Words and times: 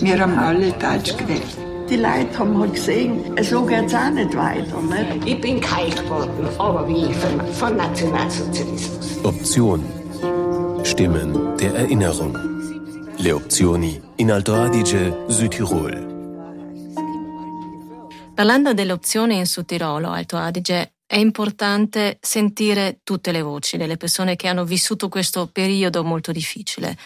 Wir 0.00 0.20
haben 0.20 0.38
alle 0.38 0.72
Deutsch 0.72 1.16
gewählt. 1.16 1.56
Die 1.88 1.96
Leute 1.96 2.38
haben 2.38 2.58
halt 2.58 2.74
gesehen, 2.74 3.24
so 3.42 3.64
geht 3.64 3.86
es 3.86 3.94
auch 3.94 4.10
nicht 4.10 4.36
weiter. 4.36 4.80
Nicht? 4.82 5.26
Ich 5.26 5.40
bin 5.40 5.60
kalt 5.60 5.96
geworden, 5.96 6.48
aber 6.58 6.86
wie 6.86 7.12
von, 7.14 7.46
von 7.54 7.76
Nationalsozialismus. 7.76 9.24
Option. 9.24 9.84
Stimmen 10.84 11.56
der 11.56 11.74
Erinnerung. 11.74 12.36
Le 13.18 13.34
opzioni 13.34 14.00
in 14.16 14.30
Alto 14.30 14.54
Adige, 14.54 15.24
Südtirol. 15.28 16.06
Parlando 18.34 18.74
delle 18.74 18.92
opzioni 18.92 19.38
in 19.38 19.46
Sudtirolo, 19.46 20.10
Alto 20.10 20.36
Adige, 20.36 20.92
è 21.04 21.16
importante 21.16 22.18
sentire 22.20 23.00
tutte 23.02 23.32
le 23.32 23.40
voci 23.40 23.78
delle 23.78 23.96
persone 23.96 24.36
che 24.36 24.46
hanno 24.46 24.64
vissuto 24.64 25.08
questo 25.08 25.48
periodo 25.50 26.04
molto 26.04 26.32
difficile. 26.32 26.96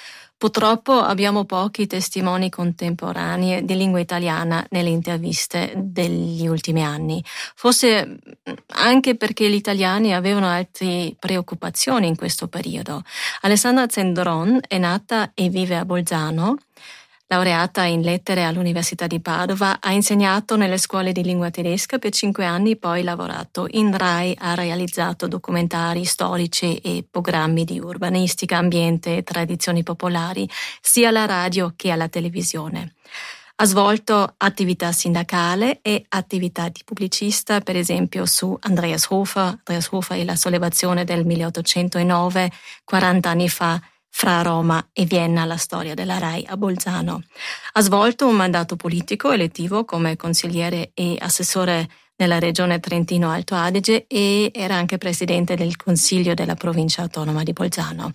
Purtroppo 0.42 0.98
abbiamo 0.98 1.44
pochi 1.44 1.86
testimoni 1.86 2.50
contemporanei 2.50 3.64
di 3.64 3.76
lingua 3.76 4.00
italiana 4.00 4.66
nelle 4.70 4.88
interviste 4.88 5.72
degli 5.76 6.48
ultimi 6.48 6.82
anni, 6.82 7.24
forse 7.54 8.18
anche 8.70 9.14
perché 9.14 9.48
gli 9.48 9.54
italiani 9.54 10.12
avevano 10.12 10.48
altre 10.48 11.14
preoccupazioni 11.16 12.08
in 12.08 12.16
questo 12.16 12.48
periodo. 12.48 13.04
Alessandra 13.42 13.88
Zendron 13.88 14.58
è 14.66 14.78
nata 14.78 15.30
e 15.32 15.48
vive 15.48 15.76
a 15.76 15.84
Bolzano 15.84 16.56
Laureata 17.32 17.84
in 17.84 18.02
lettere 18.02 18.44
all'Università 18.44 19.06
di 19.06 19.18
Padova, 19.18 19.78
ha 19.80 19.90
insegnato 19.90 20.58
nelle 20.58 20.76
scuole 20.76 21.12
di 21.12 21.22
lingua 21.22 21.48
tedesca 21.48 21.96
per 21.96 22.12
cinque 22.12 22.44
anni, 22.44 22.76
poi 22.76 23.02
lavorato 23.02 23.66
in 23.70 23.96
RAI, 23.96 24.36
ha 24.38 24.52
realizzato 24.52 25.28
documentari 25.28 26.04
storici 26.04 26.76
e 26.76 27.06
programmi 27.10 27.64
di 27.64 27.80
urbanistica, 27.80 28.58
ambiente 28.58 29.16
e 29.16 29.22
tradizioni 29.22 29.82
popolari, 29.82 30.46
sia 30.82 31.08
alla 31.08 31.24
radio 31.24 31.72
che 31.74 31.90
alla 31.90 32.08
televisione. 32.08 32.96
Ha 33.56 33.64
svolto 33.64 34.34
attività 34.36 34.92
sindacale 34.92 35.78
e 35.80 36.04
attività 36.10 36.68
di 36.68 36.82
pubblicista, 36.84 37.60
per 37.60 37.76
esempio 37.76 38.26
su 38.26 38.54
Andreas 38.60 39.06
Hofer, 39.08 39.44
Andreas 39.44 39.88
Hofer 39.90 40.18
e 40.18 40.26
la 40.26 40.36
sollevazione 40.36 41.04
del 41.04 41.24
1809, 41.24 42.52
40 42.84 43.30
anni 43.30 43.48
fa, 43.48 43.80
fra 44.14 44.42
Roma 44.42 44.90
e 44.92 45.06
Vienna 45.06 45.46
la 45.46 45.56
storia 45.56 45.94
della 45.94 46.18
RAI 46.18 46.44
a 46.46 46.56
Bolzano. 46.58 47.24
Ha 47.72 47.80
svolto 47.80 48.28
un 48.28 48.36
mandato 48.36 48.76
politico 48.76 49.32
elettivo 49.32 49.84
come 49.86 50.16
consigliere 50.16 50.90
e 50.94 51.16
assessore 51.18 51.88
nella 52.22 52.38
regione 52.38 52.78
Trentino-Alto 52.78 53.56
Adige 53.56 54.06
e 54.06 54.52
era 54.54 54.76
anche 54.76 54.96
presidente 54.96 55.56
del 55.56 55.74
Consiglio 55.74 56.34
della 56.34 56.54
provincia 56.54 57.02
autonoma 57.02 57.42
di 57.42 57.52
Bolzano. 57.52 58.12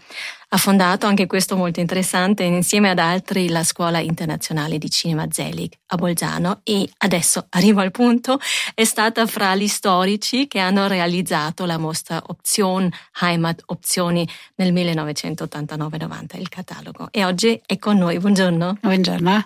Ha 0.49 0.57
fondato, 0.57 1.07
anche 1.07 1.27
questo 1.27 1.57
molto 1.57 1.81
interessante, 1.81 2.43
insieme 2.43 2.89
ad 2.89 2.99
altri 2.99 3.49
la 3.49 3.65
Scuola 3.65 3.99
internazionale 3.99 4.77
di 4.77 4.89
cinema 4.89 5.27
Zelig 5.29 5.73
a 5.87 5.97
Bolzano 5.97 6.61
e 6.63 6.89
adesso 6.99 7.47
arrivo 7.49 7.81
al 7.81 7.91
punto, 7.91 8.39
è 8.73 8.85
stata 8.85 9.27
fra 9.27 9.55
gli 9.55 9.67
storici 9.67 10.47
che 10.47 10.59
hanno 10.59 10.87
realizzato 10.87 11.65
la 11.65 11.77
mostra 11.77 12.23
Option 12.27 12.89
Heimat 13.19 13.63
Opzioni 13.65 14.25
nel 14.55 14.71
1989-90, 14.71 16.39
il 16.39 16.47
catalogo. 16.47 17.09
E 17.11 17.25
oggi 17.25 17.61
è 17.65 17.77
con 17.77 17.97
noi. 17.97 18.17
Buongiorno. 18.19 18.77
Buongiorno. 18.79 19.45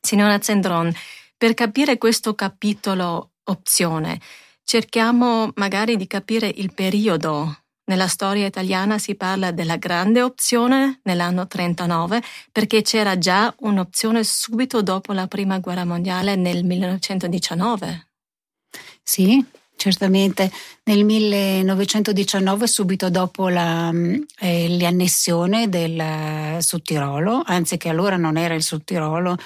Signora 0.00 0.40
Zendron, 0.40 0.92
per 1.36 1.54
capire 1.54 1.96
questo 1.96 2.34
capitolo 2.34 3.29
opzione. 3.50 4.20
Cerchiamo 4.64 5.50
magari 5.56 5.96
di 5.96 6.06
capire 6.06 6.52
il 6.54 6.72
periodo. 6.72 7.56
Nella 7.84 8.06
storia 8.06 8.46
italiana 8.46 8.98
si 8.98 9.16
parla 9.16 9.50
della 9.50 9.76
grande 9.76 10.22
opzione 10.22 11.00
nell'anno 11.02 11.48
39 11.48 12.22
perché 12.52 12.82
c'era 12.82 13.18
già 13.18 13.52
un'opzione 13.58 14.22
subito 14.22 14.80
dopo 14.80 15.12
la 15.12 15.26
prima 15.26 15.58
guerra 15.58 15.84
mondiale 15.84 16.36
nel 16.36 16.64
1919. 16.64 18.06
Sì, 19.02 19.44
certamente 19.74 20.52
nel 20.84 21.04
1919, 21.04 22.68
subito 22.68 23.10
dopo 23.10 23.48
la, 23.48 23.90
eh, 24.38 24.78
l'annessione 24.78 25.68
del 25.68 26.58
Sudtirolo, 26.62 27.42
anzi 27.44 27.76
che 27.76 27.88
allora 27.88 28.16
non 28.16 28.36
era 28.36 28.54
il 28.54 28.62
Sudtirolo, 28.62 29.36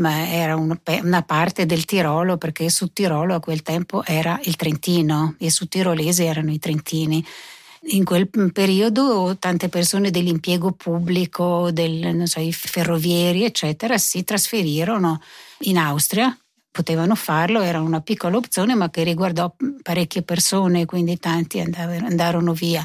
ma 0.00 0.28
era 0.28 0.56
una 0.56 1.22
parte 1.22 1.66
del 1.66 1.84
Tirolo 1.84 2.36
perché 2.38 2.68
Sud 2.68 2.92
Tirolo 2.92 3.34
a 3.34 3.40
quel 3.40 3.62
tempo 3.62 4.02
era 4.04 4.40
il 4.44 4.56
Trentino, 4.56 5.36
i 5.38 5.50
sudtirolesi 5.50 6.24
erano 6.24 6.50
i 6.50 6.58
trentini. 6.58 7.24
In 7.84 8.04
quel 8.04 8.28
periodo 8.52 9.36
tante 9.38 9.68
persone 9.68 10.10
dell'impiego 10.10 10.72
pubblico, 10.72 11.70
del, 11.70 12.22
so, 12.26 12.40
i 12.40 12.52
ferrovieri, 12.52 13.44
eccetera, 13.44 13.96
si 13.96 14.24
trasferirono 14.24 15.20
in 15.60 15.78
Austria. 15.78 16.36
Potevano 16.70 17.14
farlo, 17.14 17.62
era 17.62 17.80
una 17.80 18.00
piccola 18.00 18.36
opzione, 18.36 18.74
ma 18.74 18.90
che 18.90 19.02
riguardò 19.02 19.54
parecchie 19.82 20.22
persone, 20.22 20.84
quindi 20.84 21.18
tanti 21.18 21.60
andarono 21.60 22.52
via. 22.52 22.84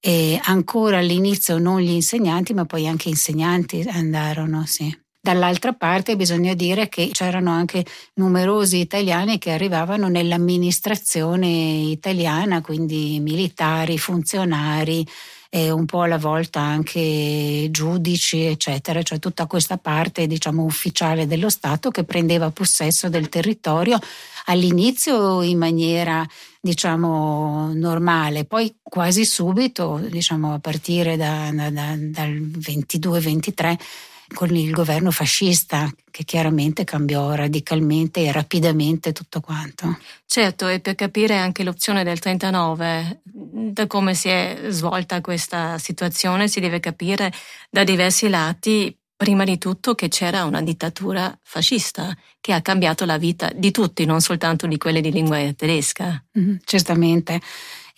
E 0.00 0.40
ancora 0.44 0.98
all'inizio 0.98 1.58
non 1.58 1.80
gli 1.80 1.90
insegnanti, 1.90 2.52
ma 2.52 2.64
poi 2.66 2.86
anche 2.86 3.08
insegnanti 3.08 3.84
andarono, 3.88 4.66
sì. 4.66 5.05
Dall'altra 5.26 5.72
parte 5.72 6.14
bisogna 6.14 6.54
dire 6.54 6.88
che 6.88 7.08
c'erano 7.10 7.50
anche 7.50 7.84
numerosi 8.14 8.78
italiani 8.78 9.38
che 9.38 9.50
arrivavano 9.50 10.06
nell'amministrazione 10.06 11.48
italiana, 11.48 12.60
quindi 12.60 13.18
militari, 13.18 13.98
funzionari, 13.98 15.04
e 15.50 15.70
un 15.70 15.84
po' 15.84 16.02
alla 16.02 16.18
volta 16.18 16.60
anche 16.60 17.66
giudici, 17.72 18.42
eccetera, 18.42 19.02
cioè 19.02 19.18
tutta 19.18 19.46
questa 19.46 19.78
parte, 19.78 20.28
diciamo, 20.28 20.62
ufficiale 20.62 21.26
dello 21.26 21.48
Stato 21.48 21.90
che 21.90 22.04
prendeva 22.04 22.52
possesso 22.52 23.08
del 23.08 23.28
territorio 23.28 23.98
all'inizio 24.44 25.42
in 25.42 25.58
maniera, 25.58 26.24
diciamo, 26.60 27.72
normale, 27.74 28.44
poi 28.44 28.76
quasi 28.80 29.24
subito, 29.24 30.00
diciamo, 30.08 30.54
a 30.54 30.60
partire 30.60 31.16
da, 31.16 31.50
da, 31.52 31.68
da, 31.70 31.96
dal 31.96 32.30
22-23 32.30 33.76
con 34.34 34.54
il 34.54 34.70
governo 34.70 35.10
fascista 35.10 35.90
che 36.10 36.24
chiaramente 36.24 36.84
cambiò 36.84 37.34
radicalmente 37.34 38.24
e 38.24 38.32
rapidamente 38.32 39.12
tutto 39.12 39.40
quanto. 39.40 39.98
Certo, 40.24 40.68
e 40.68 40.80
per 40.80 40.94
capire 40.94 41.36
anche 41.36 41.62
l'opzione 41.62 42.04
del 42.04 42.18
39, 42.18 43.20
da 43.24 43.86
come 43.86 44.14
si 44.14 44.28
è 44.28 44.66
svolta 44.68 45.20
questa 45.20 45.78
situazione, 45.78 46.48
si 46.48 46.60
deve 46.60 46.80
capire 46.80 47.32
da 47.70 47.84
diversi 47.84 48.28
lati 48.28 48.96
prima 49.16 49.44
di 49.44 49.56
tutto 49.56 49.94
che 49.94 50.08
c'era 50.08 50.44
una 50.44 50.60
dittatura 50.60 51.36
fascista 51.42 52.14
che 52.40 52.52
ha 52.52 52.60
cambiato 52.60 53.06
la 53.06 53.16
vita 53.16 53.50
di 53.54 53.70
tutti, 53.70 54.04
non 54.04 54.20
soltanto 54.20 54.66
di 54.66 54.76
quelle 54.76 55.00
di 55.00 55.10
lingua 55.10 55.38
tedesca. 55.54 56.22
Mm, 56.38 56.56
certamente 56.64 57.40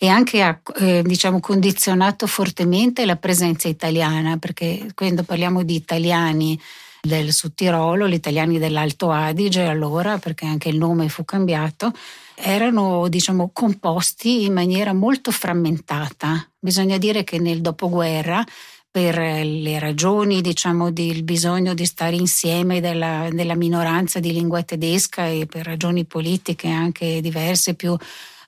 e 0.01 0.07
anche 0.07 0.41
ha 0.41 0.57
eh, 0.77 1.01
diciamo, 1.03 1.41
condizionato 1.41 2.25
fortemente 2.25 3.05
la 3.05 3.17
presenza 3.17 3.67
italiana, 3.67 4.37
perché 4.37 4.87
quando 4.95 5.23
parliamo 5.23 5.61
di 5.63 5.75
italiani 5.75 6.57
del 7.01 7.33
Sud 7.33 7.53
Tirolo, 7.53 8.07
gli 8.07 8.13
italiani 8.13 8.59
dell'Alto 8.59 9.11
Adige 9.11 9.63
allora, 9.63 10.17
perché 10.17 10.45
anche 10.45 10.69
il 10.69 10.77
nome 10.77 11.09
fu 11.09 11.25
cambiato, 11.25 11.91
erano 12.35 13.09
diciamo, 13.09 13.49
composti 13.51 14.45
in 14.45 14.53
maniera 14.53 14.93
molto 14.93 15.31
frammentata. 15.31 16.49
Bisogna 16.57 16.97
dire 16.97 17.25
che 17.25 17.37
nel 17.37 17.59
dopoguerra 17.59 18.41
per 18.89 19.17
le 19.17 19.79
ragioni, 19.79 20.39
diciamo, 20.39 20.91
del 20.91 21.23
bisogno 21.23 21.73
di 21.73 21.85
stare 21.85 22.15
insieme 22.15 22.79
della, 22.79 23.27
della, 23.29 23.55
minoranza 23.55 24.19
di 24.19 24.31
lingua 24.31 24.63
tedesca 24.63 25.27
e 25.27 25.45
per 25.45 25.65
ragioni 25.65 26.05
politiche 26.05 26.69
anche 26.69 27.19
diverse, 27.21 27.75
più 27.75 27.95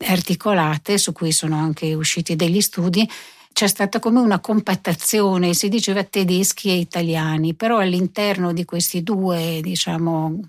articolate, 0.06 0.98
su 0.98 1.12
cui 1.12 1.32
sono 1.32 1.56
anche 1.56 1.94
usciti 1.94 2.36
degli 2.36 2.62
studi, 2.62 3.10
c'è 3.54 3.68
stata 3.68 4.00
come 4.00 4.20
una 4.20 4.40
compattazione, 4.40 5.54
si 5.54 5.68
diceva 5.68 6.04
tedeschi 6.04 6.70
e 6.70 6.78
italiani, 6.78 7.54
però 7.54 7.78
all'interno 7.80 8.54
di 8.54 8.66
questi 8.66 9.04
due 9.04 9.60
diciamo, 9.62 10.40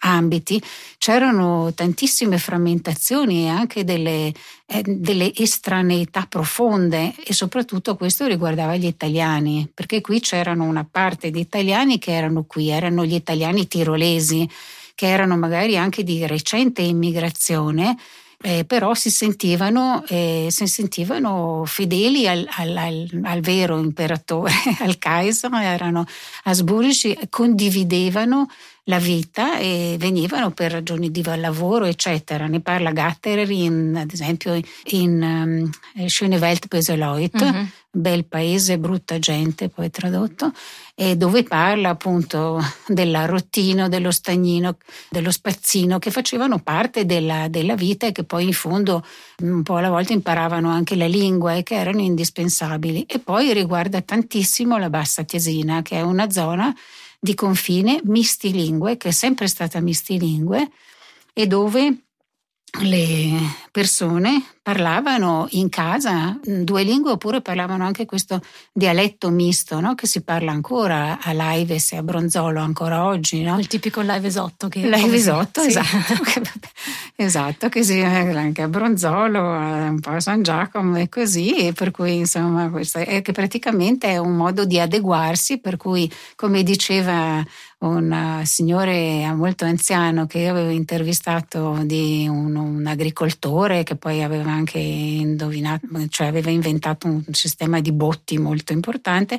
ambiti 0.00 0.62
c'erano 0.96 1.72
tantissime 1.74 2.38
frammentazioni 2.38 3.44
e 3.44 3.48
anche 3.48 3.84
delle, 3.84 4.32
eh, 4.66 4.82
delle 4.86 5.34
estraneità 5.34 6.26
profonde 6.28 7.14
e 7.24 7.32
soprattutto 7.32 7.96
questo 7.96 8.26
riguardava 8.26 8.76
gli 8.76 8.86
italiani, 8.86 9.68
perché 9.72 10.00
qui 10.00 10.20
c'erano 10.20 10.64
una 10.64 10.86
parte 10.88 11.30
di 11.30 11.40
italiani 11.40 11.98
che 11.98 12.12
erano 12.12 12.44
qui, 12.44 12.70
erano 12.70 13.04
gli 13.04 13.14
italiani 13.14 13.66
tirolesi, 13.66 14.48
che 14.94 15.08
erano 15.08 15.36
magari 15.36 15.76
anche 15.76 16.04
di 16.04 16.24
recente 16.26 16.82
immigrazione 16.82 17.96
eh, 18.42 18.64
però 18.64 18.94
si 18.94 19.10
sentivano, 19.10 20.04
eh, 20.08 20.48
si 20.50 20.66
sentivano 20.66 21.64
fedeli 21.66 22.26
al, 22.28 22.46
al, 22.50 22.76
al, 22.76 23.20
al, 23.22 23.40
vero 23.40 23.78
imperatore, 23.78 24.52
al 24.80 24.98
Kaiser, 24.98 25.52
erano 25.54 26.04
asburgici, 26.44 27.16
condividevano 27.30 28.48
la 28.84 28.98
vita 28.98 29.58
e 29.58 29.96
venivano 29.98 30.50
per 30.50 30.72
ragioni 30.72 31.10
di 31.10 31.22
lavoro, 31.24 31.84
eccetera. 31.86 32.46
Ne 32.46 32.60
parla 32.60 32.92
Gatterer, 32.92 33.50
in, 33.50 33.96
ad 33.96 34.12
esempio, 34.12 34.60
in 34.90 35.70
um, 35.96 36.06
Schöne 36.06 36.38
Welt 36.38 36.66
böse 36.68 36.96
Leute, 36.96 37.44
uh-huh. 37.44 37.68
Bel 37.96 38.24
paese, 38.24 38.76
brutta 38.76 39.20
gente, 39.20 39.68
poi 39.68 39.88
tradotto, 39.88 40.52
e 40.96 41.16
dove 41.16 41.44
parla 41.44 41.90
appunto 41.90 42.60
dell'arrottino, 42.88 43.88
dello 43.88 44.10
stagnino, 44.10 44.78
dello 45.08 45.30
spazzino, 45.30 46.00
che 46.00 46.10
facevano 46.10 46.58
parte 46.58 47.06
della, 47.06 47.46
della 47.46 47.76
vita 47.76 48.08
e 48.08 48.12
che 48.12 48.24
poi 48.24 48.46
in 48.46 48.52
fondo 48.52 49.06
un 49.42 49.62
po' 49.62 49.76
alla 49.76 49.90
volta 49.90 50.12
imparavano 50.12 50.70
anche 50.70 50.96
la 50.96 51.06
lingua 51.06 51.54
e 51.54 51.62
che 51.62 51.76
erano 51.76 52.00
indispensabili. 52.00 53.04
E 53.04 53.20
poi 53.20 53.52
riguarda 53.52 54.02
tantissimo 54.02 54.76
la 54.76 54.90
Bassa 54.90 55.22
Tiesina, 55.22 55.80
che 55.82 55.96
è 55.96 56.02
una 56.02 56.28
zona 56.30 56.74
di 57.24 57.34
confine 57.34 58.02
mistilingue, 58.04 58.98
che 58.98 59.08
è 59.08 59.10
sempre 59.10 59.48
stata 59.48 59.80
mistilingue, 59.80 60.70
e 61.32 61.46
dove 61.46 62.08
le 62.82 63.38
persone 63.70 64.42
parlavano 64.64 65.46
in 65.50 65.68
casa 65.68 66.38
due 66.42 66.84
lingue 66.84 67.12
oppure 67.12 67.42
parlavano 67.42 67.84
anche 67.84 68.06
questo 68.06 68.40
dialetto 68.72 69.28
misto 69.28 69.78
no? 69.78 69.94
che 69.94 70.06
si 70.06 70.22
parla 70.22 70.52
ancora 70.52 71.18
a 71.20 71.32
Laives 71.34 71.92
e 71.92 71.96
a 71.98 72.02
Bronzolo 72.02 72.60
ancora 72.60 73.04
oggi. 73.04 73.42
No? 73.42 73.58
Il 73.58 73.66
tipico 73.66 74.00
Laivesotto. 74.00 74.68
Che 74.68 74.88
Laivesotto, 74.88 75.60
sì. 75.60 75.68
esatto, 75.68 76.14
che, 76.22 76.42
esatto, 77.22 77.68
che 77.68 77.82
si 77.82 78.00
anche 78.00 78.62
a 78.62 78.68
Bronzolo, 78.68 79.40
un 79.40 80.00
po' 80.00 80.10
a 80.10 80.20
San 80.20 80.42
Giacomo 80.42 80.98
e 80.98 81.08
così, 81.08 81.66
e 81.66 81.72
per 81.72 81.90
cui 81.90 82.16
insomma 82.16 82.70
questo 82.70 82.98
è 82.98 83.20
che 83.20 83.32
praticamente 83.32 84.08
è 84.08 84.16
un 84.16 84.34
modo 84.34 84.64
di 84.64 84.80
adeguarsi, 84.80 85.58
per 85.58 85.76
cui 85.76 86.10
come 86.36 86.62
diceva 86.62 87.44
un 87.88 88.42
signore 88.44 89.32
molto 89.34 89.64
anziano 89.64 90.26
che 90.26 90.38
io 90.38 90.50
avevo 90.50 90.70
intervistato 90.70 91.80
di 91.84 92.26
un, 92.28 92.54
un, 92.56 92.86
agricoltore 92.86 93.82
che 93.82 93.96
poi 93.96 94.22
aveva 94.22 94.50
anche 94.50 94.78
indovinato, 94.78 95.86
cioè 96.08 96.26
aveva 96.26 96.50
inventato 96.50 97.06
un 97.06 97.22
sistema 97.30 97.80
di 97.80 97.92
botti 97.92 98.38
molto 98.38 98.72
importante 98.72 99.38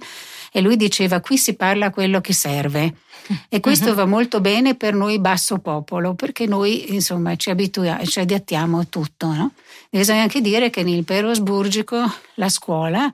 e 0.51 0.61
lui 0.61 0.75
diceva 0.77 1.21
qui 1.21 1.37
si 1.37 1.55
parla 1.55 1.89
quello 1.89 2.21
che 2.21 2.33
serve 2.33 2.95
e 3.49 3.59
questo 3.59 3.89
uh-huh. 3.89 3.95
va 3.95 4.05
molto 4.05 4.41
bene 4.41 4.75
per 4.75 4.93
noi 4.93 5.19
basso 5.19 5.57
popolo 5.57 6.13
perché 6.13 6.45
noi 6.45 6.93
insomma 6.93 7.35
ci 7.35 7.49
abituiamo, 7.49 8.05
ci 8.05 8.19
adattiamo 8.19 8.79
a 8.79 8.85
tutto. 8.85 9.27
No? 9.27 9.51
Bisogna 9.89 10.21
anche 10.21 10.41
dire 10.41 10.69
che 10.69 10.83
nel 10.83 10.95
Impero 10.95 11.29
Asburgico 11.29 11.97
la 12.35 12.49
scuola 12.49 13.09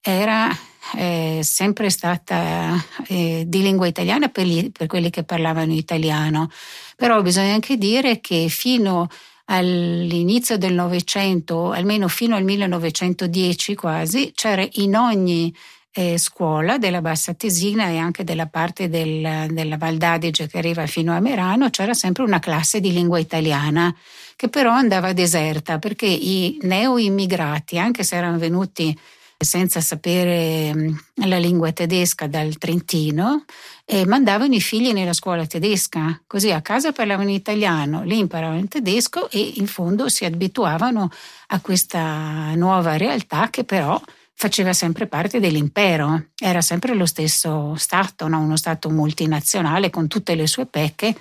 era 0.00 0.50
è 0.94 1.40
sempre 1.42 1.90
stata 1.90 2.74
eh, 3.06 3.44
di 3.46 3.62
lingua 3.62 3.86
italiana 3.86 4.28
per, 4.28 4.46
gli, 4.46 4.70
per 4.70 4.86
quelli 4.86 5.10
che 5.10 5.22
parlavano 5.22 5.72
italiano, 5.72 6.50
però 6.96 7.22
bisogna 7.22 7.52
anche 7.52 7.76
dire 7.76 8.20
che 8.20 8.48
fino 8.48 9.08
all'inizio 9.46 10.56
del 10.56 10.74
Novecento, 10.74 11.70
almeno 11.70 12.08
fino 12.08 12.36
al 12.36 12.44
1910 12.44 13.74
quasi, 13.74 14.32
c'era 14.34 14.66
in 14.72 14.96
ogni 14.96 15.54
eh, 15.94 16.16
scuola 16.16 16.78
della 16.78 17.02
Bassa 17.02 17.34
Tesina 17.34 17.88
e 17.88 17.98
anche 17.98 18.24
della 18.24 18.46
parte 18.46 18.88
del, 18.88 19.48
della 19.50 19.76
Val 19.76 19.98
d'Adige 19.98 20.46
che 20.46 20.58
arriva 20.58 20.86
fino 20.86 21.14
a 21.14 21.20
Merano, 21.20 21.70
c'era 21.70 21.92
sempre 21.94 22.22
una 22.22 22.38
classe 22.38 22.80
di 22.80 22.92
lingua 22.92 23.18
italiana 23.18 23.94
che 24.36 24.48
però 24.48 24.72
andava 24.72 25.12
deserta 25.12 25.78
perché 25.78 26.06
i 26.06 26.58
neo-immigrati, 26.62 27.78
anche 27.78 28.02
se 28.04 28.16
erano 28.16 28.38
venuti 28.38 28.96
senza 29.44 29.80
sapere 29.80 30.74
mm, 30.74 30.94
la 31.26 31.38
lingua 31.38 31.72
tedesca 31.72 32.26
dal 32.26 32.56
Trentino 32.58 33.44
e 33.84 34.06
mandavano 34.06 34.54
i 34.54 34.60
figli 34.60 34.92
nella 34.92 35.12
scuola 35.12 35.46
tedesca, 35.46 36.22
così 36.26 36.50
a 36.50 36.60
casa 36.62 36.92
parlavano 36.92 37.30
italiano, 37.30 38.02
lì 38.04 38.18
imparavano 38.18 38.60
il 38.60 38.68
tedesco 38.68 39.30
e 39.30 39.54
in 39.56 39.66
fondo 39.66 40.08
si 40.08 40.24
abituavano 40.24 41.10
a 41.48 41.60
questa 41.60 42.54
nuova 42.54 42.96
realtà 42.96 43.50
che 43.50 43.64
però 43.64 44.00
faceva 44.34 44.72
sempre 44.72 45.06
parte 45.06 45.40
dell'impero, 45.40 46.30
era 46.36 46.60
sempre 46.60 46.94
lo 46.94 47.06
stesso 47.06 47.74
Stato, 47.76 48.28
no? 48.28 48.40
uno 48.40 48.56
Stato 48.56 48.90
multinazionale 48.90 49.90
con 49.90 50.08
tutte 50.08 50.34
le 50.34 50.46
sue 50.46 50.66
pecche 50.66 51.16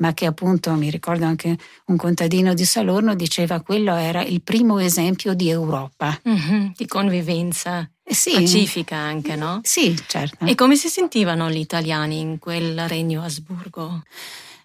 ma 0.00 0.12
che 0.12 0.26
appunto 0.26 0.72
mi 0.72 0.90
ricordo 0.90 1.24
anche 1.24 1.56
un 1.86 1.96
contadino 1.96 2.52
di 2.54 2.64
Salorno 2.64 3.14
diceva 3.14 3.60
quello 3.60 3.94
era 3.94 4.22
il 4.22 4.42
primo 4.42 4.78
esempio 4.78 5.34
di 5.34 5.48
Europa. 5.48 6.18
Mm-hmm, 6.28 6.70
di 6.76 6.86
convivenza. 6.86 7.88
Eh 8.02 8.14
sì. 8.14 8.32
Pacifica 8.32 8.96
anche, 8.96 9.36
no? 9.36 9.60
Sì, 9.62 9.96
certo. 10.06 10.44
E 10.44 10.54
come 10.54 10.76
si 10.76 10.88
sentivano 10.88 11.48
gli 11.48 11.58
italiani 11.58 12.18
in 12.18 12.38
quel 12.38 12.88
regno 12.88 13.22
Asburgo? 13.22 14.02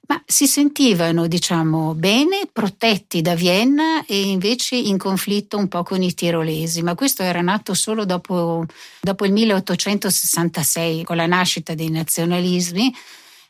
Ma 0.07 0.21
si 0.25 0.45
sentivano, 0.45 1.27
diciamo, 1.27 1.95
bene, 1.95 2.47
protetti 2.51 3.21
da 3.21 3.33
Vienna 3.33 4.05
e 4.05 4.21
invece 4.21 4.75
in 4.75 4.97
conflitto 4.97 5.57
un 5.57 5.67
po' 5.67 5.81
con 5.81 6.01
i 6.03 6.13
tirolesi, 6.13 6.83
ma 6.83 6.93
questo 6.93 7.23
era 7.23 7.41
nato 7.41 7.73
solo 7.73 8.05
dopo, 8.05 8.65
dopo 9.01 9.25
il 9.25 9.31
1866, 9.31 11.03
con 11.03 11.15
la 11.15 11.25
nascita 11.25 11.73
dei 11.73 11.89
nazionalismi 11.89 12.93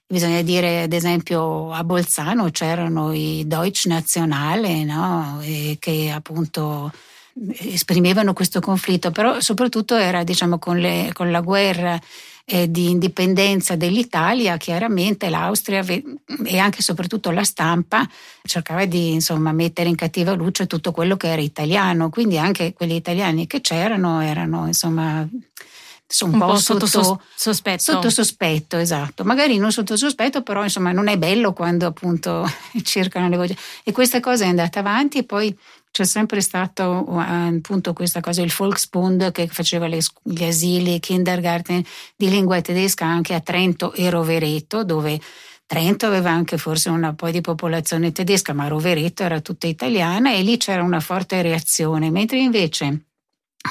Bisogna 0.07 0.43
dire, 0.43 0.83
ad 0.83 0.93
esempio, 0.93 1.71
a 1.71 1.83
Bolzano 1.83 2.51
c'erano 2.51 3.11
i 3.11 3.43
Deutsch 3.47 3.85
Nazionale, 3.87 4.83
no? 4.83 5.41
che 5.79 6.11
appunto 6.13 6.91
esprimevano 7.57 8.33
questo 8.33 8.59
conflitto, 8.59 9.11
però 9.11 9.39
soprattutto 9.39 9.95
era 9.95 10.23
diciamo, 10.23 10.59
con, 10.59 10.77
le, 10.77 11.09
con 11.11 11.31
la 11.31 11.41
guerra 11.41 11.99
eh, 12.45 12.69
di 12.69 12.91
indipendenza 12.91 13.75
dell'Italia, 13.75 14.57
chiaramente 14.57 15.29
l'Austria 15.29 15.83
e 15.83 16.57
anche 16.59 16.79
e 16.79 16.83
soprattutto 16.83 17.31
la 17.31 17.43
stampa 17.43 18.07
cercava 18.43 18.85
di 18.85 19.11
insomma, 19.13 19.51
mettere 19.51 19.89
in 19.89 19.95
cattiva 19.95 20.33
luce 20.33 20.67
tutto 20.67 20.91
quello 20.91 21.17
che 21.17 21.27
era 21.27 21.41
italiano, 21.41 22.09
quindi 22.09 22.37
anche 22.37 22.73
quelli 22.73 22.95
italiani 22.95 23.47
che 23.47 23.61
c'erano 23.61 24.21
erano 24.21 24.67
insomma 24.67 25.27
un, 26.21 26.33
un 26.33 26.39
po', 26.39 26.45
po 26.47 26.55
sotto, 26.57 26.85
sotto, 26.85 27.21
sospetto. 27.35 27.81
Sotto 27.81 28.09
sospetto, 28.09 28.77
esatto. 28.77 29.23
Magari 29.23 29.57
non 29.57 29.71
sotto 29.71 29.97
sospetto, 29.97 30.43
però 30.43 30.63
insomma 30.63 30.91
non 30.91 31.07
è 31.07 31.17
bello 31.17 31.53
quando 31.53 31.87
appunto 31.87 32.49
cercano 32.83 33.27
le 33.27 33.37
voci. 33.37 33.57
E 33.83 33.91
questa 33.91 34.19
cosa 34.19 34.45
è 34.45 34.47
andata 34.47 34.79
avanti 34.79 35.17
e 35.17 35.23
poi 35.23 35.57
c'è 35.91 36.03
sempre 36.03 36.41
stato 36.41 37.05
appunto 37.07 37.93
questa 37.93 38.19
cosa, 38.19 38.41
il 38.41 38.53
Volksbund 38.55 39.31
che 39.31 39.47
faceva 39.47 39.87
le, 39.87 39.99
gli 40.23 40.43
asili, 40.43 40.99
kindergarten 40.99 41.81
di 42.17 42.29
lingua 42.29 42.59
tedesca 42.59 43.05
anche 43.05 43.33
a 43.33 43.39
Trento 43.39 43.93
e 43.93 44.09
Rovereto, 44.09 44.83
dove 44.83 45.19
Trento 45.65 46.05
aveva 46.05 46.31
anche 46.31 46.57
forse 46.57 46.89
un 46.89 47.13
po' 47.15 47.31
di 47.31 47.41
popolazione 47.41 48.11
tedesca, 48.11 48.53
ma 48.53 48.67
Rovereto 48.67 49.23
era 49.23 49.39
tutta 49.39 49.67
italiana 49.67 50.33
e 50.33 50.41
lì 50.41 50.57
c'era 50.57 50.83
una 50.83 50.99
forte 50.99 51.41
reazione, 51.41 52.11
mentre 52.11 52.39
invece 52.39 53.05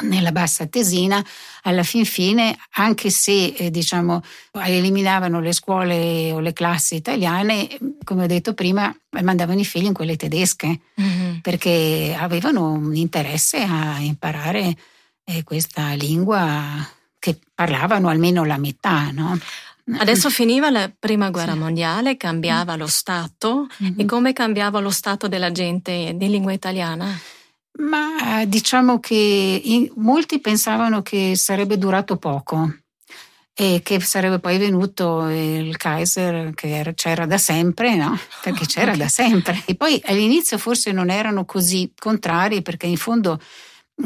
nella 0.03 0.33
bassa 0.33 0.67
tesina, 0.67 1.25
alla 1.63 1.83
fin 1.83 2.05
fine, 2.05 2.57
anche 2.73 3.11
se 3.11 3.47
eh, 3.47 3.71
diciamo, 3.71 4.23
eliminavano 4.53 5.41
le 5.41 5.53
scuole 5.53 6.33
o 6.33 6.41
le 6.41 6.53
classi 6.53 6.97
italiane, 6.97 7.69
come 8.05 8.25
ho 8.25 8.27
detto 8.27 8.55
prima, 8.55 8.95
mandavano 9.23 9.61
i 9.61 9.65
figli 9.65 9.87
in 9.87 9.95
quelle 9.95 10.17
tedesche 10.17 10.81
mm-hmm. 11.01 11.39
perché 11.39 12.17
avevano 12.19 12.73
un 12.73 12.95
interesse 12.95 13.63
a 13.63 13.99
imparare 14.01 14.77
eh, 15.25 15.43
questa 15.45 15.93
lingua 15.93 16.87
che 17.19 17.39
parlavano 17.55 18.09
almeno 18.09 18.45
la 18.45 18.59
metà. 18.59 19.11
No? 19.13 19.39
Adesso 19.99 20.31
finiva 20.31 20.71
la 20.71 20.91
prima 20.99 21.31
guerra 21.31 21.53
sì. 21.53 21.59
mondiale, 21.59 22.17
cambiava 22.17 22.75
mm. 22.75 22.79
lo 22.79 22.87
Stato 22.87 23.67
mm-hmm. 23.83 24.01
e 24.01 24.05
come 24.07 24.33
cambiava 24.33 24.81
lo 24.81 24.91
Stato 24.91 25.29
della 25.29 25.53
gente 25.53 26.13
di 26.15 26.29
lingua 26.29 26.53
italiana? 26.53 27.19
Ma 27.77 28.45
diciamo 28.45 29.01
che 29.01 29.61
in, 29.65 29.91
molti 29.97 30.41
pensavano 30.41 31.03
che 31.03 31.35
sarebbe 31.37 31.77
durato 31.77 32.17
poco 32.17 32.73
e 33.53 33.81
che 33.83 34.01
sarebbe 34.01 34.39
poi 34.39 34.59
venuto 34.59 35.29
il 35.29 35.77
Kaiser 35.77 36.53
che 36.55 36.69
era, 36.69 36.93
c'era 36.93 37.27
da 37.27 37.39
sempre, 37.39 37.97
no? 37.97 38.19
Perché 38.43 38.67
c'era 38.67 38.93
okay. 38.93 38.99
da 38.99 39.09
sempre. 39.09 39.63
E 39.65 39.75
poi 39.75 40.01
all'inizio 40.07 40.59
forse 40.59 40.93
non 40.93 41.11
erano 41.11 41.45
così 41.45 41.93
contrari 41.97 42.63
perché 42.63 42.87
in 42.87 42.97
fondo 42.97 43.41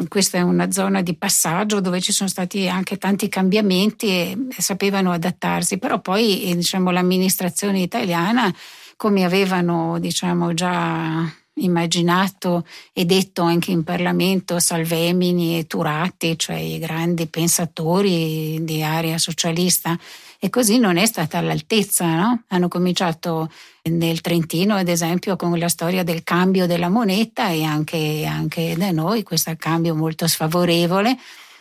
questa 0.08 0.36
è 0.36 0.42
una 0.42 0.70
zona 0.70 1.00
di 1.00 1.16
passaggio 1.16 1.80
dove 1.80 2.00
ci 2.00 2.12
sono 2.12 2.28
stati 2.28 2.68
anche 2.68 2.98
tanti 2.98 3.28
cambiamenti 3.28 4.08
e 4.08 4.36
sapevano 4.58 5.12
adattarsi, 5.12 5.78
però 5.78 6.00
poi 6.00 6.52
diciamo, 6.54 6.90
l'amministrazione 6.90 7.80
italiana, 7.80 8.54
come 8.96 9.24
avevano 9.24 9.98
diciamo, 9.98 10.52
già 10.52 11.24
immaginato 11.58 12.66
e 12.92 13.04
detto 13.04 13.42
anche 13.42 13.70
in 13.70 13.84
Parlamento 13.84 14.58
Salvemini 14.58 15.58
e 15.58 15.66
Turati, 15.66 16.38
cioè 16.38 16.56
i 16.56 16.78
grandi 16.78 17.26
pensatori 17.26 18.62
di 18.64 18.82
area 18.82 19.18
socialista, 19.18 19.98
e 20.38 20.50
così 20.50 20.78
non 20.78 20.96
è 20.96 21.06
stata 21.06 21.38
all'altezza. 21.38 22.06
No? 22.14 22.42
Hanno 22.48 22.68
cominciato 22.68 23.50
nel 23.84 24.20
Trentino, 24.20 24.74
ad 24.74 24.88
esempio, 24.88 25.36
con 25.36 25.58
la 25.58 25.68
storia 25.68 26.02
del 26.02 26.22
cambio 26.22 26.66
della 26.66 26.88
moneta 26.88 27.50
e 27.50 27.64
anche, 27.64 28.24
anche 28.24 28.74
da 28.76 28.90
noi 28.90 29.22
questo 29.22 29.54
cambio 29.56 29.94
molto 29.94 30.26
sfavorevole. 30.26 31.16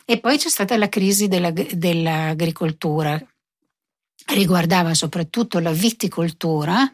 E 0.05 0.19
poi 0.19 0.37
c'è 0.37 0.49
stata 0.49 0.77
la 0.77 0.89
crisi 0.89 1.27
della, 1.27 1.51
dell'agricoltura 1.51 3.21
riguardava 4.33 4.93
soprattutto 4.93 5.59
la 5.59 5.71
viticoltura 5.71 6.91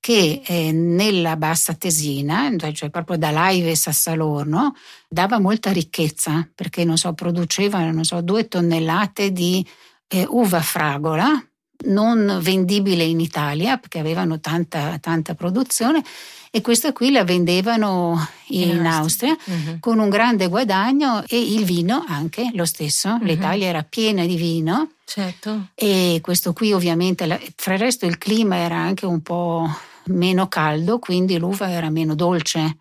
che 0.00 0.42
eh, 0.44 0.72
nella 0.72 1.36
bassa 1.36 1.74
tesina, 1.74 2.50
cioè 2.72 2.90
proprio 2.90 3.16
da 3.16 3.30
Laives 3.30 3.86
a 3.88 3.92
Salorno, 3.92 4.74
dava 5.08 5.40
molta 5.40 5.72
ricchezza 5.72 6.48
perché 6.54 6.84
non 6.84 6.96
so, 6.96 7.12
produceva 7.12 7.90
non 7.90 8.04
so, 8.04 8.20
due 8.20 8.48
tonnellate 8.48 9.32
di 9.32 9.66
eh, 10.08 10.24
uva 10.28 10.60
fragola 10.60 11.28
non 11.84 12.38
vendibile 12.40 13.04
in 13.04 13.20
Italia 13.20 13.76
perché 13.76 13.98
avevano 13.98 14.40
tanta, 14.40 14.98
tanta 14.98 15.34
produzione 15.34 16.02
e 16.56 16.62
questa 16.62 16.94
qui 16.94 17.10
la 17.10 17.22
vendevano 17.22 18.28
in, 18.46 18.70
in 18.70 18.86
Austria, 18.86 19.32
Austria 19.32 19.54
uh-huh. 19.72 19.78
con 19.78 19.98
un 19.98 20.08
grande 20.08 20.48
guadagno 20.48 21.22
e 21.28 21.38
il 21.38 21.64
vino 21.64 22.02
anche 22.08 22.50
lo 22.54 22.64
stesso. 22.64 23.10
Uh-huh. 23.10 23.24
L'Italia 23.24 23.66
era 23.66 23.82
piena 23.82 24.24
di 24.24 24.36
vino. 24.36 24.92
Certo. 25.04 25.68
E 25.74 26.18
questo 26.22 26.54
qui 26.54 26.72
ovviamente, 26.72 27.52
fra 27.56 27.74
il 27.74 27.78
resto 27.78 28.06
il 28.06 28.16
clima 28.16 28.56
era 28.56 28.76
anche 28.76 29.04
un 29.04 29.20
po' 29.20 29.68
meno 30.04 30.48
caldo, 30.48 30.98
quindi 30.98 31.36
l'uva 31.36 31.70
era 31.70 31.90
meno 31.90 32.14
dolce 32.14 32.78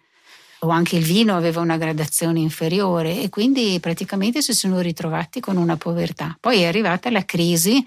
o 0.60 0.70
anche 0.70 0.96
il 0.96 1.04
vino 1.04 1.36
aveva 1.36 1.60
una 1.60 1.76
gradazione 1.76 2.40
inferiore 2.40 3.22
e 3.22 3.28
quindi 3.28 3.78
praticamente 3.82 4.42
si 4.42 4.54
sono 4.54 4.80
ritrovati 4.80 5.42
con 5.42 5.58
una 5.58 5.76
povertà. 5.76 6.38
Poi 6.40 6.62
è 6.62 6.66
arrivata 6.66 7.12
la 7.12 7.26
crisi 7.26 7.86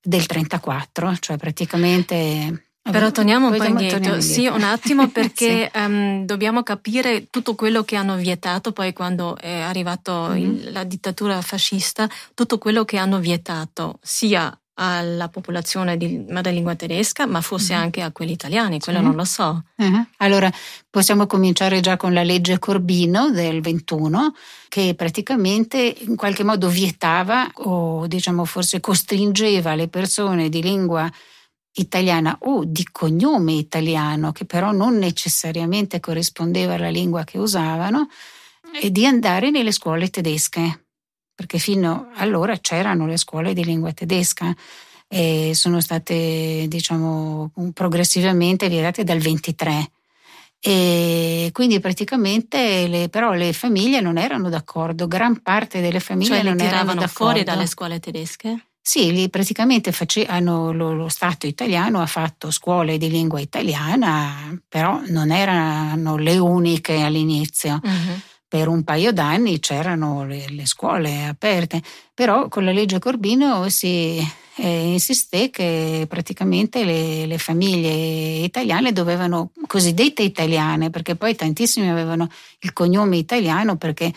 del 0.00 0.26
34, 0.26 1.16
cioè 1.16 1.36
praticamente 1.38 2.63
però 2.90 3.10
torniamo 3.10 3.48
un 3.48 3.56
po' 3.56 3.64
indietro, 3.64 4.20
sì, 4.20 4.46
un 4.46 4.62
attimo 4.62 5.08
perché 5.10 5.70
sì. 5.72 5.78
um, 5.78 6.26
dobbiamo 6.26 6.62
capire 6.62 7.30
tutto 7.30 7.54
quello 7.54 7.82
che 7.82 7.96
hanno 7.96 8.16
vietato 8.16 8.72
poi 8.72 8.92
quando 8.92 9.36
è 9.36 9.60
arrivata 9.60 10.28
mm-hmm. 10.28 10.72
la 10.72 10.84
dittatura 10.84 11.40
fascista, 11.40 12.08
tutto 12.34 12.58
quello 12.58 12.84
che 12.84 12.98
hanno 12.98 13.18
vietato 13.20 13.98
sia 14.02 14.56
alla 14.74 15.28
popolazione 15.28 15.96
di 15.96 16.24
madrelingua 16.28 16.74
tedesca, 16.74 17.26
ma 17.26 17.40
forse 17.40 17.72
mm-hmm. 17.72 17.82
anche 17.82 18.02
a 18.02 18.10
quelli 18.10 18.32
italiani, 18.32 18.80
quello 18.80 18.98
sì. 18.98 19.04
non 19.04 19.14
lo 19.14 19.24
so. 19.24 19.62
Uh-huh. 19.76 20.06
Allora, 20.18 20.52
possiamo 20.90 21.26
cominciare 21.26 21.80
già 21.80 21.96
con 21.96 22.12
la 22.12 22.22
legge 22.22 22.58
Corbino 22.58 23.30
del 23.30 23.60
21, 23.60 24.34
che 24.68 24.94
praticamente 24.96 25.78
in 26.00 26.16
qualche 26.16 26.44
modo 26.44 26.68
vietava 26.68 27.48
o 27.54 28.06
diciamo 28.06 28.44
forse 28.44 28.80
costringeva 28.80 29.74
le 29.74 29.88
persone 29.88 30.48
di 30.48 30.60
lingua 30.60 31.10
italiana 31.74 32.36
o 32.42 32.64
di 32.64 32.86
cognome 32.90 33.52
italiano, 33.52 34.32
che 34.32 34.44
però 34.44 34.72
non 34.72 34.96
necessariamente 34.96 36.00
corrispondeva 36.00 36.74
alla 36.74 36.90
lingua 36.90 37.24
che 37.24 37.38
usavano, 37.38 38.08
e 38.80 38.90
di 38.90 39.06
andare 39.06 39.50
nelle 39.50 39.72
scuole 39.72 40.10
tedesche, 40.10 40.86
perché 41.34 41.58
fino 41.58 42.10
allora 42.14 42.56
c'erano 42.58 43.06
le 43.06 43.16
scuole 43.16 43.54
di 43.54 43.64
lingua 43.64 43.92
tedesca 43.92 44.54
e 45.06 45.52
sono 45.54 45.80
state, 45.80 46.66
diciamo, 46.66 47.52
progressivamente 47.72 48.68
vietate 48.68 49.04
dal 49.04 49.18
23. 49.18 49.90
E 50.60 51.50
quindi 51.52 51.78
praticamente 51.78 52.88
le, 52.88 53.08
però 53.10 53.32
le 53.32 53.52
famiglie 53.52 54.00
non 54.00 54.16
erano 54.16 54.48
d'accordo, 54.48 55.06
gran 55.06 55.42
parte 55.42 55.80
delle 55.80 56.00
famiglie 56.00 56.36
cioè, 56.36 56.42
non 56.42 56.60
erano 56.60 56.94
d'accordo. 56.94 57.06
fuori 57.06 57.42
dalle 57.44 57.66
scuole 57.66 58.00
tedesche? 58.00 58.68
Sì, 58.86 59.12
lì 59.12 59.30
praticamente 59.30 59.92
facevano, 59.92 60.70
lo, 60.70 60.92
lo, 60.92 61.08
Stato 61.08 61.46
italiano 61.46 62.02
ha 62.02 62.06
fatto 62.06 62.50
scuole 62.50 62.98
di 62.98 63.08
lingua 63.08 63.40
italiana, 63.40 64.54
però 64.68 65.00
non 65.06 65.30
erano 65.30 66.18
le 66.18 66.36
uniche 66.36 67.00
all'inizio. 67.00 67.80
Uh-huh. 67.82 68.20
Per 68.46 68.68
un 68.68 68.84
paio 68.84 69.10
d'anni 69.10 69.58
c'erano 69.58 70.26
le, 70.26 70.44
le, 70.50 70.66
scuole 70.66 71.24
aperte, 71.24 71.82
però 72.12 72.48
con 72.48 72.66
la 72.66 72.72
legge 72.72 72.98
Corbino 72.98 73.70
si 73.70 74.22
eh, 74.56 74.92
insisté 74.92 75.48
che 75.48 76.04
praticamente 76.06 76.84
le, 76.84 77.24
le 77.24 77.38
famiglie 77.38 78.44
italiane 78.44 78.92
dovevano, 78.92 79.52
cosiddette 79.66 80.22
italiane, 80.22 80.90
perché 80.90 81.16
poi 81.16 81.34
tantissimi 81.34 81.88
avevano 81.88 82.28
il 82.60 82.74
cognome 82.74 83.16
italiano 83.16 83.76
perché 83.76 84.12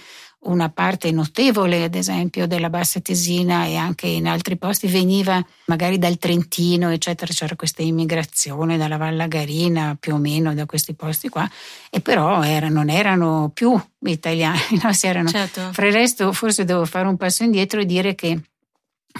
una 0.47 0.69
parte 0.69 1.11
notevole, 1.11 1.83
ad 1.83 1.95
esempio, 1.95 2.47
della 2.47 2.69
Bassa 2.69 2.99
Tesina 2.99 3.65
e 3.65 3.75
anche 3.75 4.07
in 4.07 4.27
altri 4.27 4.57
posti 4.57 4.87
veniva 4.87 5.43
magari 5.65 5.97
dal 5.97 6.17
Trentino, 6.17 6.89
eccetera, 6.89 7.31
c'era 7.33 7.55
questa 7.55 7.81
immigrazione 7.81 8.77
dalla 8.77 8.97
Vallagarina, 8.97 9.97
più 9.99 10.15
o 10.15 10.17
meno 10.17 10.53
da 10.53 10.65
questi 10.65 10.93
posti 10.93 11.29
qua, 11.29 11.49
e 11.89 11.99
però 12.01 12.43
era, 12.43 12.69
non 12.69 12.89
erano 12.89 13.51
più 13.53 13.79
italiani, 13.99 14.59
no? 14.81 14.91
erano, 15.01 15.29
certo. 15.29 15.69
fra 15.71 15.87
il 15.87 15.93
resto 15.93 16.31
forse 16.31 16.63
devo 16.63 16.85
fare 16.85 17.07
un 17.07 17.17
passo 17.17 17.43
indietro 17.43 17.79
e 17.79 17.85
dire 17.85 18.15
che 18.15 18.39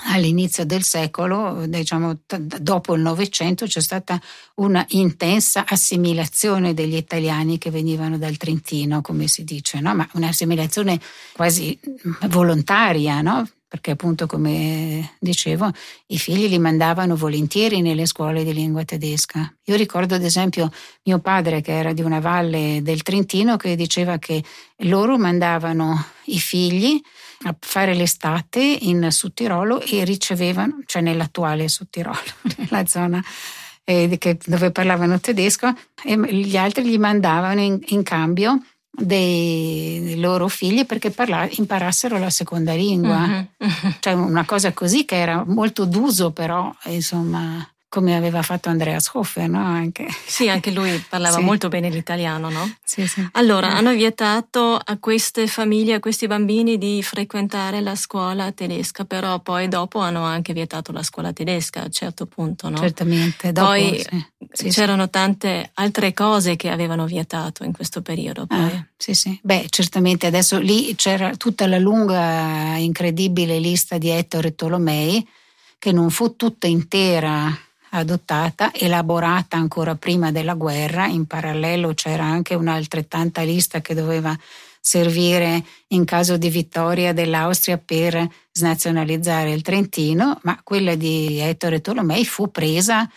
all'inizio 0.05 0.65
del 0.65 0.83
secolo, 0.83 1.65
diciamo 1.67 2.19
dopo 2.61 2.95
il 2.95 3.01
Novecento, 3.01 3.65
c'è 3.65 3.81
stata 3.81 4.19
una 4.55 4.85
intensa 4.89 5.65
assimilazione 5.67 6.73
degli 6.73 6.95
italiani 6.95 7.57
che 7.57 7.69
venivano 7.69 8.17
dal 8.17 8.37
Trentino, 8.37 9.01
come 9.01 9.27
si 9.27 9.43
dice, 9.43 9.79
no? 9.79 9.95
ma 9.95 10.07
un'assimilazione 10.13 10.99
quasi 11.33 11.77
volontaria, 12.27 13.21
no? 13.21 13.47
perché 13.67 13.91
appunto 13.91 14.27
come 14.27 15.15
dicevo 15.19 15.69
i 16.07 16.17
figli 16.17 16.47
li 16.47 16.57
mandavano 16.57 17.17
volentieri 17.17 17.81
nelle 17.81 18.05
scuole 18.05 18.43
di 18.45 18.53
lingua 18.53 18.85
tedesca. 18.85 19.53
Io 19.65 19.75
ricordo 19.75 20.15
ad 20.15 20.23
esempio 20.23 20.71
mio 21.03 21.19
padre 21.19 21.59
che 21.59 21.73
era 21.73 21.91
di 21.91 22.01
una 22.01 22.21
valle 22.21 22.79
del 22.81 23.03
Trentino 23.03 23.57
che 23.57 23.75
diceva 23.75 24.17
che 24.19 24.41
loro 24.81 25.17
mandavano 25.17 26.05
i 26.25 26.39
figli 26.39 27.01
a 27.43 27.55
fare 27.59 27.93
l'estate 27.93 28.59
in 28.61 29.07
Sudtirolo 29.11 29.81
e 29.81 30.03
ricevevano, 30.03 30.81
cioè 30.85 31.01
nell'attuale 31.01 31.67
Sudtirolo, 31.67 32.17
nella 32.57 32.85
zona 32.85 33.23
eh, 33.83 34.17
che, 34.17 34.37
dove 34.45 34.71
parlavano 34.71 35.19
tedesco, 35.19 35.73
e 36.03 36.17
gli 36.33 36.57
altri 36.57 36.85
gli 36.85 36.97
mandavano 36.97 37.61
in, 37.61 37.79
in 37.87 38.03
cambio 38.03 38.61
dei, 38.89 40.01
dei, 40.01 40.19
loro 40.19 40.47
figli 40.47 40.85
perché 40.85 41.11
parla, 41.11 41.47
imparassero 41.49 42.17
la 42.17 42.29
seconda 42.29 42.73
lingua. 42.73 43.47
Uh-huh. 43.57 43.93
Cioè 43.99 44.13
una 44.13 44.45
cosa 44.45 44.73
così 44.73 45.05
che 45.05 45.15
era 45.15 45.43
molto 45.45 45.85
d'uso 45.85 46.31
però, 46.31 46.73
insomma 46.85 47.65
come 47.97 48.15
aveva 48.15 48.43
fatto 48.43 48.69
Andreas 48.69 49.09
Hofer, 49.11 49.49
no? 49.49 49.57
Anche. 49.57 50.05
Sì, 50.23 50.47
anche 50.49 50.69
lui 50.69 51.03
parlava 51.09 51.37
sì. 51.37 51.43
molto 51.43 51.67
bene 51.67 51.89
l'italiano, 51.89 52.47
no? 52.51 52.71
Sì, 52.83 53.07
sì. 53.07 53.27
Allora, 53.31 53.71
hanno 53.71 53.91
vietato 53.91 54.75
a 54.75 54.97
queste 54.99 55.47
famiglie, 55.47 55.95
a 55.95 55.99
questi 55.99 56.27
bambini 56.27 56.77
di 56.77 57.01
frequentare 57.01 57.81
la 57.81 57.95
scuola 57.95 58.51
tedesca, 58.51 59.05
però 59.05 59.39
poi 59.39 59.67
dopo 59.67 59.97
hanno 59.97 60.21
anche 60.23 60.53
vietato 60.53 60.91
la 60.91 61.01
scuola 61.01 61.33
tedesca 61.33 61.81
a 61.81 61.83
un 61.85 61.91
certo 61.91 62.27
punto, 62.27 62.69
no? 62.69 62.77
Certamente. 62.77 63.51
Dopo, 63.51 63.69
poi 63.69 64.05
c'erano 64.69 65.09
tante 65.09 65.71
altre 65.73 66.13
cose 66.13 66.55
che 66.55 66.69
avevano 66.69 67.07
vietato 67.07 67.63
in 67.63 67.71
questo 67.73 68.03
periodo. 68.03 68.45
Poi. 68.45 68.59
Ah, 68.59 68.85
sì, 68.95 69.15
sì. 69.15 69.39
Beh, 69.41 69.65
certamente 69.69 70.27
adesso 70.27 70.59
lì 70.59 70.93
c'era 70.93 71.35
tutta 71.35 71.65
la 71.65 71.79
lunga, 71.79 72.75
incredibile 72.77 73.57
lista 73.57 73.97
di 73.97 74.09
Ettore 74.09 74.53
Tolomei, 74.53 75.27
che 75.79 75.91
non 75.91 76.11
fu 76.11 76.35
tutta 76.35 76.67
intera 76.67 77.65
adottata, 77.91 78.73
elaborata 78.73 79.57
ancora 79.57 79.95
prima 79.95 80.31
della 80.31 80.53
guerra, 80.53 81.07
in 81.07 81.25
parallelo 81.25 81.93
c'era 81.93 82.23
anche 82.23 82.55
un'altrettanta 82.55 83.41
lista 83.41 83.81
che 83.81 83.93
doveva 83.93 84.37
servire 84.79 85.63
in 85.87 86.05
caso 86.05 86.37
di 86.37 86.49
vittoria 86.49 87.13
dell'Austria 87.13 87.77
per 87.77 88.25
snazionalizzare 88.51 89.51
il 89.51 89.61
Trentino, 89.61 90.39
ma 90.43 90.59
quella 90.63 90.95
di 90.95 91.39
Ettore 91.39 91.81
Tolomei 91.81 92.25
fu 92.25 92.49
presa 92.51 93.09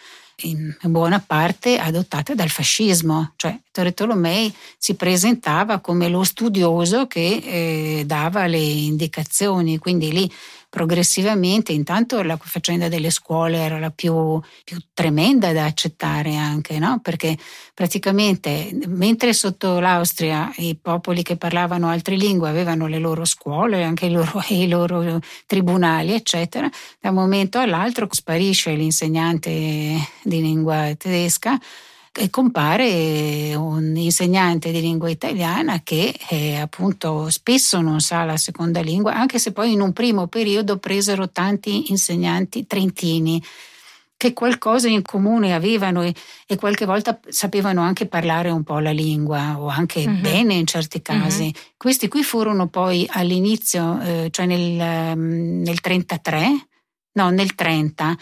in 0.42 0.74
buona 0.82 1.22
parte 1.24 1.78
adottata 1.78 2.34
dal 2.34 2.48
fascismo, 2.48 3.32
cioè 3.36 3.56
Ettore 3.68 3.94
Tolomei 3.94 4.52
si 4.78 4.94
presentava 4.94 5.80
come 5.80 6.08
lo 6.08 6.24
studioso 6.24 7.06
che 7.06 7.42
eh, 7.44 8.02
dava 8.04 8.46
le 8.46 8.58
indicazioni, 8.58 9.78
quindi 9.78 10.10
lì 10.12 10.32
progressivamente, 10.70 11.72
intanto 11.72 12.22
la 12.22 12.38
faccenda 12.40 12.88
delle 12.88 13.10
scuole 13.10 13.58
era 13.58 13.80
la 13.80 13.90
più, 13.90 14.40
più 14.64 14.78
tremenda 14.94 15.52
da 15.52 15.64
accettare 15.64 16.36
anche, 16.36 16.78
no? 16.78 17.00
perché 17.02 17.36
praticamente 17.74 18.70
mentre 18.86 19.32
sotto 19.32 19.80
l'Austria 19.80 20.50
i 20.58 20.78
popoli 20.80 21.22
che 21.22 21.36
parlavano 21.36 21.88
altre 21.88 22.14
lingue 22.14 22.48
avevano 22.48 22.86
le 22.86 22.98
loro 22.98 23.24
scuole, 23.24 23.82
anche 23.82 24.06
i 24.06 24.12
loro, 24.12 24.40
i 24.48 24.68
loro 24.68 25.18
tribunali, 25.44 26.12
eccetera, 26.12 26.70
da 27.00 27.08
un 27.08 27.16
momento 27.16 27.58
all'altro 27.58 28.06
sparisce 28.08 28.72
l'insegnante 28.72 29.50
di 30.22 30.40
lingua 30.40 30.94
tedesca 30.96 31.58
e 32.12 32.28
compare 32.28 33.54
un 33.54 33.96
insegnante 33.96 34.72
di 34.72 34.80
lingua 34.80 35.08
italiana 35.08 35.80
che 35.82 36.14
eh, 36.28 36.56
appunto 36.56 37.30
spesso 37.30 37.80
non 37.80 38.00
sa 38.00 38.24
la 38.24 38.36
seconda 38.36 38.80
lingua, 38.80 39.14
anche 39.14 39.38
se 39.38 39.52
poi 39.52 39.72
in 39.72 39.80
un 39.80 39.92
primo 39.92 40.26
periodo 40.26 40.78
presero 40.78 41.30
tanti 41.30 41.90
insegnanti 41.90 42.66
trentini 42.66 43.42
che 44.20 44.34
qualcosa 44.34 44.86
in 44.86 45.00
comune 45.00 45.54
avevano 45.54 46.02
e, 46.02 46.14
e, 46.46 46.56
qualche 46.56 46.84
volta 46.84 47.18
sapevano 47.28 47.80
anche 47.80 48.04
parlare 48.04 48.50
un 48.50 48.64
po' 48.64 48.78
la 48.78 48.90
lingua 48.90 49.58
o 49.58 49.68
anche 49.68 50.04
uh-huh. 50.04 50.20
bene 50.20 50.52
in 50.52 50.66
certi 50.66 51.00
casi. 51.00 51.44
Uh-huh. 51.44 51.72
Questi 51.78 52.06
qui 52.08 52.22
furono 52.22 52.68
poi 52.68 53.08
all'inizio, 53.08 53.98
eh, 54.02 54.28
cioè 54.30 54.44
nel, 54.44 55.16
um, 55.16 55.62
nel 55.62 55.80
33, 55.80 56.66
no, 57.12 57.30
nel 57.30 57.54
30, 57.54 58.14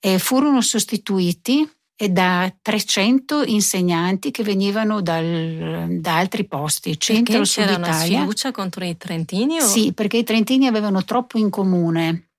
e 0.00 0.18
furono 0.18 0.60
sostituiti 0.60 1.70
da 1.96 2.52
300 2.60 3.44
insegnanti 3.44 4.30
che 4.30 4.42
venivano 4.42 5.00
dal, 5.00 5.86
da 6.00 6.16
altri 6.16 6.44
posti, 6.44 6.98
centro 6.98 7.34
perché 7.34 7.46
sud 7.46 7.64
c'era 7.64 7.78
Italia. 7.78 7.92
una 7.92 8.16
sfiducia 8.18 8.50
contro 8.50 8.84
i 8.84 8.96
trentini? 8.96 9.60
O? 9.60 9.66
Sì, 9.66 9.92
perché 9.92 10.16
i 10.16 10.24
trentini 10.24 10.66
avevano 10.66 11.04
troppo 11.04 11.38
in 11.38 11.50
comune. 11.50 12.30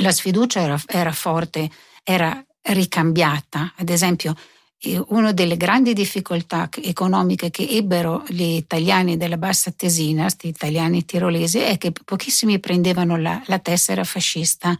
La 0.00 0.12
sfiducia 0.12 0.60
era, 0.60 0.80
era 0.86 1.12
forte, 1.12 1.70
era 2.02 2.44
ricambiata. 2.62 3.72
Ad 3.76 3.88
esempio, 3.88 4.34
una 5.08 5.32
delle 5.32 5.56
grandi 5.56 5.94
difficoltà 5.94 6.68
economiche 6.82 7.50
che 7.50 7.66
ebbero 7.68 8.24
gli 8.28 8.42
italiani 8.42 9.16
della 9.16 9.38
bassa 9.38 9.70
tesina, 9.70 10.22
questi 10.22 10.48
italiani 10.48 11.04
tirolesi, 11.04 11.58
è 11.60 11.78
che 11.78 11.92
pochissimi 12.04 12.60
prendevano 12.60 13.16
la, 13.16 13.42
la 13.46 13.58
tessera 13.58 14.04
fascista 14.04 14.78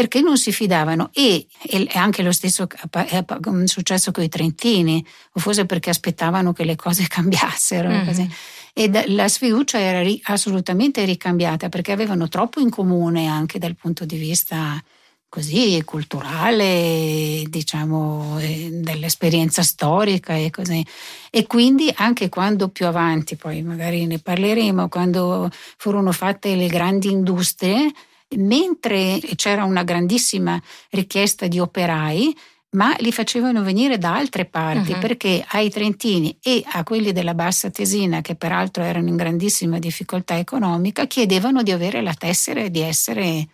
perché 0.00 0.22
non 0.22 0.38
si 0.38 0.50
fidavano 0.50 1.10
e, 1.12 1.46
e 1.60 1.86
anche 1.92 2.22
lo 2.22 2.32
stesso 2.32 2.66
è 2.90 3.22
successo 3.64 4.12
con 4.12 4.24
i 4.24 4.30
trentini, 4.30 5.04
o 5.34 5.40
forse 5.40 5.66
perché 5.66 5.90
aspettavano 5.90 6.54
che 6.54 6.64
le 6.64 6.74
cose 6.74 7.04
cambiassero. 7.06 7.90
Mm-hmm. 7.90 8.30
E 8.72 9.08
la 9.08 9.28
sfiducia 9.28 9.78
era 9.78 10.00
ri, 10.00 10.18
assolutamente 10.24 11.04
ricambiata 11.04 11.68
perché 11.68 11.92
avevano 11.92 12.28
troppo 12.28 12.60
in 12.60 12.70
comune 12.70 13.26
anche 13.26 13.58
dal 13.58 13.76
punto 13.76 14.06
di 14.06 14.16
vista 14.16 14.82
così 15.28 15.82
culturale, 15.84 17.44
diciamo, 17.46 18.38
dell'esperienza 18.70 19.62
storica 19.62 20.34
e 20.34 20.48
così. 20.48 20.82
E 21.28 21.46
quindi 21.46 21.92
anche 21.94 22.30
quando 22.30 22.70
più 22.70 22.86
avanti, 22.86 23.36
poi 23.36 23.60
magari 23.60 24.06
ne 24.06 24.18
parleremo, 24.18 24.88
quando 24.88 25.50
furono 25.76 26.10
fatte 26.10 26.54
le 26.54 26.68
grandi 26.68 27.10
industrie, 27.10 27.92
mentre 28.36 29.20
c'era 29.36 29.64
una 29.64 29.82
grandissima 29.82 30.60
richiesta 30.90 31.46
di 31.46 31.58
operai, 31.58 32.36
ma 32.72 32.94
li 32.98 33.10
facevano 33.10 33.62
venire 33.62 33.98
da 33.98 34.14
altre 34.14 34.44
parti 34.44 34.92
uh-huh. 34.92 34.98
perché 35.00 35.44
ai 35.48 35.70
trentini 35.70 36.36
e 36.40 36.62
a 36.64 36.84
quelli 36.84 37.12
della 37.12 37.34
bassa 37.34 37.70
tesina, 37.70 38.20
che 38.20 38.36
peraltro 38.36 38.84
erano 38.84 39.08
in 39.08 39.16
grandissima 39.16 39.78
difficoltà 39.78 40.38
economica, 40.38 41.06
chiedevano 41.06 41.62
di 41.62 41.72
avere 41.72 42.00
la 42.00 42.14
tessera 42.14 42.60
e 42.60 42.70
di 42.70 42.80
essere 42.80 43.48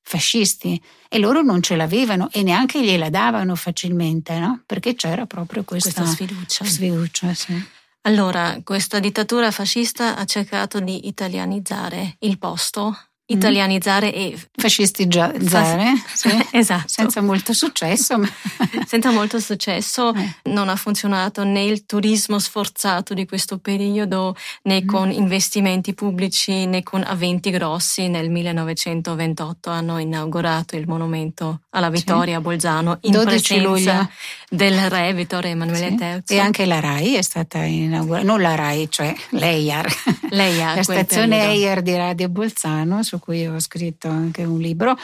fascisti 0.00 0.80
e 1.08 1.18
loro 1.18 1.42
non 1.42 1.62
ce 1.62 1.76
l'avevano 1.76 2.28
e 2.32 2.42
neanche 2.42 2.82
gliela 2.82 3.10
davano 3.10 3.54
facilmente, 3.54 4.38
no? 4.38 4.62
perché 4.66 4.94
c'era 4.94 5.26
proprio 5.26 5.64
questa, 5.64 5.92
questa 5.92 6.12
sfiducia. 6.12 6.64
sfiducia 6.64 7.34
sì. 7.34 7.80
Allora, 8.04 8.58
questa 8.64 8.98
dittatura 8.98 9.52
fascista 9.52 10.16
ha 10.16 10.24
cercato 10.24 10.80
di 10.80 11.06
italianizzare 11.06 12.16
il 12.20 12.36
posto 12.36 12.96
italianizzare 13.26 14.12
e 14.12 14.38
fascistizzare, 14.52 15.94
sì, 16.12 16.28
esatto. 16.52 16.84
senza 16.86 17.20
molto 17.20 17.52
successo. 17.52 18.18
Ma... 18.18 18.28
senza 18.86 19.10
molto 19.10 19.40
successo, 19.40 20.12
eh. 20.14 20.36
non 20.50 20.68
ha 20.68 20.76
funzionato 20.76 21.44
né 21.44 21.62
il 21.62 21.86
turismo 21.86 22.38
sforzato 22.38 23.14
di 23.14 23.26
questo 23.26 23.58
periodo, 23.58 24.36
né 24.62 24.82
mm. 24.82 24.86
con 24.86 25.10
investimenti 25.10 25.94
pubblici, 25.94 26.66
né 26.66 26.82
con 26.82 27.04
eventi 27.08 27.50
grossi. 27.50 28.08
Nel 28.08 28.30
1928 28.30 29.70
hanno 29.70 29.98
inaugurato 29.98 30.76
il 30.76 30.86
monumento 30.86 31.60
alla 31.70 31.90
vittoria 31.90 32.34
sì. 32.34 32.38
a 32.38 32.40
Bolzano 32.40 32.98
in 33.02 33.12
presenza 33.12 33.56
luglio. 33.56 34.08
Del 34.52 34.90
re 34.90 35.14
Vittorio 35.14 35.50
Emanuele 35.50 35.88
sì. 35.88 36.04
III. 36.04 36.22
E 36.26 36.38
anche 36.38 36.66
la 36.66 36.78
RAI 36.78 37.14
è 37.14 37.22
stata 37.22 37.62
inaugurata, 37.62 38.24
non 38.24 38.42
la 38.42 38.54
RAI, 38.54 38.90
cioè 38.90 39.14
l'EIAR, 39.30 39.90
l'EIAR 40.28 40.76
la 40.76 40.82
stazione 40.82 41.38
periodo. 41.38 41.52
EIAR 41.52 41.82
di 41.82 41.96
Radio 41.96 42.28
Bolzano, 42.28 43.02
su 43.02 43.18
cui 43.18 43.46
ho 43.46 43.58
scritto 43.58 44.08
anche 44.08 44.44
un 44.44 44.60
libro, 44.60 44.96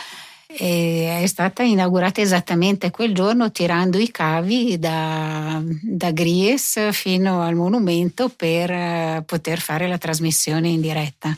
è 0.46 1.24
stata 1.26 1.62
inaugurata 1.62 2.20
esattamente 2.20 2.90
quel 2.90 3.14
giorno 3.14 3.50
tirando 3.50 3.98
i 3.98 4.10
cavi 4.10 4.78
da, 4.78 5.62
da 5.62 6.10
Gries 6.10 6.90
fino 6.92 7.42
al 7.42 7.54
monumento 7.54 8.28
per 8.28 8.70
eh, 8.70 9.22
poter 9.24 9.60
fare 9.60 9.88
la 9.88 9.98
trasmissione 9.98 10.68
in 10.68 10.80
diretta. 10.80 11.36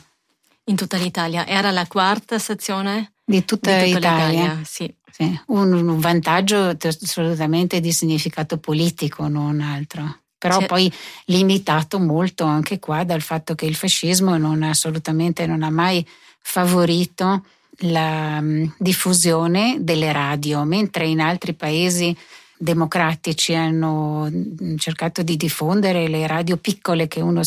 In 0.65 0.75
tutta 0.75 0.97
l'Italia. 0.97 1.47
Era 1.47 1.71
la 1.71 1.87
quarta 1.87 2.37
stazione? 2.39 3.13
Di 3.23 3.45
tutta, 3.45 3.81
di 3.81 3.93
tutta 3.93 4.09
l'Italia. 4.09 4.41
l'Italia 4.41 4.61
sì. 4.65 4.93
Sì. 5.25 5.39
Un, 5.47 5.73
un 5.73 5.99
vantaggio 5.99 6.75
assolutamente 6.79 7.79
di 7.79 7.91
significato 7.91 8.57
politico, 8.57 9.27
non 9.27 9.61
altro 9.61 10.19
però 10.41 10.57
C'è. 10.57 10.65
poi 10.65 10.91
limitato 11.25 11.99
molto 11.99 12.45
anche 12.45 12.79
qua 12.79 13.03
dal 13.03 13.21
fatto 13.21 13.53
che 13.53 13.67
il 13.67 13.75
fascismo 13.75 14.37
non 14.37 14.63
assolutamente 14.63 15.45
non 15.45 15.61
ha 15.61 15.69
mai 15.69 16.03
favorito 16.39 17.43
la 17.81 18.41
diffusione 18.77 19.77
delle 19.79 20.11
radio, 20.11 20.63
mentre 20.63 21.05
in 21.07 21.19
altri 21.19 21.53
paesi 21.53 22.15
democratici 22.61 23.55
hanno 23.55 24.29
cercato 24.77 25.23
di 25.23 25.35
diffondere 25.35 26.07
le 26.07 26.27
radio 26.27 26.57
piccole 26.57 27.07
che, 27.07 27.19
uno, 27.19 27.41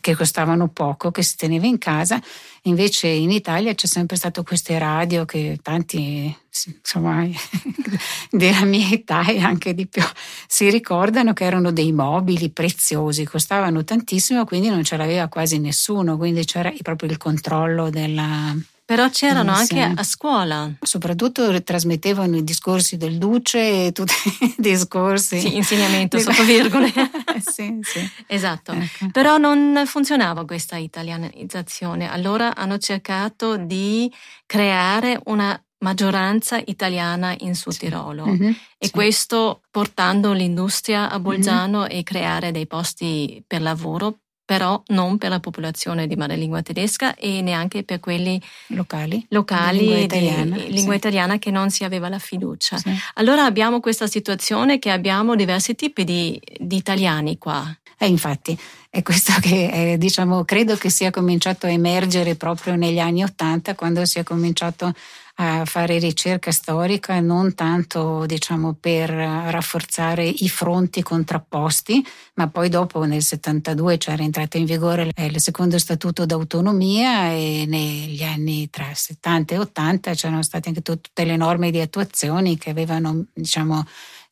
che 0.00 0.14
costavano 0.14 0.68
poco, 0.68 1.10
che 1.10 1.22
si 1.22 1.36
teneva 1.36 1.66
in 1.66 1.78
casa, 1.78 2.22
invece 2.62 3.08
in 3.08 3.32
Italia 3.32 3.74
c'è 3.74 3.86
sempre 3.86 4.16
stato 4.16 4.44
queste 4.44 4.78
radio 4.78 5.24
che 5.24 5.58
tanti, 5.60 6.34
insomma, 6.80 7.26
della 8.30 8.64
mia 8.64 8.88
età 8.90 9.26
e 9.26 9.40
anche 9.40 9.74
di 9.74 9.86
più, 9.88 10.02
si 10.46 10.70
ricordano 10.70 11.32
che 11.32 11.44
erano 11.44 11.72
dei 11.72 11.90
mobili 11.90 12.50
preziosi, 12.50 13.24
costavano 13.24 13.82
tantissimo, 13.82 14.44
quindi 14.44 14.68
non 14.68 14.84
ce 14.84 14.96
l'aveva 14.96 15.26
quasi 15.26 15.58
nessuno, 15.58 16.16
quindi 16.16 16.44
c'era 16.44 16.72
proprio 16.82 17.10
il 17.10 17.16
controllo 17.16 17.90
della 17.90 18.54
però 18.92 19.08
c'erano 19.08 19.52
anche 19.52 19.80
a 19.80 20.02
scuola. 20.02 20.70
Soprattutto 20.78 21.62
trasmettevano 21.62 22.36
i 22.36 22.44
discorsi 22.44 22.98
del 22.98 23.16
Duce 23.16 23.86
e 23.86 23.92
tutti 23.92 24.12
i 24.44 24.54
discorsi. 24.58 25.40
Sì, 25.40 25.56
insegnamento 25.56 26.18
sotto 26.18 26.42
virgole. 26.42 26.92
sì, 27.40 27.78
sì. 27.80 28.06
Esatto. 28.26 28.72
Ecco. 28.72 29.08
Però 29.10 29.38
non 29.38 29.84
funzionava 29.86 30.44
questa 30.44 30.76
italianizzazione. 30.76 32.10
Allora 32.10 32.54
hanno 32.54 32.76
cercato 32.76 33.56
di 33.56 34.12
creare 34.44 35.18
una 35.24 35.58
maggioranza 35.78 36.60
italiana 36.62 37.34
in 37.38 37.54
Sud 37.54 37.78
Tirolo 37.78 38.26
mm-hmm, 38.26 38.52
e 38.76 38.86
sì. 38.86 38.90
questo 38.90 39.62
portando 39.70 40.32
l'industria 40.32 41.08
a 41.08 41.18
Bolzano 41.18 41.80
mm-hmm. 41.80 41.98
e 41.98 42.02
creare 42.02 42.50
dei 42.52 42.66
posti 42.66 43.42
per 43.46 43.62
lavoro 43.62 44.18
però 44.52 44.82
non 44.88 45.16
per 45.16 45.30
la 45.30 45.40
popolazione 45.40 46.06
di 46.06 46.14
madrelingua 46.14 46.60
tedesca 46.60 47.14
e 47.14 47.40
neanche 47.40 47.84
per 47.84 48.00
quelli 48.00 48.38
locali, 48.66 49.24
locali 49.30 49.78
lingua 49.78 49.96
italiana, 49.96 50.56
di 50.56 50.70
lingua 50.70 50.92
sì. 50.92 50.98
italiana 50.98 51.38
che 51.38 51.50
non 51.50 51.70
si 51.70 51.84
aveva 51.84 52.10
la 52.10 52.18
fiducia. 52.18 52.76
Sì. 52.76 52.90
Allora 53.14 53.46
abbiamo 53.46 53.80
questa 53.80 54.06
situazione 54.06 54.78
che 54.78 54.90
abbiamo 54.90 55.34
diversi 55.36 55.74
tipi 55.74 56.04
di, 56.04 56.38
di 56.58 56.76
italiani 56.76 57.38
qua. 57.38 57.74
Eh, 57.96 58.06
infatti, 58.06 58.58
è 58.90 59.00
questo 59.00 59.32
che 59.40 59.92
eh, 59.92 59.96
diciamo, 59.96 60.44
credo 60.44 60.76
che 60.76 60.90
sia 60.90 61.10
cominciato 61.10 61.64
a 61.64 61.70
emergere 61.70 62.34
proprio 62.34 62.76
negli 62.76 62.98
anni 62.98 63.22
Ottanta, 63.22 63.74
quando 63.74 64.04
si 64.04 64.18
è 64.18 64.22
cominciato 64.22 64.84
a 64.84 64.94
fare 65.34 65.98
ricerca 65.98 66.52
storica 66.52 67.18
non 67.20 67.54
tanto 67.54 68.26
diciamo 68.26 68.74
per 68.78 69.10
rafforzare 69.10 70.26
i 70.26 70.48
fronti 70.48 71.02
contrapposti, 71.02 72.04
ma 72.34 72.48
poi 72.48 72.68
dopo 72.68 73.04
nel 73.04 73.22
72 73.22 73.96
c'era 73.98 74.22
entrato 74.22 74.56
in 74.56 74.64
vigore 74.64 75.10
il 75.14 75.40
secondo 75.40 75.78
statuto 75.78 76.26
d'autonomia 76.26 77.32
e 77.32 77.64
negli 77.66 78.22
anni 78.22 78.68
tra 78.70 78.92
70 78.92 79.54
e 79.54 79.58
80 79.58 80.14
c'erano 80.14 80.42
state 80.42 80.68
anche 80.68 80.82
tutte 80.82 81.24
le 81.24 81.36
norme 81.36 81.70
di 81.70 81.80
attuazione 81.80 82.56
che 82.56 82.70
avevano 82.70 83.26
diciamo 83.32 83.84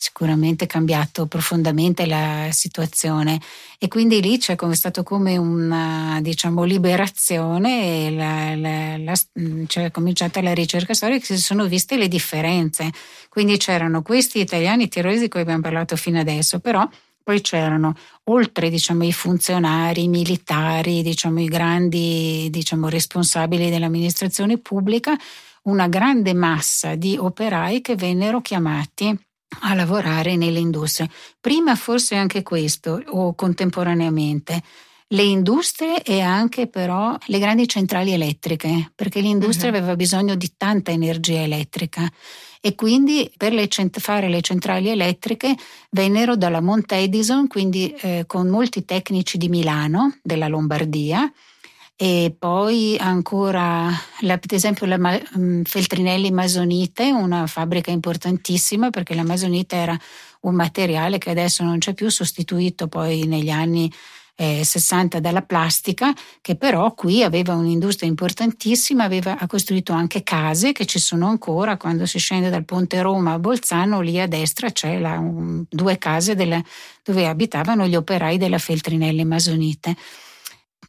sicuramente 0.02 0.64
cambiato 0.64 1.26
profondamente 1.26 2.06
la 2.06 2.48
situazione 2.52 3.38
e 3.78 3.86
quindi 3.86 4.22
lì 4.22 4.38
c'è 4.38 4.56
stato 4.72 5.02
come 5.02 5.36
una 5.36 6.20
diciamo, 6.22 6.64
liberazione 6.64 8.06
e 8.06 8.10
la, 8.10 8.54
la, 8.56 8.96
la, 8.96 9.12
c'è 9.66 9.90
cominciata 9.90 10.40
la 10.40 10.54
ricerca 10.54 10.94
storica 10.94 11.26
si 11.26 11.36
sono 11.36 11.66
viste 11.66 11.98
le 11.98 12.08
differenze. 12.08 12.90
Quindi 13.28 13.58
c'erano 13.58 14.00
questi 14.00 14.40
italiani 14.40 14.88
tirolesi 14.88 15.24
di 15.24 15.28
cui 15.28 15.40
abbiamo 15.40 15.60
parlato 15.60 15.96
fino 15.96 16.18
adesso, 16.18 16.60
però 16.60 16.88
poi 17.22 17.42
c'erano, 17.42 17.94
oltre 18.24 18.70
diciamo, 18.70 19.04
i 19.04 19.12
funzionari, 19.12 20.04
i 20.04 20.08
militari, 20.08 21.02
diciamo, 21.02 21.42
i 21.42 21.46
grandi 21.46 22.48
diciamo, 22.50 22.88
responsabili 22.88 23.68
dell'amministrazione 23.68 24.56
pubblica, 24.56 25.14
una 25.64 25.88
grande 25.88 26.32
massa 26.32 26.94
di 26.94 27.18
operai 27.18 27.82
che 27.82 27.96
vennero 27.96 28.40
chiamati 28.40 29.14
a 29.62 29.74
lavorare 29.74 30.36
nelle 30.36 30.58
industrie. 30.58 31.10
Prima 31.40 31.74
forse 31.74 32.14
anche 32.14 32.42
questo, 32.42 33.02
o 33.06 33.34
contemporaneamente, 33.34 34.62
le 35.12 35.22
industrie 35.22 36.02
e 36.02 36.20
anche 36.20 36.68
però 36.68 37.16
le 37.26 37.38
grandi 37.40 37.66
centrali 37.66 38.12
elettriche, 38.12 38.92
perché 38.94 39.20
l'industria 39.20 39.70
uh-huh. 39.70 39.76
aveva 39.76 39.96
bisogno 39.96 40.36
di 40.36 40.52
tanta 40.56 40.92
energia 40.92 41.40
elettrica 41.40 42.08
e 42.60 42.74
quindi 42.74 43.30
per 43.36 43.52
le 43.52 43.66
cent- 43.68 43.98
fare 43.98 44.28
le 44.28 44.40
centrali 44.40 44.88
elettriche 44.88 45.56
vennero 45.90 46.36
dalla 46.36 46.60
Mont 46.60 46.92
Edison, 46.92 47.48
quindi 47.48 47.92
eh, 47.92 48.24
con 48.26 48.48
molti 48.48 48.84
tecnici 48.84 49.36
di 49.36 49.48
Milano, 49.48 50.18
della 50.22 50.46
Lombardia, 50.46 51.30
e 52.02 52.34
poi 52.38 52.96
ancora 52.98 53.90
la, 54.20 54.32
ad 54.32 54.52
esempio 54.52 54.86
la 54.86 54.96
um, 55.34 55.62
Feltrinelli 55.64 56.30
Masonite, 56.30 57.10
una 57.10 57.46
fabbrica 57.46 57.90
importantissima 57.90 58.88
perché 58.88 59.14
la 59.14 59.22
Masonite 59.22 59.76
era 59.76 59.98
un 60.40 60.54
materiale 60.54 61.18
che 61.18 61.28
adesso 61.28 61.62
non 61.62 61.76
c'è 61.76 61.92
più, 61.92 62.08
sostituito 62.08 62.88
poi 62.88 63.26
negli 63.26 63.50
anni 63.50 63.92
eh, 64.36 64.64
60 64.64 65.20
dalla 65.20 65.42
plastica, 65.42 66.10
che 66.40 66.56
però 66.56 66.94
qui 66.94 67.22
aveva 67.22 67.52
un'industria 67.52 68.08
importantissima, 68.08 69.04
aveva, 69.04 69.36
ha 69.36 69.46
costruito 69.46 69.92
anche 69.92 70.22
case 70.22 70.72
che 70.72 70.86
ci 70.86 70.98
sono 70.98 71.26
ancora, 71.26 71.76
quando 71.76 72.06
si 72.06 72.18
scende 72.18 72.48
dal 72.48 72.64
ponte 72.64 73.02
Roma 73.02 73.32
a 73.32 73.38
Bolzano, 73.38 74.00
lì 74.00 74.18
a 74.18 74.26
destra 74.26 74.70
c'è 74.70 74.98
la, 74.98 75.18
un, 75.18 75.64
due 75.68 75.98
case 75.98 76.34
della, 76.34 76.62
dove 77.02 77.26
abitavano 77.26 77.86
gli 77.86 77.94
operai 77.94 78.38
della 78.38 78.56
Feltrinelli 78.56 79.26
Masonite 79.26 79.94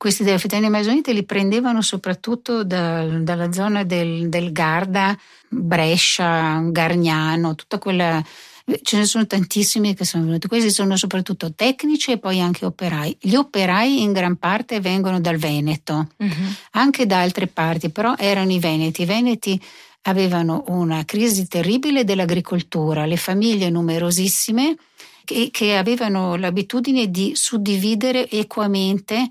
questi 0.01 0.23
della 0.23 0.39
Feltrinelli 0.39 0.71
Masonite 0.71 1.13
li 1.13 1.21
prendevano 1.21 1.83
soprattutto 1.83 2.63
da, 2.63 3.05
dalla 3.05 3.51
zona 3.51 3.83
del, 3.83 4.29
del 4.29 4.51
Garda, 4.51 5.15
Brescia, 5.47 6.59
Gargnano, 6.71 7.53
tutta 7.53 7.77
quella 7.77 8.19
ce 8.81 8.97
ne 8.97 9.05
sono 9.05 9.27
tantissimi 9.27 9.93
che 9.93 10.03
sono 10.03 10.23
venuti. 10.23 10.47
Questi 10.47 10.71
sono 10.71 10.97
soprattutto 10.97 11.53
tecnici 11.53 12.13
e 12.13 12.17
poi 12.17 12.41
anche 12.41 12.65
operai. 12.65 13.15
Gli 13.21 13.35
operai 13.35 14.01
in 14.01 14.11
gran 14.11 14.37
parte 14.37 14.79
vengono 14.79 15.21
dal 15.21 15.37
Veneto, 15.37 16.07
uh-huh. 16.17 16.31
anche 16.71 17.05
da 17.05 17.21
altre 17.21 17.45
parti, 17.45 17.91
però 17.91 18.15
erano 18.17 18.51
i 18.53 18.57
Veneti. 18.57 19.03
I 19.03 19.05
Veneti 19.05 19.61
avevano 20.05 20.63
una 20.69 21.05
crisi 21.05 21.47
terribile 21.47 22.03
dell'agricoltura, 22.03 23.05
le 23.05 23.17
famiglie 23.17 23.69
numerosissime 23.69 24.75
che, 25.23 25.49
che 25.51 25.77
avevano 25.77 26.37
l'abitudine 26.37 27.11
di 27.11 27.33
suddividere 27.35 28.27
equamente 28.31 29.29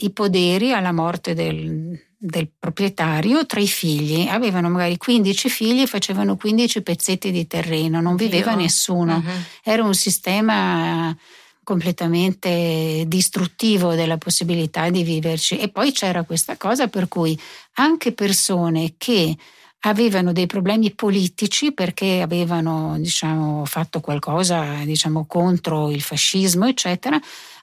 i 0.00 0.10
poderi 0.10 0.72
alla 0.72 0.92
morte 0.92 1.34
del, 1.34 1.98
del 2.16 2.48
proprietario 2.58 3.46
tra 3.46 3.60
i 3.60 3.66
figli. 3.66 4.26
Avevano 4.26 4.68
magari 4.68 4.96
15 4.96 5.48
figli 5.48 5.80
e 5.82 5.86
facevano 5.86 6.36
15 6.36 6.82
pezzetti 6.82 7.30
di 7.30 7.46
terreno, 7.46 8.00
non 8.00 8.16
viveva 8.16 8.52
Dio. 8.52 8.62
nessuno. 8.62 9.16
Uh-huh. 9.16 9.32
Era 9.62 9.82
un 9.82 9.94
sistema 9.94 11.16
completamente 11.62 13.04
distruttivo 13.06 13.94
della 13.94 14.18
possibilità 14.18 14.90
di 14.90 15.02
viverci. 15.02 15.58
E 15.58 15.68
poi 15.68 15.92
c'era 15.92 16.24
questa 16.24 16.56
cosa 16.56 16.88
per 16.88 17.08
cui 17.08 17.38
anche 17.74 18.12
persone 18.12 18.94
che 18.98 19.36
avevano 19.80 20.32
dei 20.32 20.46
problemi 20.46 20.92
politici 20.92 21.72
perché 21.72 22.20
avevano 22.20 22.96
diciamo, 22.98 23.64
fatto 23.64 24.00
qualcosa 24.00 24.82
diciamo, 24.84 25.26
contro 25.26 25.90
il 25.90 26.02
fascismo, 26.02 26.66
eccetera, 26.66 27.18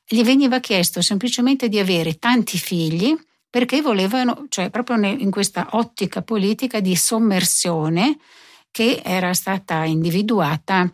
gli 0.08 0.24
veniva 0.24 0.60
chiesto 0.60 1.02
semplicemente 1.02 1.68
di 1.68 1.80
avere 1.80 2.18
tanti 2.18 2.58
figli 2.58 3.14
perché 3.50 3.82
volevano, 3.82 4.46
cioè 4.50 4.70
proprio 4.70 4.98
in 5.06 5.32
questa 5.32 5.70
ottica 5.72 6.22
politica 6.22 6.80
di 6.80 6.96
sommersione 6.96 8.18
che 8.72 9.02
era 9.04 9.34
stata 9.34 9.84
individuata 9.84 10.90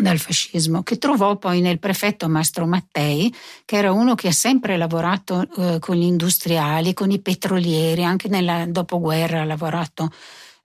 dal 0.00 0.18
fascismo, 0.18 0.82
che 0.82 0.98
trovò 0.98 1.36
poi 1.36 1.60
nel 1.60 1.78
prefetto 1.78 2.28
Mastro 2.28 2.66
Mattei, 2.66 3.32
che 3.64 3.76
era 3.76 3.92
uno 3.92 4.14
che 4.14 4.28
ha 4.28 4.32
sempre 4.32 4.76
lavorato 4.76 5.46
eh, 5.56 5.78
con 5.78 5.94
gli 5.94 6.02
industriali, 6.02 6.92
con 6.92 7.10
i 7.10 7.20
petrolieri, 7.20 8.04
anche 8.04 8.28
nel 8.28 8.70
dopoguerra 8.72 9.42
ha 9.42 9.44
lavorato 9.44 10.10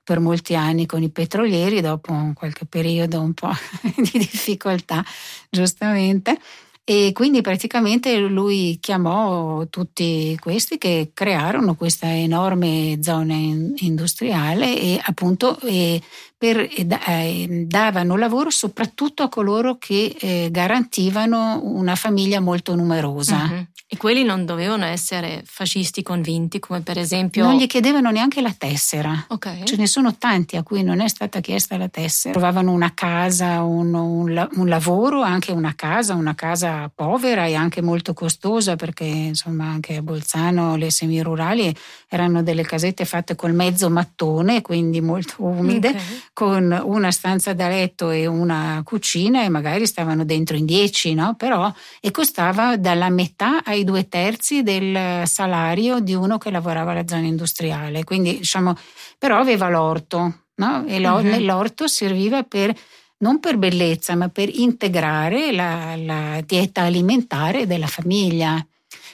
per 0.04 0.20
molti 0.20 0.56
anni 0.56 0.88
con 0.88 1.04
i 1.04 1.12
petrolieri, 1.12 1.80
dopo 1.82 2.32
qualche 2.34 2.66
periodo 2.66 3.22
un 3.22 3.34
po' 3.34 3.52
di 3.96 4.18
difficoltà, 4.18 5.06
giustamente 5.50 6.40
e 6.84 7.12
quindi 7.14 7.42
praticamente 7.42 8.18
lui 8.18 8.78
chiamò 8.82 9.66
tutti 9.70 10.36
questi 10.40 10.78
che 10.78 11.12
crearono 11.14 11.76
questa 11.76 12.12
enorme 12.14 12.98
zona 13.02 13.36
industriale 13.36 14.80
e 14.80 15.00
appunto 15.02 15.60
e 15.62 16.02
per, 16.42 16.58
eh, 16.58 17.66
davano 17.68 18.18
lavoro 18.18 18.50
soprattutto 18.50 19.22
a 19.22 19.30
coloro 19.30 19.78
che 19.78 20.16
eh, 20.20 20.48
garantivano 20.50 21.62
una 21.64 21.94
famiglia 21.94 22.40
molto 22.40 22.74
numerosa. 22.74 23.48
Uh-huh. 23.48 23.66
E 23.94 23.98
quelli 23.98 24.24
non 24.24 24.46
dovevano 24.46 24.86
essere 24.86 25.44
fascisti 25.46 26.02
convinti, 26.02 26.60
come 26.60 26.80
per 26.80 26.98
esempio. 26.98 27.44
Non 27.44 27.58
gli 27.58 27.68
chiedevano 27.68 28.10
neanche 28.10 28.40
la 28.40 28.56
tessera. 28.58 29.26
Okay. 29.28 29.66
Ce 29.66 29.76
ne 29.76 29.86
sono 29.86 30.16
tanti 30.16 30.56
a 30.56 30.64
cui 30.64 30.82
non 30.82 31.02
è 31.02 31.10
stata 31.10 31.42
chiesta 31.42 31.76
la 31.76 31.90
tessera. 31.90 32.32
Trovavano 32.32 32.72
una 32.72 32.94
casa, 32.94 33.64
un, 33.64 33.94
un, 33.94 34.50
un 34.54 34.68
lavoro, 34.70 35.24
anche 35.24 35.52
una 35.52 35.76
casa, 35.76 36.14
una 36.14 36.36
casa 36.36 36.90
povera 36.96 37.48
e 37.48 37.54
anche 37.54 37.82
molto 37.82 38.14
costosa, 38.14 38.78
perché 38.78 39.04
insomma 39.04 39.66
anche 39.66 39.98
a 39.98 40.02
Bolzano 40.02 40.78
le 40.78 40.90
semirurali 40.90 41.76
erano 42.08 42.44
delle 42.44 42.64
casette 42.64 43.04
fatte 43.04 43.36
col 43.36 43.54
mezzo 43.54 43.90
mattone, 43.90 44.62
quindi 44.62 45.02
molto 45.02 45.34
umide, 45.40 45.90
okay. 45.90 46.02
con 46.32 46.82
una 46.86 47.12
stanza 47.12 47.52
da 47.52 47.68
letto 47.68 48.10
e 48.10 48.26
una 48.26 48.80
cucina, 48.86 49.44
e 49.44 49.50
magari 49.50 49.86
stavano 49.86 50.24
dentro 50.24 50.56
in 50.56 50.66
dieci, 50.66 51.14
no? 51.14 51.36
Però 51.36 51.70
e 52.00 52.10
costava 52.12 52.78
dalla 52.78 53.10
metà 53.10 53.62
ai 53.66 53.80
i 53.82 53.84
due 53.84 54.08
terzi 54.08 54.64
del 54.64 55.28
salario 55.28 56.00
di 56.00 56.14
uno 56.14 56.38
che 56.38 56.52
lavorava 56.52 56.92
alla 56.92 57.08
zona 57.08 57.26
industriale. 57.26 58.04
Quindi, 58.04 58.38
diciamo, 58.38 58.76
però 59.18 59.38
aveva 59.38 59.70
l'orto, 59.70 60.44
no? 60.56 60.86
E 60.86 61.06
uh-huh. 61.06 61.20
nell'orto 61.22 61.88
serviva 61.88 62.44
per 62.44 62.74
non 63.22 63.40
per 63.40 63.58
bellezza, 63.58 64.16
ma 64.16 64.30
per 64.30 64.50
integrare 64.52 65.52
la, 65.52 65.96
la 65.96 66.42
dieta 66.46 66.82
alimentare 66.82 67.66
della 67.66 67.88
famiglia. 67.88 68.64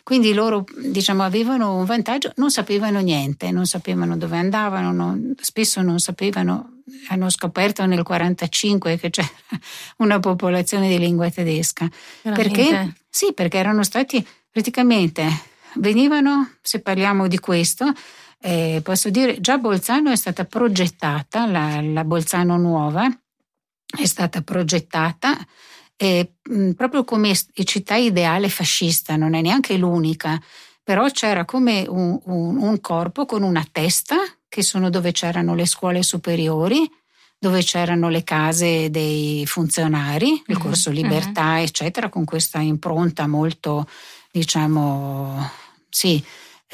Quindi 0.03 0.33
loro 0.33 0.63
diciamo, 0.77 1.23
avevano 1.23 1.75
un 1.75 1.83
vantaggio, 1.83 2.31
non 2.37 2.49
sapevano 2.49 2.99
niente, 2.99 3.51
non 3.51 3.65
sapevano 3.65 4.15
dove 4.15 4.37
andavano, 4.37 4.93
non, 4.93 5.33
spesso 5.37 5.81
non 5.81 5.99
sapevano, 5.99 6.81
hanno 7.09 7.29
scoperto 7.29 7.81
nel 7.81 7.99
1945 7.99 8.97
che 8.97 9.09
c'era 9.09 9.27
una 9.97 10.19
popolazione 10.19 10.87
di 10.87 10.97
lingua 10.97 11.29
tedesca. 11.29 11.89
Perché, 12.21 12.93
sì, 13.09 13.33
perché 13.33 13.57
erano 13.57 13.83
stati 13.83 14.25
praticamente 14.57 15.23
venivano, 15.75 16.53
se 16.63 16.79
parliamo 16.81 17.27
di 17.27 17.37
questo, 17.37 17.93
eh, 18.41 18.81
posso 18.83 19.11
dire 19.11 19.39
già 19.39 19.59
Bolzano 19.59 20.09
è 20.09 20.15
stata 20.15 20.45
progettata, 20.45 21.45
la, 21.45 21.79
la 21.79 22.03
Bolzano 22.03 22.57
nuova 22.57 23.07
è 23.85 24.05
stata 24.05 24.41
progettata 24.41 25.37
eh, 25.95 26.33
proprio 26.75 27.03
come 27.03 27.35
città 27.35 27.97
ideale 27.97 28.49
fascista, 28.49 29.15
non 29.15 29.35
è 29.35 29.41
neanche 29.41 29.77
l'unica, 29.77 30.41
però 30.83 31.07
c'era 31.11 31.45
come 31.45 31.85
un, 31.87 32.19
un, 32.23 32.57
un 32.57 32.81
corpo 32.81 33.27
con 33.27 33.43
una 33.43 33.65
testa, 33.71 34.15
che 34.49 34.63
sono 34.63 34.89
dove 34.89 35.11
c'erano 35.11 35.53
le 35.53 35.67
scuole 35.67 36.01
superiori, 36.01 36.89
dove 37.37 37.61
c'erano 37.61 38.09
le 38.09 38.23
case 38.23 38.89
dei 38.89 39.45
funzionari, 39.45 40.31
il 40.47 40.55
mhm, 40.55 40.59
corso 40.59 40.89
Libertà, 40.89 41.57
uh-huh. 41.57 41.61
eccetera, 41.61 42.09
con 42.09 42.25
questa 42.25 42.59
impronta 42.59 43.27
molto 43.27 43.87
diciamo, 44.37 45.49
sì, 45.89 46.23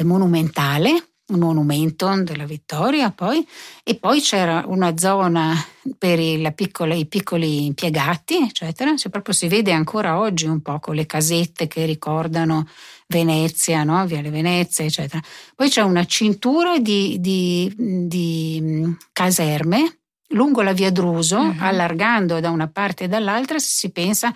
monumentale, 0.03 1.07
un 1.25 1.39
monumento 1.39 2.13
della 2.21 2.45
vittoria 2.45 3.11
poi, 3.11 3.47
e 3.83 3.95
poi 3.95 4.19
c'era 4.21 4.65
una 4.67 4.97
zona 4.97 5.55
per 5.97 6.53
piccola, 6.53 6.93
i 6.93 7.05
piccoli 7.05 7.65
impiegati, 7.65 8.37
eccetera, 8.37 8.95
cioè 8.95 9.11
proprio 9.11 9.33
si 9.33 9.47
vede 9.47 9.71
ancora 9.71 10.19
oggi 10.19 10.45
un 10.45 10.61
po' 10.61 10.79
con 10.79 10.95
le 10.95 11.05
casette 11.05 11.67
che 11.67 11.85
ricordano 11.85 12.67
Venezia, 13.07 13.83
no? 13.83 14.05
Viale 14.05 14.29
Venezia, 14.29 14.83
eccetera. 14.83 15.21
Poi 15.55 15.69
c'è 15.69 15.81
una 15.81 16.05
cintura 16.05 16.77
di, 16.79 17.17
di, 17.19 17.73
di 17.77 18.95
caserme 19.11 19.99
lungo 20.29 20.61
la 20.61 20.73
via 20.73 20.91
Druso, 20.91 21.37
uh-huh. 21.37 21.55
allargando 21.59 22.39
da 22.39 22.49
una 22.49 22.67
parte 22.67 23.05
e 23.05 23.07
dall'altra, 23.07 23.59
se 23.59 23.67
si 23.69 23.91
pensa 23.91 24.33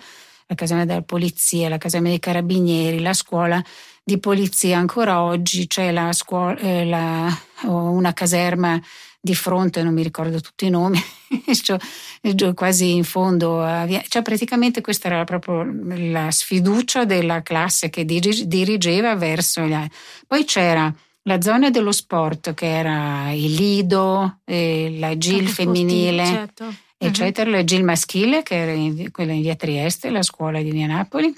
la 0.48 0.54
caserma 0.54 0.86
della 0.86 1.02
polizia, 1.02 1.68
la 1.68 1.78
caserma 1.78 2.08
dei 2.08 2.18
carabinieri, 2.18 3.00
la 3.00 3.12
scuola 3.12 3.62
di 4.02 4.18
polizia. 4.18 4.78
Ancora 4.78 5.22
oggi 5.22 5.66
c'è 5.66 5.92
la 5.92 6.12
scuola, 6.12 6.56
eh, 6.58 6.86
la, 6.86 7.38
una 7.64 8.14
caserma 8.14 8.80
di 9.20 9.34
fronte, 9.34 9.82
non 9.82 9.92
mi 9.92 10.02
ricordo 10.02 10.40
tutti 10.40 10.64
i 10.64 10.70
nomi, 10.70 10.98
quasi 12.54 12.94
in 12.94 13.04
fondo. 13.04 13.62
Cioè 14.08 14.22
praticamente 14.22 14.80
questa 14.80 15.08
era 15.08 15.24
proprio 15.24 15.66
la 16.10 16.30
sfiducia 16.30 17.04
della 17.04 17.42
classe 17.42 17.90
che 17.90 18.06
dirigeva 18.06 19.14
verso 19.16 19.62
gli 19.62 19.74
altri. 19.74 19.98
Poi 20.26 20.44
c'era 20.44 20.92
la 21.24 21.42
zona 21.42 21.68
dello 21.68 21.92
sport 21.92 22.54
che 22.54 22.66
era 22.66 23.32
il 23.32 23.52
Lido, 23.52 24.38
la 24.46 25.18
GIL 25.18 25.46
femminile. 25.46 26.24
Certo 26.24 26.86
eccetera, 26.98 27.50
uh-huh. 27.50 27.64
il 27.68 27.84
maschile, 27.84 28.42
che 28.42 28.56
era 28.56 28.72
in, 28.72 29.10
quella 29.10 29.32
in 29.32 29.42
via 29.42 29.54
Trieste, 29.54 30.10
la 30.10 30.22
scuola 30.22 30.60
di 30.60 30.70
via 30.70 30.86
Napoli, 30.86 31.34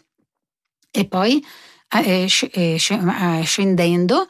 e 0.91 1.05
poi 1.07 1.45
eh, 1.89 2.27
eh, 2.53 2.75
eh 2.81 3.43
scendendo 3.45 4.27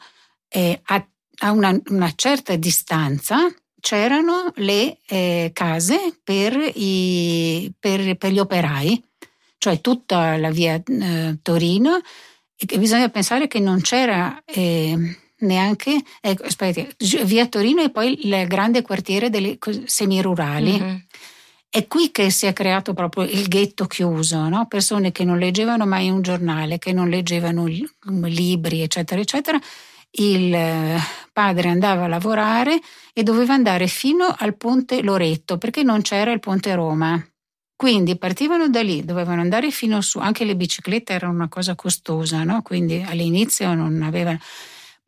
eh, 0.49 0.79
a, 0.83 1.07
a 1.39 1.51
una, 1.51 1.79
una, 1.87 2.11
certa 2.15 2.55
distanza 2.55 3.37
c'erano 3.79 4.51
le 4.55 4.97
eh, 5.07 5.51
case 5.53 6.19
per, 6.23 6.53
i, 6.75 7.71
per, 7.79 8.15
per, 8.17 8.31
gli 8.31 8.39
operai, 8.39 9.03
cioè 9.57 9.81
tutta 9.81 10.37
la 10.37 10.51
via 10.51 10.81
eh, 10.83 11.39
Torino, 11.41 11.99
e 12.55 12.77
bisogna 12.77 13.09
pensare 13.09 13.47
che 13.47 13.59
non 13.59 13.81
c'era 13.81 14.39
neanche, 15.41 16.01
ecco, 16.19 16.43
aspetti, 16.43 16.87
via 17.23 17.47
Torino 17.47 17.81
e 17.81 17.89
poi 17.89 18.27
il 18.27 18.47
grande 18.47 18.81
quartiere 18.81 19.29
delle 19.29 19.57
semirurali. 19.85 20.79
Mm-hmm. 20.79 20.95
È 21.69 21.87
qui 21.87 22.11
che 22.11 22.29
si 22.31 22.47
è 22.47 22.53
creato 22.53 22.93
proprio 22.93 23.23
il 23.23 23.47
ghetto 23.47 23.85
chiuso, 23.85 24.49
no? 24.49 24.67
persone 24.67 25.13
che 25.13 25.23
non 25.23 25.37
leggevano 25.37 25.85
mai 25.85 26.09
un 26.09 26.21
giornale, 26.21 26.77
che 26.79 26.91
non 26.91 27.07
leggevano 27.07 27.65
libri, 27.65 28.81
eccetera, 28.81 29.21
eccetera. 29.21 29.57
Il 30.13 30.53
eh, 30.53 30.99
padre 31.31 31.69
andava 31.69 32.03
a 32.03 32.07
lavorare 32.09 32.77
e 33.13 33.23
doveva 33.23 33.53
andare 33.53 33.87
fino 33.87 34.35
al 34.37 34.57
ponte 34.57 35.01
Loretto 35.01 35.57
perché 35.57 35.81
non 35.81 36.01
c'era 36.01 36.33
il 36.33 36.41
ponte 36.41 36.75
Roma. 36.75 37.25
Quindi 37.81 38.17
partivano 38.17 38.67
da 38.67 38.83
lì, 38.83 39.05
dovevano 39.05 39.39
andare 39.39 39.71
fino 39.71 40.01
su, 40.01 40.19
anche 40.19 40.43
le 40.43 40.55
biciclette 40.55 41.13
erano 41.13 41.33
una 41.33 41.47
cosa 41.47 41.73
costosa, 41.73 42.43
no? 42.43 42.61
quindi 42.61 43.03
all'inizio 43.07 43.73
non 43.73 44.03
avevano 44.03 44.39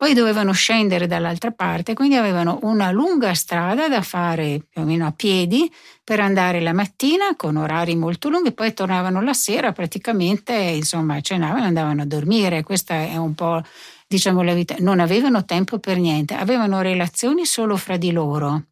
poi 0.04 0.12
dovevano 0.12 0.52
scendere 0.52 1.06
dall'altra 1.06 1.50
parte, 1.50 1.94
quindi 1.94 2.16
avevano 2.16 2.58
una 2.64 2.90
lunga 2.90 3.32
strada 3.32 3.88
da 3.88 4.02
fare 4.02 4.60
più 4.68 4.82
o 4.82 4.84
meno 4.84 5.06
a 5.06 5.12
piedi 5.12 5.72
per 6.04 6.20
andare 6.20 6.60
la 6.60 6.74
mattina 6.74 7.34
con 7.36 7.56
orari 7.56 7.96
molto 7.96 8.28
lunghi, 8.28 8.52
poi 8.52 8.74
tornavano 8.74 9.22
la 9.22 9.32
sera 9.32 9.72
praticamente, 9.72 10.52
insomma, 10.52 11.22
cenavano 11.22 11.64
e 11.64 11.68
andavano 11.68 12.02
a 12.02 12.04
dormire. 12.04 12.62
Questa 12.62 12.92
è 12.96 13.16
un 13.16 13.34
po' 13.34 13.62
diciamo 14.06 14.42
la 14.42 14.52
vita. 14.52 14.74
Non 14.80 15.00
avevano 15.00 15.46
tempo 15.46 15.78
per 15.78 15.96
niente, 15.96 16.34
avevano 16.34 16.82
relazioni 16.82 17.46
solo 17.46 17.78
fra 17.78 17.96
di 17.96 18.12
loro. 18.12 18.64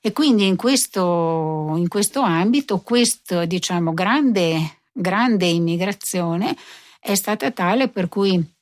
E 0.00 0.12
quindi 0.12 0.46
in 0.46 0.54
questo, 0.54 1.74
in 1.76 1.88
questo 1.88 2.20
ambito, 2.20 2.78
questa 2.82 3.46
diciamo 3.46 3.92
grande, 3.94 4.78
grande 4.92 5.46
immigrazione 5.46 6.56
è 7.00 7.16
stata 7.16 7.50
tale 7.50 7.88
per 7.88 8.08
cui 8.08 8.56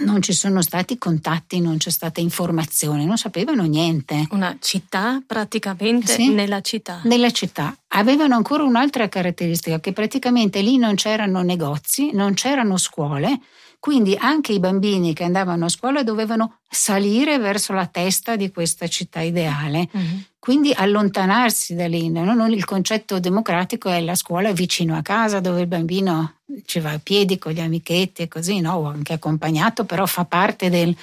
non 0.00 0.22
ci 0.22 0.32
sono 0.32 0.62
stati 0.62 0.96
contatti, 0.98 1.60
non 1.60 1.78
c'è 1.78 1.90
stata 1.90 2.20
informazione, 2.20 3.04
non 3.04 3.16
sapevano 3.16 3.64
niente. 3.64 4.26
Una 4.30 4.56
città 4.60 5.20
praticamente 5.26 6.12
sì, 6.12 6.28
nella 6.28 6.60
città. 6.60 7.00
Nella 7.04 7.30
città. 7.30 7.76
Avevano 7.88 8.36
ancora 8.36 8.62
un'altra 8.62 9.08
caratteristica, 9.08 9.80
che 9.80 9.92
praticamente 9.92 10.60
lì 10.60 10.76
non 10.76 10.94
c'erano 10.94 11.42
negozi, 11.42 12.12
non 12.12 12.34
c'erano 12.34 12.76
scuole, 12.76 13.40
quindi 13.80 14.16
anche 14.18 14.52
i 14.52 14.58
bambini 14.58 15.14
che 15.14 15.22
andavano 15.22 15.66
a 15.66 15.68
scuola 15.68 16.02
dovevano 16.02 16.58
salire 16.68 17.38
verso 17.38 17.72
la 17.72 17.86
testa 17.86 18.34
di 18.34 18.50
questa 18.50 18.88
città 18.88 19.20
ideale, 19.20 19.88
mm-hmm. 19.96 20.18
quindi 20.38 20.72
allontanarsi 20.74 21.74
da 21.74 21.86
lì. 21.86 22.10
No? 22.10 22.46
Il 22.48 22.64
concetto 22.64 23.20
democratico 23.20 23.88
è 23.88 24.00
la 24.00 24.16
scuola 24.16 24.52
vicino 24.52 24.96
a 24.96 25.02
casa 25.02 25.38
dove 25.40 25.60
il 25.60 25.68
bambino 25.68 26.38
ci 26.64 26.80
va 26.80 26.90
a 26.90 27.00
piedi 27.00 27.38
con 27.38 27.52
gli 27.52 27.60
amichetti 27.60 28.22
e 28.22 28.28
così, 28.28 28.60
no? 28.60 28.74
o 28.74 28.86
anche 28.86 29.12
accompagnato, 29.12 29.84
però 29.84 30.06
fa 30.06 30.24
parte 30.24 30.70
del, 30.70 30.94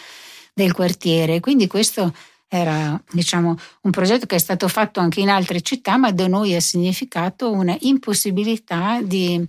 del 0.53 0.73
quartiere. 0.73 1.39
Quindi 1.39 1.67
questo 1.67 2.13
era 2.47 3.01
diciamo, 3.11 3.57
un 3.81 3.91
progetto 3.91 4.25
che 4.25 4.35
è 4.35 4.39
stato 4.39 4.67
fatto 4.67 4.99
anche 4.99 5.21
in 5.21 5.29
altre 5.29 5.61
città, 5.61 5.97
ma 5.97 6.11
da 6.11 6.27
noi 6.27 6.55
ha 6.55 6.59
significato 6.59 7.51
una 7.51 7.75
impossibilità 7.79 8.99
di 9.01 9.45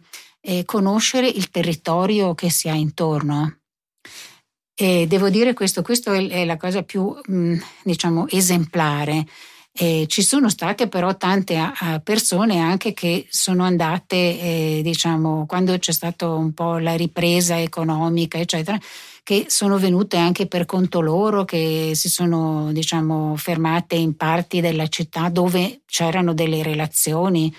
eh, 0.47 0.65
conoscere 0.65 1.27
il 1.27 1.51
territorio 1.51 2.35
che 2.35 2.51
si 2.51 2.69
ha 2.69 2.75
intorno. 2.75 3.59
E 4.79 5.07
devo 5.09 5.29
dire 5.29 5.55
questo, 5.55 5.83
questa 5.83 6.15
è 6.15 6.45
la 6.45 6.57
cosa 6.57 6.83
più 6.83 7.15
mm, 7.31 7.57
diciamo, 7.83 8.29
esemplare. 8.29 9.27
Eh, 9.79 10.07
ci 10.09 10.23
sono 10.23 10.49
state 10.49 10.89
però 10.89 11.17
tante 11.17 11.59
persone 12.03 12.61
anche 12.61 12.95
che 12.95 13.27
sono 13.29 13.65
andate, 13.65 14.17
eh, 14.17 14.81
diciamo, 14.83 15.45
quando 15.47 15.77
c'è 15.79 15.93
stata 15.93 16.29
un 16.29 16.55
po' 16.55 16.79
la 16.79 16.95
ripresa 16.95 17.61
economica, 17.61 18.39
eccetera, 18.39 18.79
che 19.23 19.47
sono 19.49 19.79
venute 19.79 20.17
anche 20.17 20.47
per 20.47 20.65
conto 20.65 21.01
loro, 21.01 21.45
che 21.45 21.93
si 21.95 22.09
sono, 22.09 22.73
diciamo, 22.73 23.37
fermate 23.37 23.97
in 23.97 24.17
parti 24.17 24.61
della 24.61 24.87
città 24.87 25.29
dove 25.29 25.81
c'erano 25.87 26.33
delle 26.33 26.63
relazioni 26.63 27.53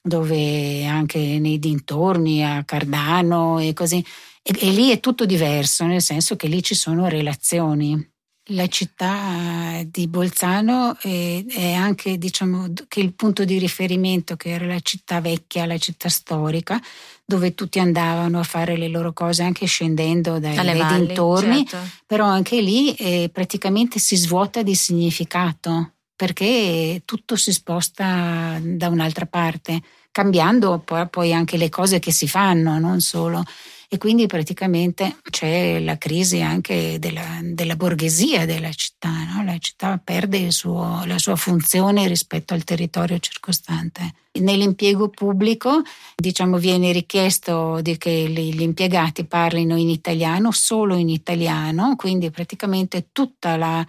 dove 0.00 0.84
anche 0.86 1.18
nei 1.18 1.58
dintorni, 1.58 2.44
a 2.44 2.64
Cardano 2.64 3.58
e 3.58 3.72
così, 3.72 4.04
e, 4.42 4.56
e 4.58 4.70
lì 4.70 4.90
è 4.90 5.00
tutto 5.00 5.26
diverso, 5.26 5.84
nel 5.84 6.02
senso 6.02 6.36
che 6.36 6.46
lì 6.46 6.62
ci 6.62 6.74
sono 6.74 7.08
relazioni. 7.08 8.16
La 8.52 8.66
città 8.66 9.82
di 9.84 10.08
Bolzano 10.08 10.96
è, 10.98 11.44
è, 11.46 11.72
anche 11.74 12.16
diciamo, 12.16 12.72
che 12.88 13.00
il 13.00 13.12
punto 13.12 13.44
di 13.44 13.58
riferimento, 13.58 14.36
che 14.36 14.48
era 14.48 14.64
la 14.64 14.80
città 14.80 15.20
vecchia, 15.20 15.66
la 15.66 15.76
città 15.76 16.08
storica, 16.08 16.80
dove 17.26 17.54
tutti 17.54 17.78
andavano 17.78 18.38
a 18.38 18.44
fare 18.44 18.78
le 18.78 18.88
loro 18.88 19.12
cose 19.12 19.42
anche 19.42 19.66
scendendo 19.66 20.38
dai, 20.38 20.54
dai 20.54 20.78
valli, 20.78 21.06
dintorni, 21.08 21.66
certo. 21.66 21.90
però 22.06 22.24
anche 22.24 22.62
lì 22.62 22.94
eh, 22.94 23.28
praticamente 23.30 23.98
si 23.98 24.16
svuota 24.16 24.62
di 24.62 24.74
significato 24.74 25.92
perché 26.18 27.02
tutto 27.04 27.36
si 27.36 27.52
sposta 27.52 28.58
da 28.60 28.88
un'altra 28.88 29.26
parte, 29.26 29.80
cambiando 30.10 30.82
poi 31.08 31.32
anche 31.32 31.56
le 31.56 31.68
cose 31.68 32.00
che 32.00 32.10
si 32.10 32.26
fanno, 32.26 32.76
non 32.80 33.00
solo. 33.00 33.44
E 33.88 33.98
quindi 33.98 34.26
praticamente 34.26 35.18
c'è 35.30 35.78
la 35.78 35.96
crisi 35.96 36.40
anche 36.42 36.98
della, 36.98 37.38
della 37.40 37.76
borghesia 37.76 38.46
della 38.46 38.72
città, 38.72 39.10
no? 39.32 39.44
la 39.44 39.56
città 39.58 40.00
perde 40.02 40.50
suo, 40.50 41.04
la 41.06 41.18
sua 41.18 41.36
funzione 41.36 42.08
rispetto 42.08 42.52
al 42.52 42.64
territorio 42.64 43.20
circostante. 43.20 44.14
Nell'impiego 44.40 45.10
pubblico 45.10 45.82
diciamo, 46.16 46.58
viene 46.58 46.90
richiesto 46.90 47.80
che 47.96 48.28
gli 48.28 48.60
impiegati 48.60 49.24
parlino 49.24 49.76
in 49.76 49.88
italiano, 49.88 50.50
solo 50.50 50.96
in 50.96 51.10
italiano, 51.10 51.94
quindi 51.94 52.32
praticamente 52.32 53.10
tutta 53.12 53.56
la 53.56 53.86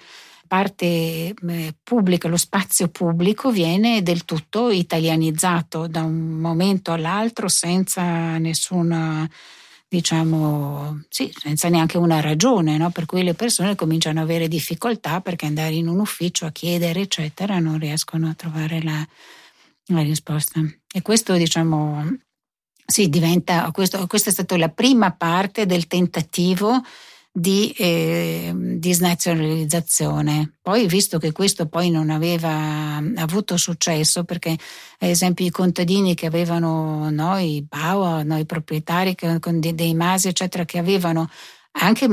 parte 0.49 1.33
pubblica, 1.83 2.27
lo 2.27 2.37
spazio 2.37 2.87
pubblico 2.89 3.51
viene 3.51 4.01
del 4.01 4.25
tutto 4.25 4.71
italianizzato 4.71 5.87
da 5.87 6.01
un 6.01 6.31
momento 6.39 6.91
all'altro 6.91 7.47
senza 7.47 8.37
nessuna 8.39 9.29
diciamo, 9.87 11.03
sì, 11.09 11.33
senza 11.35 11.67
neanche 11.67 11.97
una 11.97 12.21
ragione, 12.21 12.77
no? 12.77 12.91
per 12.91 13.05
cui 13.05 13.23
le 13.23 13.33
persone 13.33 13.75
cominciano 13.75 14.19
ad 14.19 14.25
avere 14.25 14.47
difficoltà 14.47 15.19
perché 15.19 15.47
andare 15.47 15.73
in 15.73 15.87
un 15.87 15.99
ufficio 15.99 16.45
a 16.45 16.51
chiedere, 16.51 17.01
eccetera, 17.01 17.57
non 17.59 17.79
riescono 17.79 18.29
a 18.29 18.35
trovare 18.35 18.83
la, 18.83 19.05
la 19.87 20.01
risposta. 20.01 20.61
E 20.93 21.01
questo, 21.01 21.33
diciamo, 21.33 22.05
sì, 22.85 23.09
diventa, 23.09 23.69
questo, 23.71 24.05
questa 24.07 24.29
è 24.29 24.33
stata 24.33 24.57
la 24.57 24.69
prima 24.69 25.11
parte 25.11 25.65
del 25.65 25.87
tentativo 25.87 26.83
di 27.31 27.71
eh, 27.77 28.51
disnazionalizzazione. 28.55 30.55
Poi, 30.61 30.87
visto 30.87 31.19
che 31.19 31.31
questo 31.31 31.67
poi 31.67 31.89
non 31.89 32.09
aveva 32.09 33.01
avuto 33.15 33.57
successo, 33.57 34.23
perché 34.23 34.51
ad 34.51 35.09
esempio 35.09 35.45
i 35.45 35.51
contadini 35.51 36.15
che 36.15 36.25
avevano 36.25 37.09
noi, 37.09 37.55
i 37.55 37.61
Bauer, 37.61 38.25
noi 38.25 38.45
proprietari 38.45 39.15
che, 39.15 39.39
con 39.39 39.59
dei, 39.59 39.75
dei 39.75 39.93
masi, 39.93 40.27
eccetera, 40.27 40.65
che 40.65 40.79
avevano 40.79 41.29
anche, 41.71 42.07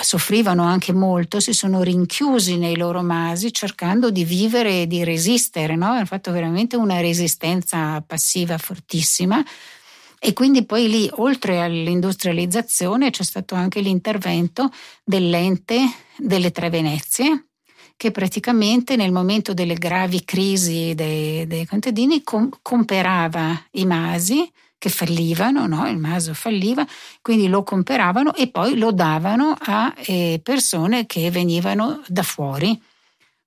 soffrivano 0.00 0.62
anche 0.62 0.92
molto, 0.92 1.40
si 1.40 1.52
sono 1.52 1.82
rinchiusi 1.82 2.56
nei 2.56 2.76
loro 2.76 3.02
masi 3.02 3.52
cercando 3.52 4.10
di 4.10 4.24
vivere 4.24 4.82
e 4.82 4.86
di 4.86 5.04
resistere, 5.04 5.76
no? 5.76 5.86
hanno 5.86 6.06
fatto 6.06 6.30
veramente 6.30 6.76
una 6.76 7.00
resistenza 7.00 8.02
passiva 8.06 8.56
fortissima 8.56 9.44
e 10.22 10.34
quindi 10.34 10.66
poi 10.66 10.86
lì, 10.90 11.10
oltre 11.14 11.62
all'industrializzazione, 11.62 13.08
c'è 13.08 13.22
stato 13.22 13.54
anche 13.54 13.80
l'intervento 13.80 14.70
dell'ente 15.02 15.78
delle 16.18 16.50
Tre 16.50 16.68
Venezie, 16.68 17.46
che 17.96 18.10
praticamente 18.10 18.96
nel 18.96 19.12
momento 19.12 19.54
delle 19.54 19.74
gravi 19.74 20.22
crisi 20.22 20.94
dei, 20.94 21.46
dei 21.46 21.64
contadini 21.64 22.22
com- 22.22 22.50
comperava 22.60 23.58
i 23.72 23.86
masi 23.86 24.46
che 24.76 24.90
fallivano, 24.90 25.66
no? 25.66 25.88
il 25.88 25.96
maso 25.96 26.34
falliva, 26.34 26.86
quindi 27.22 27.48
lo 27.48 27.62
comperavano 27.62 28.34
e 28.34 28.50
poi 28.50 28.76
lo 28.76 28.92
davano 28.92 29.56
a 29.58 29.94
eh, 30.04 30.38
persone 30.42 31.06
che 31.06 31.30
venivano 31.30 32.02
da 32.08 32.22
fuori 32.22 32.78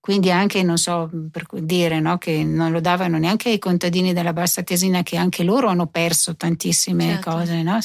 quindi 0.03 0.31
anche, 0.31 0.63
non 0.63 0.77
so, 0.77 1.09
per 1.31 1.47
dire 1.61 2.01
no, 2.01 2.17
che 2.17 2.43
non 2.43 2.73
lo 2.73 2.81
davano 2.81 3.17
neanche 3.17 3.51
ai 3.51 3.57
contadini 3.57 4.11
della 4.11 4.33
Bassa 4.33 4.61
Tesina, 4.61 5.01
che 5.01 5.15
anche 5.15 5.43
loro 5.43 5.69
hanno 5.69 5.87
perso 5.87 6.35
tantissime 6.35 7.05
certo. 7.05 7.29
cose. 7.29 7.63
No? 7.63 7.79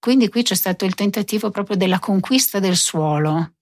Quindi 0.00 0.28
qui 0.28 0.42
c'è 0.42 0.56
stato 0.56 0.84
il 0.84 0.94
tentativo 0.94 1.50
proprio 1.50 1.76
della 1.76 2.00
conquista 2.00 2.58
del 2.58 2.74
suolo, 2.74 3.52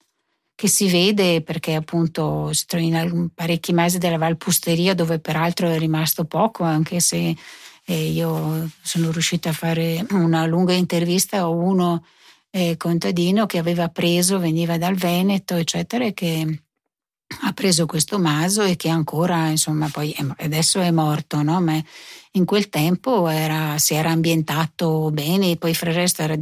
che 0.54 0.68
si 0.68 0.88
vede 0.88 1.42
perché 1.42 1.74
appunto 1.74 2.50
si 2.54 2.64
trova 2.64 2.82
in 2.82 3.28
parecchi 3.34 3.74
mesi 3.74 3.98
della 3.98 4.16
Valpusteria, 4.16 4.94
dove 4.94 5.18
peraltro 5.18 5.68
è 5.68 5.76
rimasto 5.76 6.24
poco, 6.24 6.64
anche 6.64 7.00
se 7.00 7.36
eh, 7.84 8.10
io 8.10 8.70
sono 8.80 9.10
riuscita 9.10 9.50
a 9.50 9.52
fare 9.52 10.06
una 10.12 10.46
lunga 10.46 10.72
intervista 10.72 11.40
a 11.40 11.48
uno 11.48 12.06
eh, 12.48 12.78
contadino 12.78 13.44
che 13.44 13.58
aveva 13.58 13.88
preso, 13.90 14.38
veniva 14.38 14.78
dal 14.78 14.94
Veneto, 14.94 15.56
eccetera, 15.56 16.06
e 16.06 16.14
che 16.14 16.62
ha 17.42 17.52
preso 17.52 17.86
questo 17.86 18.18
maso 18.18 18.62
e 18.62 18.76
che 18.76 18.88
ancora, 18.88 19.48
insomma, 19.48 19.88
poi 19.88 20.14
adesso 20.38 20.80
è 20.80 20.90
morto, 20.90 21.42
no? 21.42 21.60
Ma 21.60 21.80
in 22.32 22.44
quel 22.44 22.68
tempo 22.68 23.28
era, 23.28 23.78
si 23.78 23.94
era 23.94 24.10
ambientato 24.10 25.10
bene, 25.10 25.56
poi 25.56 25.74
fra 25.74 25.90
il 25.90 25.96
resto 25.96 26.22
era 26.22 26.36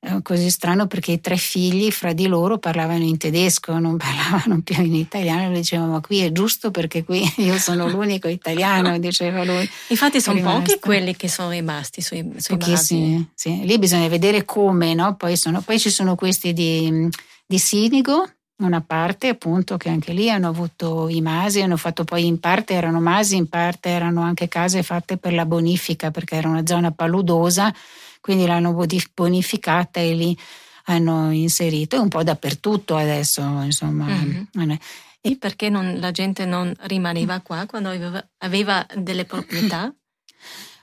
eh, 0.00 0.22
così 0.22 0.48
strano 0.48 0.86
perché 0.86 1.10
i 1.12 1.20
tre 1.20 1.36
figli 1.36 1.90
fra 1.90 2.12
di 2.12 2.28
loro 2.28 2.58
parlavano 2.58 3.02
in 3.02 3.18
tedesco, 3.18 3.78
non 3.78 3.96
parlavano 3.98 4.60
più 4.62 4.80
in 4.82 4.94
italiano, 4.94 5.48
lui 5.48 5.58
diceva 5.58 5.86
ma 5.86 6.00
qui 6.00 6.20
è 6.20 6.30
giusto 6.30 6.70
perché 6.70 7.04
qui 7.04 7.22
io 7.38 7.58
sono 7.58 7.88
l'unico 7.88 8.28
italiano, 8.28 8.98
diceva 8.98 9.44
lui. 9.44 9.68
Infatti 9.88 10.20
sono 10.20 10.40
pochi 10.40 10.78
quelli 10.78 11.16
che 11.16 11.28
sono 11.28 11.50
rimasti 11.50 12.00
sui, 12.00 12.32
sui 12.36 12.56
Pochissimi, 12.56 13.30
sì. 13.34 13.64
Lì 13.64 13.78
bisogna 13.78 14.08
vedere 14.08 14.44
come, 14.44 14.94
no? 14.94 15.16
Poi, 15.16 15.36
sono, 15.36 15.62
poi 15.62 15.78
ci 15.80 15.90
sono 15.90 16.14
questi 16.14 16.52
di, 16.52 17.08
di 17.44 17.58
Sinigo, 17.58 18.24
una 18.58 18.80
parte 18.80 19.28
appunto 19.28 19.76
che 19.76 19.88
anche 19.88 20.12
lì 20.12 20.30
hanno 20.30 20.48
avuto 20.48 21.08
i 21.08 21.20
masi, 21.20 21.60
hanno 21.60 21.76
fatto 21.76 22.04
poi 22.04 22.26
in 22.26 22.40
parte 22.40 22.74
erano 22.74 23.00
masi, 23.00 23.36
in 23.36 23.48
parte 23.48 23.88
erano 23.90 24.22
anche 24.22 24.48
case 24.48 24.82
fatte 24.82 25.16
per 25.16 25.32
la 25.32 25.46
bonifica 25.46 26.10
perché 26.10 26.36
era 26.36 26.48
una 26.48 26.66
zona 26.66 26.90
paludosa, 26.90 27.72
quindi 28.20 28.46
l'hanno 28.46 28.74
bonificata 29.14 30.00
e 30.00 30.14
lì 30.14 30.38
hanno 30.84 31.30
inserito, 31.30 31.96
è 31.96 31.98
un 32.00 32.08
po' 32.08 32.22
dappertutto 32.22 32.96
adesso 32.96 33.42
insomma. 33.62 34.06
Mm-hmm. 34.06 34.72
E 35.20 35.36
perché 35.36 35.68
non, 35.68 35.98
la 35.98 36.10
gente 36.10 36.44
non 36.44 36.72
rimaneva 36.82 37.40
qua 37.40 37.66
quando 37.66 37.90
aveva, 37.90 38.24
aveva 38.38 38.86
delle 38.94 39.24
proprietà? 39.24 39.92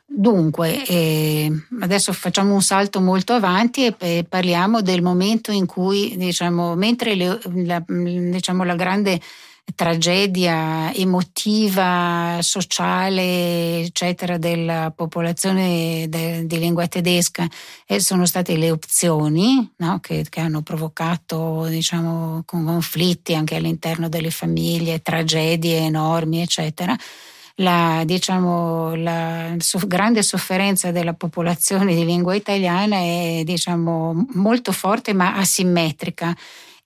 Dunque, 0.07 0.85
eh, 0.85 1.51
adesso 1.81 2.13
facciamo 2.13 2.53
un 2.53 2.61
salto 2.61 3.01
molto 3.01 3.33
avanti 3.33 3.93
e, 3.97 4.23
parliamo 4.27 4.81
del 4.81 5.01
momento 5.01 5.51
in 5.51 5.65
cui, 5.65 6.15
diciamo, 6.15 6.75
mentre 6.75 7.15
le, 7.15 7.39
la, 7.65 7.83
diciamo, 7.85 8.63
la 8.63 8.75
grande 8.75 9.19
tragedia 9.73 10.93
emotiva, 10.93 12.37
sociale, 12.41 13.81
eccetera, 13.81 14.37
della 14.37 14.93
popolazione 14.95 16.05
de, 16.07 16.45
di 16.45 16.59
lingua 16.59 16.87
tedesca 16.87 17.47
e 17.85 17.99
sono 17.99 18.27
state 18.27 18.55
le 18.57 18.69
opzioni 18.69 19.69
no? 19.77 19.99
che, 19.99 20.25
che, 20.29 20.39
hanno 20.39 20.61
provocato 20.61 21.65
diciamo, 21.67 22.43
conflitti 22.45 23.33
anche 23.33 23.55
all'interno 23.55 24.07
delle 24.07 24.29
famiglie, 24.29 25.01
tragedie 25.01 25.79
enormi, 25.79 26.41
eccetera 26.41 26.95
la, 27.55 28.03
diciamo, 28.03 28.95
la 28.95 29.55
grande 29.85 30.23
sofferenza 30.23 30.91
della 30.91 31.13
popolazione 31.13 31.95
di 31.95 32.03
lingua 32.03 32.35
italiana 32.35 32.97
è 32.97 33.41
diciamo, 33.43 34.27
molto 34.33 34.71
forte 34.71 35.13
ma 35.13 35.35
asimmetrica 35.35 36.35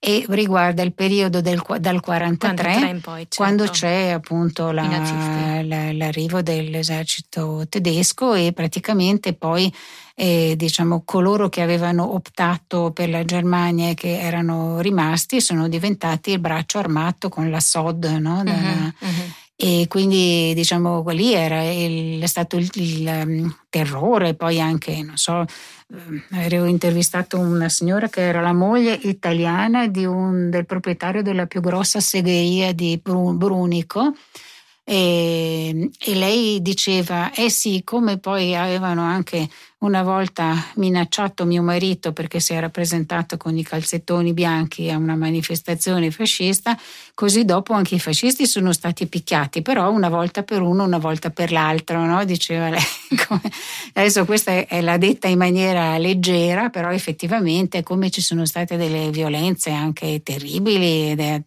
e 0.02 0.24
riguarda 0.30 0.82
il 0.82 0.94
periodo 0.94 1.42
del, 1.42 1.62
dal 1.78 2.00
43 2.00 3.00
poi, 3.02 3.18
certo. 3.20 3.36
quando 3.36 3.64
c'è 3.66 4.08
appunto 4.08 4.70
la, 4.70 5.62
la, 5.62 5.92
l'arrivo 5.92 6.40
dell'esercito 6.40 7.66
tedesco 7.68 8.32
e 8.32 8.52
praticamente 8.54 9.34
poi 9.34 9.70
eh, 10.14 10.54
diciamo 10.56 11.02
coloro 11.04 11.50
che 11.50 11.60
avevano 11.60 12.14
optato 12.14 12.92
per 12.92 13.10
la 13.10 13.26
Germania 13.26 13.90
e 13.90 13.94
che 13.94 14.18
erano 14.18 14.80
rimasti 14.80 15.42
sono 15.42 15.68
diventati 15.68 16.30
il 16.30 16.38
braccio 16.38 16.78
armato 16.78 17.28
con 17.28 17.50
la 17.50 17.60
SOD 17.60 18.04
no? 18.20 18.42
Da, 18.42 18.52
uh-huh, 18.52 19.06
uh-huh 19.06 19.32
e 19.62 19.84
quindi 19.88 20.54
diciamo 20.54 21.04
lì 21.10 21.34
era 21.34 21.62
il, 21.70 22.18
è 22.22 22.26
stato 22.26 22.56
il, 22.56 22.70
il 22.76 23.06
um, 23.06 23.56
terrore, 23.68 24.32
poi 24.32 24.58
anche, 24.58 25.02
non 25.02 25.18
so, 25.18 25.44
um, 25.88 26.22
avevo 26.30 26.64
intervistato 26.64 27.38
una 27.38 27.68
signora 27.68 28.08
che 28.08 28.22
era 28.22 28.40
la 28.40 28.54
moglie 28.54 28.98
italiana 29.02 29.86
un, 30.06 30.48
del 30.48 30.64
proprietario 30.64 31.22
della 31.22 31.44
più 31.44 31.60
grossa 31.60 32.00
segheria 32.00 32.72
di 32.72 32.98
Brunico. 33.02 34.14
E, 34.82 35.90
e 35.98 36.14
lei 36.14 36.62
diceva, 36.62 37.30
eh 37.34 37.50
sì, 37.50 37.82
come 37.84 38.16
poi 38.18 38.56
avevano 38.56 39.02
anche 39.02 39.46
una 39.80 40.02
volta 40.02 40.54
minacciato 40.74 41.46
mio 41.46 41.62
marito 41.62 42.12
perché 42.12 42.38
si 42.38 42.52
era 42.52 42.68
presentato 42.68 43.36
con 43.36 43.56
i 43.56 43.62
calzettoni 43.62 44.32
bianchi 44.34 44.90
a 44.90 44.96
una 44.96 45.16
manifestazione 45.16 46.10
fascista, 46.10 46.78
così 47.14 47.44
dopo 47.44 47.72
anche 47.72 47.94
i 47.94 48.00
fascisti 48.00 48.46
sono 48.46 48.72
stati 48.72 49.06
picchiati, 49.06 49.62
però 49.62 49.90
una 49.90 50.10
volta 50.10 50.42
per 50.42 50.60
uno, 50.60 50.84
una 50.84 50.98
volta 50.98 51.30
per 51.30 51.50
l'altro, 51.50 52.04
no? 52.04 52.24
diceva 52.24 52.68
lei. 52.68 52.80
Adesso 53.94 54.24
questa 54.26 54.66
è 54.66 54.80
la 54.82 54.98
detta 54.98 55.28
in 55.28 55.38
maniera 55.38 55.96
leggera, 55.96 56.68
però 56.68 56.90
effettivamente 56.90 57.82
come 57.82 58.10
ci 58.10 58.20
sono 58.20 58.44
state 58.44 58.76
delle 58.76 59.08
violenze 59.10 59.70
anche 59.70 60.22
terribili 60.22 61.14
da, 61.14 61.42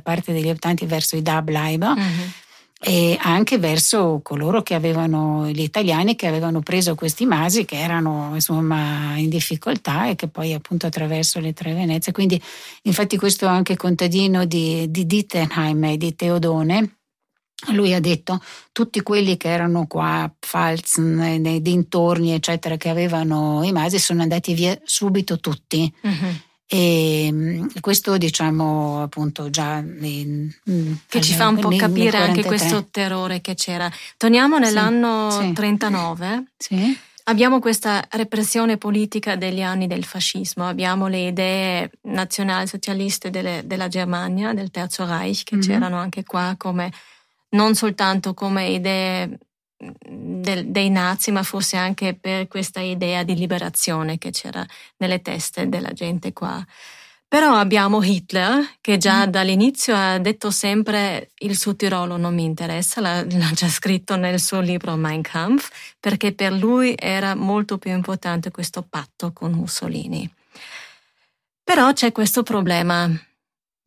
parte 0.00 0.32
degli 0.32 0.48
optanti 0.48 0.86
verso 0.86 1.16
i 1.16 1.22
Dub 1.22 1.48
Leiber. 1.48 1.94
Mm-hmm 1.94 2.46
e 2.80 3.18
anche 3.20 3.58
verso 3.58 4.20
coloro 4.22 4.62
che 4.62 4.74
avevano, 4.74 5.48
gli 5.48 5.62
italiani 5.62 6.14
che 6.14 6.28
avevano 6.28 6.60
preso 6.60 6.94
questi 6.94 7.26
masi 7.26 7.64
che 7.64 7.76
erano 7.76 8.30
insomma 8.34 9.16
in 9.16 9.28
difficoltà 9.28 10.08
e 10.08 10.14
che 10.14 10.28
poi 10.28 10.52
appunto 10.52 10.86
attraverso 10.86 11.40
le 11.40 11.52
tre 11.52 11.74
Venezie, 11.74 12.12
quindi 12.12 12.40
infatti 12.82 13.16
questo 13.16 13.46
anche 13.46 13.76
contadino 13.76 14.44
di, 14.44 14.90
di 14.90 15.06
Dittenheim 15.06 15.84
e 15.84 15.96
di 15.96 16.14
Teodone, 16.14 16.98
lui 17.72 17.92
ha 17.92 18.00
detto 18.00 18.40
tutti 18.70 19.02
quelli 19.02 19.36
che 19.36 19.48
erano 19.48 19.88
qua, 19.88 20.32
Pfalzen, 20.38 21.40
nei 21.40 21.60
dintorni 21.60 22.32
eccetera, 22.32 22.76
che 22.76 22.88
avevano 22.88 23.64
i 23.64 23.72
masi 23.72 23.98
sono 23.98 24.22
andati 24.22 24.54
via 24.54 24.78
subito 24.84 25.40
tutti. 25.40 25.92
Uh-huh 26.02 26.46
e 26.70 27.30
mm, 27.32 27.66
questo 27.80 28.18
diciamo 28.18 29.02
appunto 29.02 29.48
già 29.48 29.78
in, 29.78 30.52
mm, 30.70 30.92
che 31.08 31.22
ci 31.22 31.32
fa 31.32 31.48
un 31.48 31.58
po' 31.58 31.74
capire 31.74 32.18
anche 32.18 32.44
questo 32.44 32.88
terrore 32.90 33.40
che 33.40 33.54
c'era. 33.54 33.90
Torniamo 34.18 34.58
nell'anno 34.58 35.30
sì, 35.30 35.46
sì. 35.46 35.52
39. 35.54 36.44
Sì. 36.58 36.98
Abbiamo 37.24 37.58
questa 37.58 38.04
repressione 38.10 38.76
politica 38.76 39.36
degli 39.36 39.62
anni 39.62 39.86
del 39.86 40.04
fascismo, 40.04 40.66
abbiamo 40.66 41.08
le 41.08 41.28
idee 41.28 41.90
nazionalsocialiste 42.02 43.30
delle, 43.30 43.62
della 43.64 43.88
Germania, 43.88 44.52
del 44.52 44.70
Terzo 44.70 45.06
Reich, 45.06 45.44
che 45.44 45.56
mm-hmm. 45.56 45.66
c'erano 45.66 45.96
anche 45.96 46.24
qua 46.24 46.54
come 46.58 46.92
non 47.50 47.74
soltanto 47.74 48.34
come 48.34 48.68
idee 48.68 49.38
del, 49.78 50.66
dei 50.66 50.90
nazi, 50.90 51.30
ma 51.30 51.42
forse 51.42 51.76
anche 51.76 52.14
per 52.14 52.48
questa 52.48 52.80
idea 52.80 53.22
di 53.22 53.36
liberazione 53.36 54.18
che 54.18 54.30
c'era 54.30 54.66
nelle 54.96 55.22
teste 55.22 55.68
della 55.68 55.92
gente 55.92 56.32
qua. 56.32 56.64
Però 57.28 57.54
abbiamo 57.56 58.02
Hitler 58.02 58.76
che 58.80 58.96
già 58.96 59.26
mm. 59.26 59.30
dall'inizio 59.30 59.94
ha 59.94 60.18
detto 60.18 60.50
sempre 60.50 61.30
il 61.40 61.58
suo 61.58 61.76
Tirolo 61.76 62.16
non 62.16 62.34
mi 62.34 62.44
interessa, 62.44 63.02
l'ha, 63.02 63.22
l'ha, 63.28 63.50
già 63.52 63.68
scritto 63.68 64.16
nel 64.16 64.40
suo 64.40 64.60
libro 64.60 64.96
Mein 64.96 65.22
Kampf, 65.22 65.68
perché 66.00 66.32
per 66.32 66.52
lui 66.52 66.94
era 66.96 67.34
molto 67.34 67.76
più 67.76 67.92
importante 67.92 68.50
questo 68.50 68.82
patto 68.82 69.32
con 69.32 69.52
Mussolini. 69.52 70.28
Però 71.62 71.92
c'è 71.92 72.12
questo 72.12 72.42
problema 72.42 73.10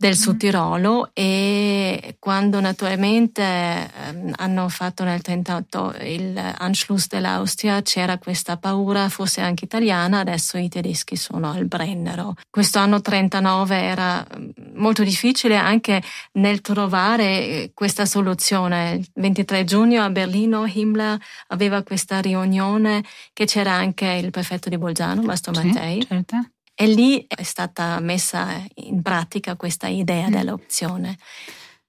del 0.02 0.16
Sud 0.16 0.38
Tirolo 0.38 1.12
e 1.14 2.16
quando 2.18 2.60
naturalmente 2.60 3.44
ehm, 3.44 4.34
hanno 4.38 4.68
fatto 4.68 5.04
nel 5.04 5.22
38 5.22 5.94
il 6.02 6.36
Anschluss 6.58 7.06
dell'Austria 7.06 7.84
c'era 7.84 8.18
questa 8.18 8.58
paura, 8.58 9.10
forse 9.10 9.42
anche 9.42 9.66
italiana, 9.66 10.18
adesso 10.18 10.58
i 10.58 10.70
tedeschi 10.70 11.16
sono 11.16 11.52
al 11.52 11.66
Brennero. 11.66 12.34
Questo 12.50 12.80
anno 12.80 13.00
39 13.00 13.80
era 13.80 14.26
mm, 14.26 14.50
molto 14.74 15.04
difficile 15.04 15.56
anche 15.56 16.02
nel 16.34 16.62
trovare 16.62 17.24
eh, 17.24 17.72
questa 17.76 18.08
soluzione. 18.08 18.94
Il 18.94 19.08
23 19.14 19.64
giugno 19.66 20.02
a 20.02 20.10
Berlino 20.10 20.66
Himmler 20.66 21.16
aveva 21.50 21.84
questa 21.84 22.20
riunione 22.22 23.04
che 23.34 23.46
c'era 23.46 23.74
anche 23.74 24.08
il 24.08 24.32
prefetto 24.32 24.68
di 24.68 24.80
Bolzano, 24.80 25.22
Mastro 25.22 25.54
sì, 25.54 25.68
Mattei. 25.68 26.04
Certo 26.08 26.38
e 26.82 26.88
lì 26.88 27.24
è 27.28 27.44
stata 27.44 28.00
messa 28.00 28.60
in 28.74 29.04
pratica 29.04 29.56
questa 29.56 29.88
idea 29.88 30.30
mm. 30.30 30.32
dell'opzione. 30.32 31.16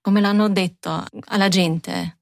Come 0.02 0.20
l'hanno 0.20 0.50
detto 0.50 1.06
alla 1.28 1.48
gente? 1.48 2.18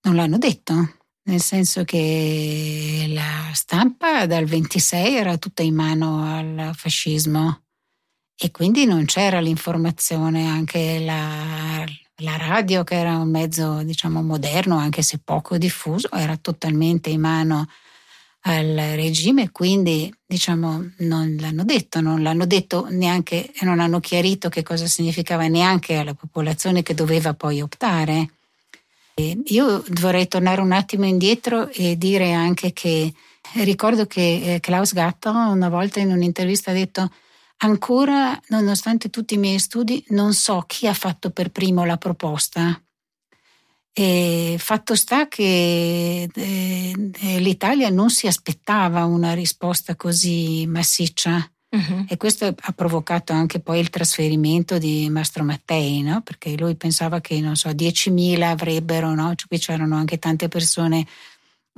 Non 0.00 0.16
l'hanno 0.16 0.38
detto, 0.38 0.94
nel 1.24 1.42
senso 1.42 1.84
che 1.84 3.04
la 3.10 3.50
stampa 3.52 4.24
dal 4.24 4.46
26 4.46 5.14
era 5.14 5.36
tutta 5.36 5.62
in 5.62 5.74
mano 5.74 6.24
al 6.24 6.70
fascismo 6.74 7.64
e 8.34 8.50
quindi 8.50 8.86
non 8.86 9.04
c'era 9.04 9.38
l'informazione, 9.38 10.46
anche 10.46 11.00
la, 11.00 11.84
la 12.22 12.36
radio 12.38 12.82
che 12.82 12.94
era 12.94 13.18
un 13.18 13.28
mezzo 13.28 13.82
diciamo 13.82 14.22
moderno, 14.22 14.78
anche 14.78 15.02
se 15.02 15.20
poco 15.22 15.58
diffuso, 15.58 16.10
era 16.12 16.38
totalmente 16.38 17.10
in 17.10 17.20
mano 17.20 17.66
al 18.48 18.76
regime, 18.94 19.50
quindi 19.50 20.12
diciamo 20.24 20.90
non 20.98 21.36
l'hanno 21.40 21.64
detto, 21.64 22.00
non 22.00 22.22
l'hanno 22.22 22.46
detto 22.46 22.86
neanche, 22.88 23.52
non 23.62 23.80
hanno 23.80 23.98
chiarito 23.98 24.48
che 24.48 24.62
cosa 24.62 24.86
significava 24.86 25.48
neanche 25.48 25.96
alla 25.96 26.14
popolazione 26.14 26.82
che 26.82 26.94
doveva 26.94 27.34
poi 27.34 27.60
optare. 27.60 28.30
E 29.14 29.42
io 29.46 29.82
vorrei 30.00 30.28
tornare 30.28 30.60
un 30.60 30.72
attimo 30.72 31.06
indietro 31.06 31.68
e 31.70 31.96
dire 31.96 32.32
anche 32.32 32.72
che 32.72 33.12
ricordo 33.54 34.06
che 34.06 34.54
eh, 34.54 34.60
Klaus 34.60 34.92
Gatto 34.92 35.30
una 35.30 35.68
volta 35.68 35.98
in 35.98 36.12
un'intervista 36.12 36.70
ha 36.70 36.74
detto 36.74 37.10
Ancora, 37.58 38.38
nonostante 38.48 39.08
tutti 39.08 39.34
i 39.34 39.38
miei 39.38 39.58
studi, 39.58 40.04
non 40.08 40.34
so 40.34 40.62
chi 40.66 40.86
ha 40.86 40.92
fatto 40.92 41.30
per 41.30 41.50
primo 41.50 41.86
la 41.86 41.96
proposta. 41.96 42.78
E 43.98 44.56
fatto 44.58 44.94
sta 44.94 45.26
che 45.26 46.28
eh, 46.30 46.92
l'Italia 47.38 47.88
non 47.88 48.10
si 48.10 48.26
aspettava 48.26 49.06
una 49.06 49.32
risposta 49.32 49.96
così 49.96 50.66
massiccia. 50.66 51.50
Uh-huh. 51.70 52.04
E 52.06 52.18
questo 52.18 52.44
ha 52.44 52.72
provocato 52.72 53.32
anche 53.32 53.58
poi 53.58 53.78
il 53.80 53.88
trasferimento 53.88 54.76
di 54.76 55.08
Mastro 55.08 55.44
Mattei, 55.44 56.02
no? 56.02 56.20
perché 56.20 56.58
lui 56.58 56.76
pensava 56.76 57.22
che, 57.22 57.40
non 57.40 57.56
so, 57.56 57.70
10.000 57.70 58.42
avrebbero, 58.42 59.14
no? 59.14 59.34
cioè, 59.34 59.48
qui 59.48 59.58
c'erano 59.58 59.96
anche 59.96 60.18
tante 60.18 60.48
persone 60.48 61.06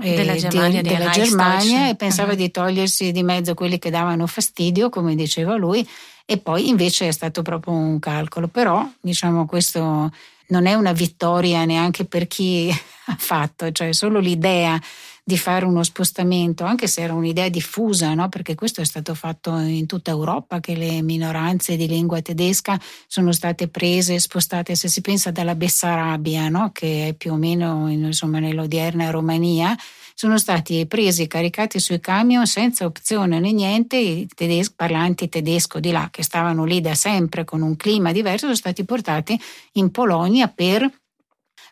eh, 0.03 0.17
della 0.17 0.35
Germania, 0.35 0.83
di, 0.83 0.89
della 0.89 1.11
Germania 1.11 1.89
e 1.89 1.95
pensava 1.95 2.33
uh-huh. 2.33 2.37
di 2.37 2.51
togliersi 2.51 3.13
di 3.13 3.23
mezzo 3.23 3.55
quelli 3.55 3.79
che 3.79 3.91
davano 3.91 4.27
fastidio, 4.27 4.89
come 4.89 5.15
diceva 5.15 5.55
lui, 5.55 5.89
e 6.27 6.39
poi 6.39 6.69
invece 6.69 7.07
è 7.07 7.13
stato 7.13 7.43
proprio 7.43 7.75
un 7.75 8.01
calcolo. 8.01 8.49
Però, 8.49 8.85
diciamo, 9.01 9.47
questo 9.47 10.11
non 10.49 10.67
è 10.67 10.75
una 10.75 10.93
vittoria 10.93 11.65
neanche 11.65 12.05
per 12.05 12.27
chi 12.27 12.71
ha 13.07 13.17
fatto, 13.19 13.71
cioè 13.73 13.93
solo 13.93 14.19
l'idea 14.19 14.81
di 15.29 15.37
fare 15.37 15.67
uno 15.67 15.83
spostamento, 15.83 16.65
anche 16.65 16.87
se 16.87 17.03
era 17.03 17.13
un'idea 17.13 17.51
diffusa, 17.51 18.15
no? 18.15 18.31
perché 18.31 18.55
questo 18.55 18.81
è 18.81 18.85
stato 18.87 19.15
fatto 19.15 19.55
in 19.59 19.85
tutta 19.85 20.11
Europa, 20.11 20.59
che 20.59 20.75
le 20.75 21.03
minoranze 21.03 21.77
di 21.77 21.87
lingua 21.87 22.23
tedesca 22.23 22.81
sono 23.07 23.33
state 23.33 23.69
prese, 23.69 24.19
spostate, 24.21 24.75
se 24.75 24.89
si 24.89 25.03
pensa 25.03 25.31
dalla 25.31 25.55
Bessarabia, 25.55 26.49
no? 26.49 26.71
che 26.73 27.09
è 27.09 27.13
più 27.13 27.33
o 27.33 27.37
meno 27.37 27.91
insomma, 27.91 28.39
nell'odierna 28.39 29.11
Romania, 29.11 29.77
sono 30.19 30.37
stati 30.37 30.85
presi 30.89 31.23
e 31.23 31.27
caricati 31.29 31.79
sui 31.79 32.01
camion 32.01 32.45
senza 32.45 32.85
opzione 32.85 33.39
né 33.39 33.53
niente, 33.53 33.97
i 33.97 34.27
tedeschi, 34.27 34.75
parlanti 34.75 35.29
tedesco 35.29 35.79
di 35.79 35.93
là, 35.93 36.09
che 36.11 36.25
stavano 36.25 36.65
lì 36.65 36.81
da 36.81 36.97
sempre 36.97 37.45
con 37.45 37.63
un 37.63 37.77
clima 37.77 38.11
diverso, 38.11 38.47
sono 38.47 38.57
stati 38.57 38.85
portati 38.85 39.41
in 39.75 39.93
Polonia 39.93 40.49
per 40.49 40.91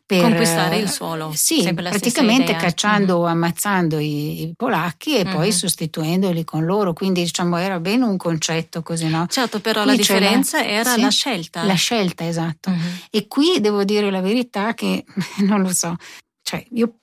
per 0.07 0.21
conquistare 0.21 0.77
il 0.79 0.89
suolo. 0.89 1.33
Sì, 1.35 1.69
praticamente 1.75 2.55
cacciando 2.55 3.17
o 3.17 3.23
mm-hmm. 3.23 3.33
ammazzando 3.33 3.99
i, 3.99 4.43
i, 4.43 4.53
polacchi 4.55 5.17
e 5.17 5.25
mm-hmm. 5.25 5.35
poi 5.35 5.51
sostituendoli 5.51 6.45
con 6.45 6.65
loro. 6.65 6.93
Quindi 6.93 7.23
diciamo 7.23 7.57
era 7.57 7.81
bene 7.81 8.05
un 8.05 8.17
concetto 8.17 8.81
così, 8.83 9.09
no? 9.09 9.27
Certo, 9.29 9.59
però 9.59 9.83
qui 9.83 9.91
la 9.91 9.97
differenza 9.97 10.59
la, 10.59 10.67
era 10.69 10.93
sì, 10.93 11.01
la 11.01 11.11
scelta. 11.11 11.65
La 11.65 11.75
scelta, 11.75 12.25
esatto. 12.25 12.71
Mm-hmm. 12.71 12.95
E 13.11 13.27
qui 13.27 13.59
devo 13.61 13.83
dire 13.83 14.09
la 14.13 14.21
verità 14.21 14.73
che 14.75 15.05
non 15.43 15.63
lo 15.63 15.75
so. 15.75 15.97
Cioè, 16.41 16.65
io 16.75 16.99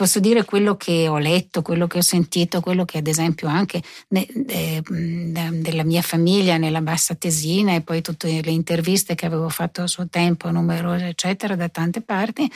posso 0.00 0.18
dire 0.18 0.46
quello 0.46 0.78
che 0.78 1.08
ho 1.08 1.18
letto, 1.18 1.60
quello 1.60 1.86
che 1.86 1.98
ho 1.98 2.00
sentito, 2.00 2.62
quello 2.62 2.86
che 2.86 2.96
ad 2.96 3.06
esempio 3.06 3.48
anche 3.48 3.82
ne, 4.08 4.26
de, 4.32 4.82
della 4.82 5.84
mia 5.84 6.00
famiglia 6.00 6.56
nella 6.56 6.80
Bassa 6.80 7.14
Tesina 7.16 7.74
e 7.74 7.82
poi 7.82 8.00
tutte 8.00 8.40
le 8.40 8.50
interviste 8.50 9.14
che 9.14 9.26
avevo 9.26 9.50
fatto 9.50 9.82
a 9.82 9.86
suo 9.86 10.08
tempo, 10.08 10.50
numerose 10.50 11.08
eccetera, 11.08 11.54
da 11.54 11.68
tante 11.68 12.00
parti, 12.00 12.50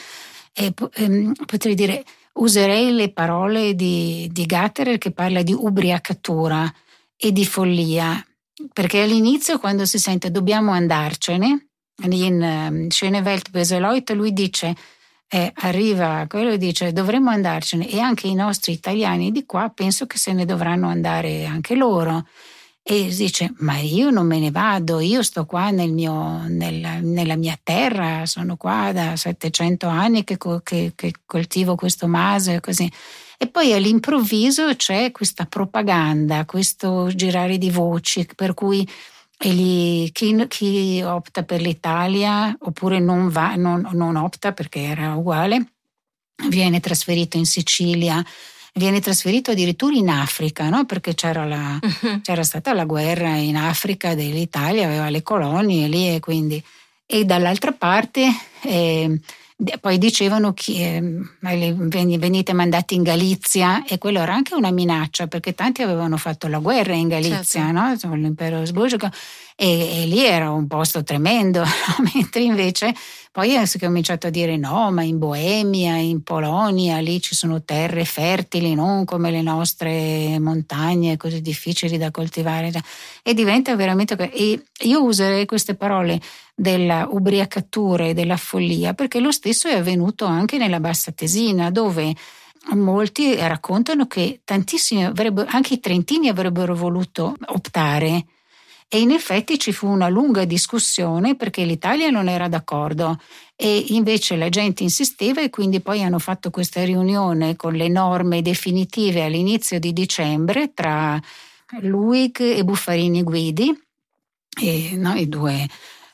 e, 0.53 0.73
ehm, 0.93 1.33
potrei 1.45 1.75
dire, 1.75 2.03
userei 2.33 2.91
le 2.91 3.11
parole 3.11 3.75
di, 3.75 4.27
di 4.31 4.47
Gatterer 4.47 4.97
che 4.97 5.11
parla 5.11 5.43
di 5.43 5.53
ubriacatura 5.53 6.73
e 7.15 7.31
di 7.31 7.45
follia, 7.45 8.25
perché 8.73 9.03
all'inizio 9.03 9.59
quando 9.59 9.85
si 9.85 9.99
sente 9.99 10.31
dobbiamo 10.31 10.71
andarcene, 10.71 11.67
in 12.09 12.41
um, 12.41 12.87
Schönewelt 12.89 13.51
Beseloit 13.51 14.09
lui 14.13 14.33
dice 14.33 14.75
eh, 15.35 15.51
arriva 15.53 16.25
quello 16.29 16.51
e 16.51 16.57
dice 16.57 16.93
dovremmo 16.93 17.29
andarcene 17.29 17.89
e 17.89 17.99
anche 17.99 18.27
i 18.27 18.35
nostri 18.35 18.71
italiani 18.71 19.33
di 19.33 19.45
qua 19.45 19.69
penso 19.69 20.07
che 20.07 20.17
se 20.17 20.31
ne 20.31 20.45
dovranno 20.45 20.87
andare 20.87 21.43
anche 21.45 21.75
loro. 21.75 22.25
E 22.87 23.13
dice, 23.13 23.51
ma 23.57 23.79
io 23.79 24.11
non 24.11 24.27
me 24.27 24.37
ne 24.39 24.51
vado, 24.51 24.99
io 24.99 25.23
sto 25.23 25.45
qua 25.45 25.71
nel 25.71 25.91
mio, 25.91 26.43
nel, 26.47 26.99
nella 27.01 27.35
mia 27.35 27.59
terra, 27.61 28.27
sono 28.27 28.57
qua 28.57 28.91
da 28.93 29.15
700 29.15 29.87
anni 29.87 30.23
che, 30.23 30.37
che, 30.63 30.93
che 30.95 31.13
coltivo 31.25 31.75
questo 31.75 32.07
maso 32.07 32.51
e 32.51 32.59
così. 32.59 32.89
E 33.37 33.47
poi 33.47 33.73
all'improvviso 33.73 34.73
c'è 34.75 35.11
questa 35.11 35.45
propaganda, 35.45 36.45
questo 36.45 37.09
girare 37.13 37.57
di 37.57 37.71
voci, 37.71 38.25
per 38.35 38.53
cui 38.53 38.87
gli, 39.37 40.11
chi, 40.11 40.45
chi, 40.47 41.01
opta 41.03 41.43
per 41.43 41.61
l'Italia 41.61 42.55
oppure 42.59 42.99
non, 42.99 43.29
va, 43.29 43.55
non, 43.55 43.87
non 43.93 44.15
opta 44.15 44.53
perché 44.53 44.81
era 44.81 45.15
uguale, 45.15 45.73
viene 46.47 46.79
trasferito 46.79 47.37
in 47.37 47.45
Sicilia 47.45 48.23
viene 48.75 48.99
trasferito 48.99 49.51
addirittura 49.51 49.95
in 49.95 50.09
Africa, 50.09 50.69
no? 50.69 50.85
perché 50.85 51.13
c'era, 51.13 51.45
la, 51.45 51.79
uh-huh. 51.81 52.21
c'era, 52.21 52.43
stata 52.43 52.73
la 52.73 52.83
guerra 52.83 53.29
in 53.35 53.55
Africa 53.55 54.15
dell'Italia, 54.15 54.85
aveva 54.85 55.09
le 55.09 55.21
colonie 55.23 55.87
lì 55.87 56.13
e 56.13 56.19
quindi... 56.19 56.61
E 57.07 57.23
dall'altra 57.23 57.71
parte 57.71 58.27
eh, 58.63 59.19
poi 59.79 59.97
dicevano 59.97 60.53
che 60.53 60.97
eh, 60.97 62.17
venite 62.17 62.51
mandati 62.51 62.95
in 62.95 63.03
Galizia 63.03 63.85
e 63.85 63.97
quello 63.97 64.19
era 64.19 64.33
anche 64.33 64.53
una 64.53 64.69
minaccia 64.69 65.27
perché 65.27 65.55
tanti 65.55 65.81
avevano 65.81 66.17
fatto 66.17 66.47
la 66.47 66.59
guerra 66.59 66.93
in 66.93 67.07
Galizia, 67.07 67.71
certo. 67.71 68.07
no? 68.07 68.15
l'impero 68.15 68.59
asburgico 68.59 69.09
e, 69.57 70.01
e, 70.01 70.05
lì 70.05 70.25
era 70.25 70.51
un 70.51 70.67
posto 70.67 71.01
tremendo, 71.03 71.63
mentre 72.13 72.41
invece 72.41 72.93
poi 73.31 73.65
si 73.67 73.77
è 73.77 73.79
cominciato 73.79 74.27
a 74.27 74.29
dire 74.29 74.57
no, 74.57 74.91
ma 74.91 75.03
in 75.03 75.17
Boemia, 75.17 75.95
in 75.95 76.23
Polonia, 76.23 76.99
lì 76.99 77.21
ci 77.21 77.35
sono 77.35 77.63
terre 77.63 78.03
fertili, 78.05 78.75
non 78.75 79.05
come 79.05 79.31
le 79.31 79.41
nostre 79.41 80.39
montagne 80.39 81.17
così 81.17 81.41
difficili 81.41 81.97
da 81.97 82.11
coltivare 82.11 82.71
e 83.23 83.33
diventa 83.33 83.75
veramente... 83.75 84.15
E 84.31 84.63
io 84.83 85.03
userei 85.03 85.45
queste 85.45 85.75
parole 85.75 86.21
della 86.53 87.07
ubriacatura 87.09 88.05
e 88.05 88.13
della 88.13 88.37
follia, 88.37 88.93
perché 88.93 89.19
lo 89.19 89.31
stesso 89.31 89.67
è 89.67 89.75
avvenuto 89.75 90.25
anche 90.25 90.57
nella 90.57 90.79
Bassa 90.79 91.11
Tesina, 91.11 91.71
dove 91.71 92.13
molti 92.73 93.35
raccontano 93.35 94.07
che 94.07 94.41
tantissimi, 94.43 95.03
anche 95.03 95.73
i 95.73 95.79
trentini 95.79 96.29
avrebbero 96.29 96.75
voluto 96.75 97.35
optare. 97.47 98.25
E 98.87 98.99
in 98.99 99.11
effetti 99.11 99.59
ci 99.59 99.73
fu 99.73 99.87
una 99.87 100.09
lunga 100.09 100.45
discussione 100.45 101.35
perché 101.35 101.65
l'Italia 101.65 102.09
non 102.09 102.29
era 102.29 102.47
d'accordo 102.47 103.19
e 103.55 103.85
invece 103.89 104.35
la 104.35 104.49
gente 104.49 104.83
insisteva 104.83 105.41
e 105.41 105.49
quindi 105.49 105.81
poi 105.81 106.03
hanno 106.03 106.19
fatto 106.19 106.49
questa 106.49 106.83
riunione 106.83 107.55
con 107.55 107.73
le 107.73 107.87
norme 107.87 108.41
definitive 108.41 109.23
all'inizio 109.23 109.79
di 109.79 109.91
dicembre 109.91 110.71
tra 110.73 111.19
Luig 111.81 112.39
e 112.39 112.63
Buffarini 112.63 113.23
Guidi, 113.23 113.75
e, 114.61 114.91
no, 114.95 115.13
i 115.15 115.27
due 115.27 115.67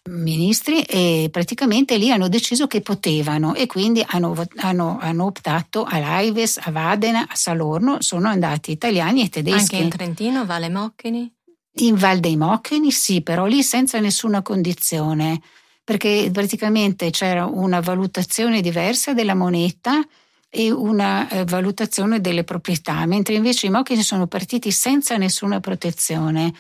ministri 0.10 0.82
e 0.82 1.30
praticamente 1.32 1.98
lì 1.98 2.12
hanno 2.12 2.28
deciso 2.28 2.66
che 2.66 2.82
potevano 2.82 3.54
e 3.54 3.68
quindi 3.68 4.04
hanno, 4.06 4.36
hanno, 4.56 4.98
hanno 5.00 5.26
optato 5.26 5.84
a 5.84 6.00
Laives, 6.00 6.60
a 6.64 6.72
Vadena, 6.72 7.28
a 7.28 7.36
Salorno, 7.36 7.98
sono 8.02 8.28
andati 8.28 8.72
italiani 8.72 9.24
e 9.24 9.30
tedeschi. 9.30 9.76
Anche 9.76 9.86
in 9.86 9.90
Trentino, 9.90 10.46
Valle 10.46 10.70
Mocchini? 10.70 11.32
In 11.76 11.96
Val 11.96 12.20
dei 12.20 12.36
Mocchini 12.36 12.92
sì, 12.92 13.22
però 13.22 13.46
lì 13.46 13.64
senza 13.64 14.00
nessuna 14.00 14.42
condizione, 14.42 15.40
perché 15.84 16.30
praticamente 16.32 17.10
c'era 17.12 17.46
una 17.46 17.80
valutazione 17.80 18.62
diversa 18.62 19.14
della 19.14 19.36
moneta 19.36 20.06
e 20.50 20.70
una 20.70 21.30
eh, 21.30 21.46
valutazione 21.46 22.20
delle 22.20 22.44
proprietà, 22.44 23.06
mentre 23.06 23.36
invece 23.36 23.68
i 23.68 23.70
Mocchini 23.70 24.04
sono 24.04 24.28
partiti 24.28 24.70
senza 24.70 25.16
nessuna 25.16 25.62
protezione. 25.62 26.54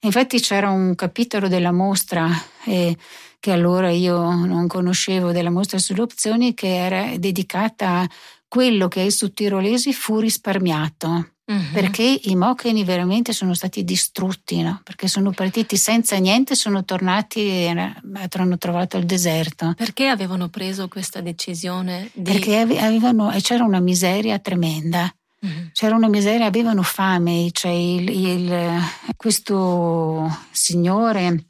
Infatti 0.00 0.40
c'era 0.40 0.68
un 0.70 0.96
capitolo 0.96 1.46
della 1.46 1.72
mostra 1.72 2.28
eh, 2.64 2.96
che 3.38 3.52
allora 3.52 3.90
io 3.90 4.16
non 4.44 4.66
conoscevo 4.66 5.30
della 5.30 5.50
mostra 5.50 5.78
sulle 5.78 6.02
opzioni 6.02 6.54
che 6.54 6.74
era 6.74 7.16
dedicata 7.16 8.00
a 8.00 8.10
quello 8.48 8.88
che 8.88 9.00
ai 9.00 9.12
sudtirolesi 9.12 9.92
fu 9.92 10.18
risparmiato. 10.18 11.35
Uh-huh. 11.48 11.72
Perché 11.72 12.20
i 12.24 12.34
mocheni 12.34 12.82
veramente 12.82 13.32
sono 13.32 13.54
stati 13.54 13.84
distrutti, 13.84 14.62
no? 14.62 14.80
perché 14.82 15.06
sono 15.06 15.30
partiti 15.30 15.76
senza 15.76 16.16
niente, 16.16 16.56
sono 16.56 16.84
tornati 16.84 17.46
e 17.46 17.68
hanno 17.68 18.58
trovato 18.58 18.96
il 18.96 19.06
deserto. 19.06 19.72
Perché 19.76 20.08
avevano 20.08 20.48
preso 20.48 20.88
questa 20.88 21.20
decisione? 21.20 22.10
Di... 22.12 22.32
Perché 22.32 22.58
avevano, 22.58 23.32
c'era 23.40 23.62
una 23.62 23.78
miseria 23.78 24.40
tremenda. 24.40 25.08
Mm-hmm. 25.44 25.66
C'era 25.72 25.94
una 25.94 26.08
miseria, 26.08 26.46
avevano 26.46 26.82
fame, 26.82 27.50
cioè 27.52 27.70
il, 27.70 28.08
il, 28.08 28.80
questo 29.16 30.28
signore 30.50 31.44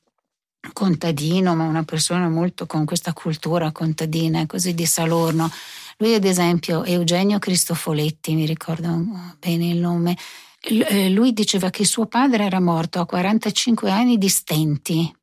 contadino, 0.73 1.55
ma 1.55 1.65
una 1.65 1.85
persona 1.85 2.29
molto 2.29 2.67
con 2.67 2.85
questa 2.85 3.15
cultura 3.15 3.73
contadina, 3.73 4.45
così 4.45 4.75
di 4.75 4.85
Salorno. 4.85 5.51
Lui, 5.99 6.15
ad 6.15 6.25
esempio, 6.25 6.85
Eugenio 6.85 7.39
Cristofoletti, 7.39 8.35
mi 8.35 8.45
ricordo 8.45 9.03
bene 9.39 9.69
il 9.69 9.79
nome, 9.79 10.17
eh, 10.61 11.09
lui 11.09 11.33
diceva 11.33 11.71
che 11.71 11.85
suo 11.85 12.07
padre 12.07 12.45
era 12.45 12.61
morto 12.61 13.01
a 13.01 13.07
45 13.07 13.91
anni 13.91 14.19
di 14.19 14.29
stenti, 14.29 15.16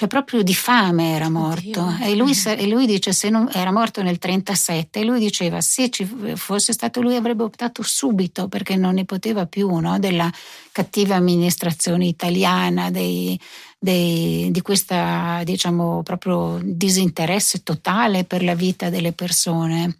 cioè 0.00 0.08
proprio 0.08 0.42
di 0.42 0.54
fame 0.54 1.12
era 1.12 1.28
morto. 1.28 1.82
Oddio. 1.82 2.06
E 2.06 2.16
lui, 2.16 2.32
e 2.32 2.66
lui, 2.66 2.86
dice: 2.86 3.12
se 3.12 3.28
non 3.28 3.50
era 3.52 3.70
morto 3.70 4.02
nel 4.02 4.16
37, 4.16 5.00
e 5.00 5.04
lui 5.04 5.20
diceva: 5.20 5.60
se 5.60 5.90
ci 5.90 6.06
fosse 6.36 6.72
stato 6.72 7.02
lui 7.02 7.16
avrebbe 7.16 7.42
optato 7.42 7.82
subito 7.82 8.48
perché 8.48 8.76
non 8.76 8.94
ne 8.94 9.04
poteva 9.04 9.44
più 9.44 9.68
no? 9.76 9.98
della 9.98 10.32
cattiva 10.72 11.16
amministrazione 11.16 12.06
italiana, 12.06 12.90
dei, 12.90 13.38
dei, 13.78 14.48
di 14.50 14.62
questa 14.62 15.42
diciamo 15.44 16.02
proprio 16.02 16.58
disinteresse 16.62 17.62
totale 17.62 18.24
per 18.24 18.42
la 18.42 18.54
vita 18.54 18.88
delle 18.88 19.12
persone 19.12 19.98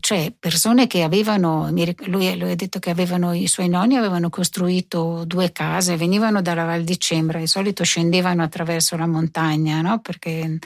cioè 0.00 0.32
persone 0.38 0.86
che 0.86 1.02
avevano, 1.02 1.70
lui, 1.70 2.38
lui, 2.38 2.50
ha 2.50 2.54
detto 2.54 2.78
che 2.78 2.90
avevano, 2.90 3.32
i 3.32 3.46
suoi 3.46 3.68
nonni 3.68 3.96
avevano 3.96 4.30
costruito 4.30 5.24
due 5.26 5.52
case, 5.52 5.96
venivano 5.96 6.42
dalla 6.42 6.64
Val 6.64 6.82
di 6.82 6.98
Cembra, 6.98 7.38
di 7.38 7.46
solito 7.46 7.84
scendevano 7.84 8.42
attraverso 8.42 8.96
la 8.96 9.06
montagna, 9.06 9.80
no? 9.80 10.00
Perché, 10.00 10.58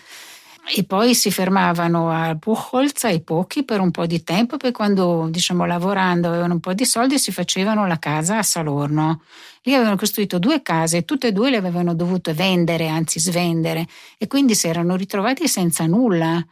e 0.75 0.85
poi 0.85 1.15
si 1.15 1.31
fermavano 1.31 2.11
a 2.11 2.35
Buchholz 2.35 3.05
ai 3.05 3.21
pochi 3.21 3.65
per 3.65 3.81
un 3.81 3.91
po' 3.91 4.07
di 4.07 4.23
tempo, 4.23 4.57
poi 4.57 4.71
quando 4.73 5.27
diciamo 5.29 5.67
lavorando 5.67 6.29
avevano 6.29 6.55
un 6.55 6.61
po' 6.61 6.73
di 6.73 6.85
soldi 6.85 7.19
si 7.19 7.33
facevano 7.33 7.87
la 7.87 7.99
casa 7.99 8.39
a 8.39 8.43
Salorno. 8.43 9.23
Lì 9.63 9.75
avevano 9.75 9.97
costruito 9.97 10.39
due 10.39 10.63
case, 10.63 11.05
tutte 11.05 11.29
e 11.29 11.33
due 11.33 11.51
le 11.51 11.57
avevano 11.57 11.95
dovute 11.95 12.33
vendere, 12.33 12.89
anzi 12.89 13.19
svendere, 13.19 13.87
e 14.19 14.27
quindi 14.27 14.55
si 14.55 14.69
erano 14.69 14.97
ritrovati 14.97 15.49
senza 15.49 15.87
nulla 15.87 16.45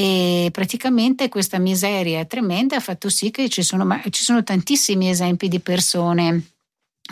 e 0.00 0.50
praticamente 0.52 1.28
questa 1.28 1.58
miseria 1.58 2.24
tremenda 2.24 2.76
ha 2.76 2.80
fatto 2.80 3.08
sì 3.08 3.32
che 3.32 3.48
ci 3.48 3.64
sono, 3.64 4.00
ci 4.10 4.22
sono 4.22 4.44
tantissimi 4.44 5.10
esempi 5.10 5.48
di 5.48 5.58
persone. 5.58 6.50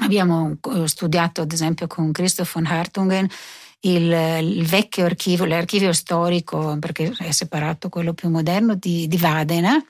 Abbiamo 0.02 0.56
eh, 0.72 0.86
studiato 0.86 1.40
ad 1.40 1.50
esempio 1.50 1.88
con 1.88 2.12
Christoph 2.12 2.52
von 2.52 2.66
Hartungen 2.66 3.28
il, 3.80 4.04
il, 4.40 4.64
vecchio 4.66 5.04
archivio, 5.04 5.46
l'archivio 5.46 5.92
storico, 5.92 6.76
perché 6.78 7.12
è 7.18 7.32
separato 7.32 7.88
quello 7.88 8.14
più 8.14 8.28
moderno, 8.28 8.76
di, 8.76 9.08
di 9.08 9.16
Vadena. 9.16 9.84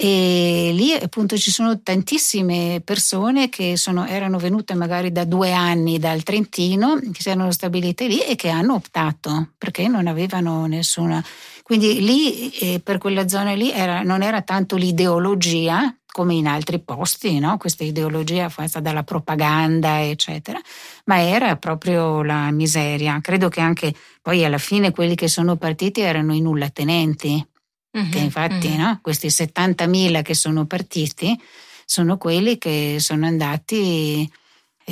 E 0.00 0.70
lì 0.74 0.92
appunto 0.92 1.36
ci 1.36 1.50
sono 1.50 1.80
tantissime 1.82 2.80
persone 2.84 3.48
che 3.48 3.76
sono, 3.76 4.06
erano 4.06 4.38
venute 4.38 4.74
magari 4.74 5.10
da 5.10 5.24
due 5.24 5.52
anni 5.52 5.98
dal 5.98 6.22
Trentino, 6.22 7.00
che 7.00 7.20
si 7.20 7.30
erano 7.30 7.50
stabilite 7.50 8.06
lì 8.06 8.20
e 8.20 8.36
che 8.36 8.48
hanno 8.48 8.74
optato 8.74 9.54
perché 9.58 9.88
non 9.88 10.06
avevano 10.06 10.66
nessuna 10.66 11.22
quindi 11.68 12.00
lì, 12.00 12.48
eh, 12.48 12.80
per 12.82 12.96
quella 12.96 13.28
zona 13.28 13.52
lì, 13.52 13.70
era, 13.70 14.00
non 14.00 14.22
era 14.22 14.40
tanto 14.40 14.76
l'ideologia 14.76 15.94
come 16.10 16.32
in 16.32 16.46
altri 16.46 16.78
posti, 16.78 17.38
no? 17.38 17.58
questa 17.58 17.84
ideologia 17.84 18.48
fatta 18.48 18.80
dalla 18.80 19.02
propaganda, 19.02 20.02
eccetera, 20.02 20.58
ma 21.04 21.20
era 21.20 21.56
proprio 21.56 22.22
la 22.22 22.50
miseria. 22.52 23.20
Credo 23.20 23.50
che 23.50 23.60
anche 23.60 23.94
poi 24.22 24.46
alla 24.46 24.56
fine 24.56 24.92
quelli 24.92 25.14
che 25.14 25.28
sono 25.28 25.56
partiti 25.56 26.00
erano 26.00 26.32
i 26.32 26.40
nullatenenti, 26.40 27.47
che 28.10 28.18
infatti 28.18 28.68
uh-huh. 28.68 28.76
no? 28.76 28.98
questi 29.02 29.28
70.000 29.28 30.22
che 30.22 30.34
sono 30.34 30.66
partiti 30.66 31.38
sono 31.84 32.18
quelli 32.18 32.58
che 32.58 32.96
sono 32.98 33.26
andati 33.26 34.30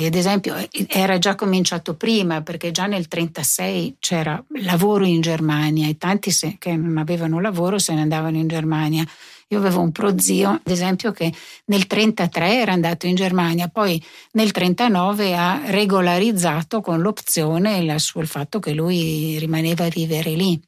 ad 0.05 0.13
esempio 0.13 0.55
era 0.87 1.17
già 1.17 1.33
cominciato 1.33 1.95
prima 1.95 2.41
perché 2.41 2.69
già 2.69 2.83
nel 2.83 3.07
1936 3.09 3.95
c'era 3.99 4.41
lavoro 4.61 5.05
in 5.05 5.21
Germania 5.21 5.87
e 5.87 5.97
tanti 5.97 6.29
se, 6.29 6.57
che 6.59 6.75
non 6.75 6.97
avevano 6.97 7.39
lavoro 7.39 7.79
se 7.79 7.93
ne 7.95 8.01
andavano 8.01 8.37
in 8.37 8.47
Germania. 8.47 9.03
Io 9.49 9.57
avevo 9.59 9.79
un 9.79 9.91
prozio, 9.91 10.49
ad 10.49 10.71
esempio, 10.71 11.11
che 11.11 11.23
nel 11.23 11.85
1933 11.89 12.61
era 12.61 12.73
andato 12.73 13.07
in 13.07 13.15
Germania, 13.15 13.69
poi 13.69 13.93
nel 14.33 14.51
1939 14.53 15.35
ha 15.35 15.61
regolarizzato 15.71 16.81
con 16.81 16.99
l'opzione 16.99 17.77
il, 17.77 17.89
il 17.89 18.27
fatto 18.27 18.59
che 18.59 18.73
lui 18.73 19.39
rimaneva 19.39 19.85
a 19.85 19.89
vivere 19.89 20.31
lì. 20.31 20.61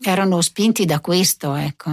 Erano 0.00 0.40
spinti 0.40 0.84
da 0.84 1.00
questo, 1.00 1.54
ecco. 1.54 1.90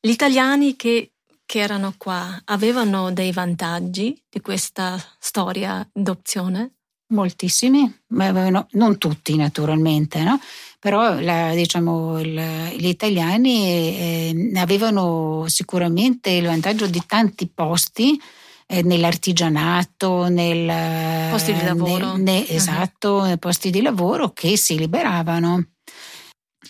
Gli 0.00 0.10
italiani 0.10 0.76
che 0.76 1.12
che 1.50 1.58
erano 1.58 1.94
qua 1.98 2.40
avevano 2.44 3.12
dei 3.12 3.32
vantaggi 3.32 4.16
di 4.28 4.40
questa 4.40 4.96
storia 5.18 5.84
d'opzione? 5.92 6.74
Moltissimi, 7.08 7.92
ma 8.10 8.28
avevano, 8.28 8.68
non 8.74 8.98
tutti 8.98 9.34
naturalmente, 9.34 10.22
no? 10.22 10.38
però 10.78 11.18
la, 11.18 11.52
diciamo, 11.52 12.20
il, 12.20 12.40
gli 12.76 12.86
italiani 12.86 13.66
eh, 13.66 14.52
avevano 14.54 15.44
sicuramente 15.48 16.30
il 16.30 16.46
vantaggio 16.46 16.86
di 16.86 17.02
tanti 17.04 17.48
posti 17.52 18.16
eh, 18.66 18.82
nell'artigianato, 18.82 20.28
nel, 20.28 21.30
posti 21.32 21.52
di 21.52 21.64
lavoro. 21.64 22.12
Nel, 22.12 22.22
ne, 22.22 22.48
esatto, 22.48 23.24
nei 23.24 23.38
posti 23.38 23.70
di 23.70 23.82
lavoro 23.82 24.30
che 24.30 24.56
si 24.56 24.78
liberavano. 24.78 25.64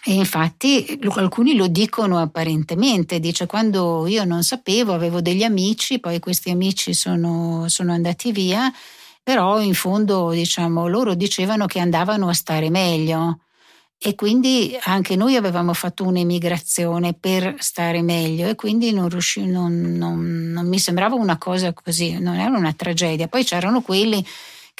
E 0.03 0.14
infatti 0.14 0.98
alcuni 1.16 1.55
lo 1.55 1.66
dicono 1.66 2.18
apparentemente, 2.18 3.20
dice 3.20 3.44
quando 3.46 4.07
io 4.07 4.24
non 4.24 4.42
sapevo, 4.42 4.94
avevo 4.94 5.20
degli 5.20 5.42
amici, 5.42 6.01
poi 6.01 6.18
questi 6.20 6.48
amici 6.51 6.94
sono, 6.94 7.68
sono 7.68 7.92
andati 7.92 8.32
via, 8.32 8.72
però 9.22 9.61
in 9.61 9.74
fondo 9.74 10.30
diciamo, 10.30 10.88
loro 10.88 11.14
dicevano 11.14 11.66
che 11.66 11.80
andavano 11.80 12.28
a 12.28 12.32
stare 12.32 12.70
meglio 12.70 13.40
e 14.03 14.14
quindi 14.14 14.74
anche 14.84 15.14
noi 15.14 15.36
avevamo 15.36 15.74
fatto 15.74 16.05
un'emigrazione 16.05 17.12
per 17.12 17.57
stare 17.59 18.01
meglio 18.01 18.48
e 18.48 18.55
quindi 18.55 18.92
non, 18.92 19.11
riusci, 19.11 19.44
non, 19.44 19.96
non, 19.98 20.51
non 20.53 20.66
mi 20.66 20.78
sembrava 20.78 21.16
una 21.16 21.36
cosa 21.36 21.74
così, 21.74 22.18
non 22.18 22.36
era 22.36 22.57
una 22.57 22.72
tragedia. 22.72 23.28
Poi 23.28 23.44
c'erano 23.44 23.82
quelli 23.82 24.24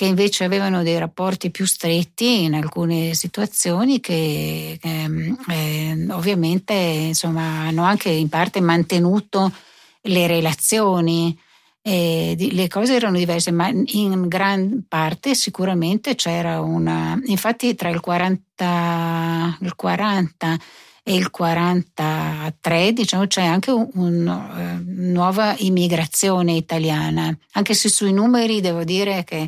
che 0.01 0.07
invece 0.07 0.45
avevano 0.45 0.83
dei 0.83 0.99
rapporti 0.99 1.51
più 1.51 1.67
stretti 1.67 2.45
in 2.45 2.55
alcune 2.55 3.13
situazioni 3.13 4.01
che, 4.01 4.79
che 4.81 5.35
eh, 5.51 6.07
ovviamente 6.09 6.73
insomma, 6.73 7.67
hanno 7.67 7.83
anche 7.83 8.09
in 8.09 8.31
parte 8.31 8.63
mantenuto 8.63 9.53
le 10.01 10.27
relazioni. 10.27 11.39
Eh, 11.83 12.35
le 12.51 12.69
cose 12.69 12.95
erano 12.95 13.19
diverse, 13.19 13.51
ma 13.51 13.69
in 13.69 14.27
gran 14.27 14.85
parte 14.89 15.35
sicuramente 15.35 16.15
c'era 16.15 16.63
una. 16.63 17.21
Infatti, 17.27 17.75
tra 17.75 17.91
il 17.91 18.01
40, 18.01 19.59
il 19.61 19.75
40 19.75 20.59
e 21.03 21.15
il 21.15 21.31
43, 21.31 22.93
diciamo, 22.95 23.27
c'è 23.27 23.45
anche 23.45 23.71
una 23.71 23.85
un, 23.93 24.27
uh, 24.27 25.11
nuova 25.13 25.55
immigrazione 25.59 26.53
italiana, 26.55 27.37
anche 27.53 27.75
se 27.75 27.91
sui 27.91 28.15
numeri 28.15 28.63
devo 28.63 28.83
dire 28.83 29.25
che 29.25 29.47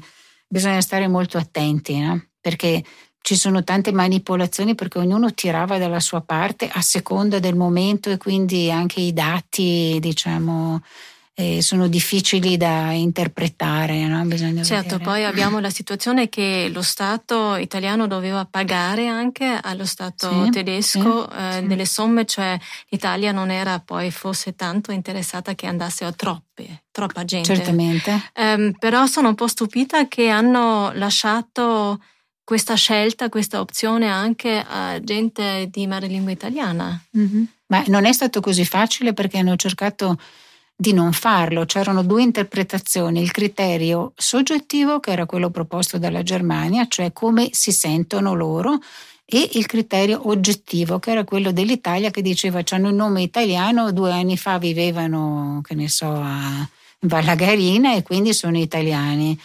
bisogna 0.53 0.83
stare 0.83 1.09
molto 1.09 1.39
attenti, 1.39 1.99
no? 1.99 2.27
perché 2.39 2.85
ci 3.23 3.37
sono 3.37 3.65
tante 3.65 3.91
manipolazioni 3.91 4.75
perché 4.75 4.99
ognuno 4.99 5.33
tirava 5.33 5.79
dalla 5.79 6.01
sua 6.01 6.21
parte 6.21 6.69
a 6.71 6.83
seconda 6.83 7.39
del 7.39 7.57
momento 7.57 8.11
e 8.11 8.19
quindi 8.19 8.71
anche 8.71 9.01
i 9.01 9.15
dati, 9.15 9.97
diciamo, 9.99 10.83
eh, 11.43 11.63
sono 11.63 11.89
difficili 11.89 12.57
da 12.57 12.93
interpretare. 12.93 14.07
No? 14.07 14.25
certo, 14.63 14.97
vedere. 14.97 14.99
poi 14.99 15.25
abbiamo 15.25 15.59
la 15.59 15.71
situazione 15.71 16.29
che 16.29 16.71
lo 16.73 16.83
Stato 16.83 17.57
italiano 17.57 18.07
doveva 18.07 18.45
pagare 18.45 19.09
anche 19.09 19.59
allo 19.61 19.85
Stato 19.85 20.45
sì, 20.45 20.51
tedesco 20.51 21.29
sì, 21.29 21.37
eh, 21.37 21.53
sì. 21.61 21.67
delle 21.67 21.87
somme, 21.87 22.25
cioè 22.25 22.59
l'Italia 22.89 23.33
non 23.33 23.51
era 23.51 23.81
poi 23.81 24.11
forse 24.11 24.55
tanto 24.55 24.93
interessata 24.93 25.55
che 25.55 25.67
andasse 25.67 26.05
a 26.05 26.13
troppe, 26.13 26.85
troppa 26.91 27.25
gente. 27.25 27.55
Certamente. 27.55 28.31
Um, 28.37 28.73
però 28.79 29.07
sono 29.07 29.29
un 29.29 29.35
po' 29.35 29.49
stupita 29.49 30.07
che 30.09 30.29
hanno 30.29 30.93
lasciato 30.95 32.01
questa 32.45 32.75
scelta, 32.75 33.29
questa 33.29 33.61
opzione 33.61 34.09
anche 34.09 34.65
a 34.67 35.01
gente 35.01 35.69
di 35.71 35.87
madrelingua 35.87 36.31
italiana. 36.31 37.01
Mm-hmm. 37.17 37.43
Ma 37.67 37.83
non 37.87 38.05
è 38.05 38.13
stato 38.13 38.41
così 38.41 38.65
facile 38.65 39.15
perché 39.15 39.39
hanno 39.39 39.57
cercato 39.57 40.19
di 40.83 40.93
non 40.93 41.13
farlo. 41.13 41.65
C'erano 41.65 42.03
due 42.03 42.23
interpretazioni, 42.23 43.23
il 43.23 43.31
criterio 43.31 44.13
soggettivo, 44.17 44.99
che 44.99 45.13
era 45.13 45.27
quello 45.27 45.49
proposto 45.49 45.97
dalla 45.97 46.25
Germania, 46.25 46.87
cioè 46.89 47.13
come 47.13 47.51
si 47.53 47.71
sentono 47.71 48.35
loro, 48.35 48.81
e 49.25 49.51
il 49.53 49.67
criterio 49.67 50.29
oggettivo, 50.29 50.99
che 50.99 51.13
era 51.13 51.23
quello 51.23 51.53
dell'Italia, 51.53 52.11
che 52.11 52.21
diceva 52.21 52.63
hanno 52.71 52.89
un 52.89 52.97
nome 52.97 53.23
italiano, 53.23 53.93
due 53.93 54.11
anni 54.11 54.37
fa 54.37 54.59
vivevano, 54.59 55.61
che 55.63 55.77
ne 55.77 55.89
so, 55.89 56.11
a 56.11 56.69
Vallagarina 56.99 57.95
e 57.95 58.03
quindi 58.03 58.35
sono 58.35 58.59
italiani. 58.59 59.39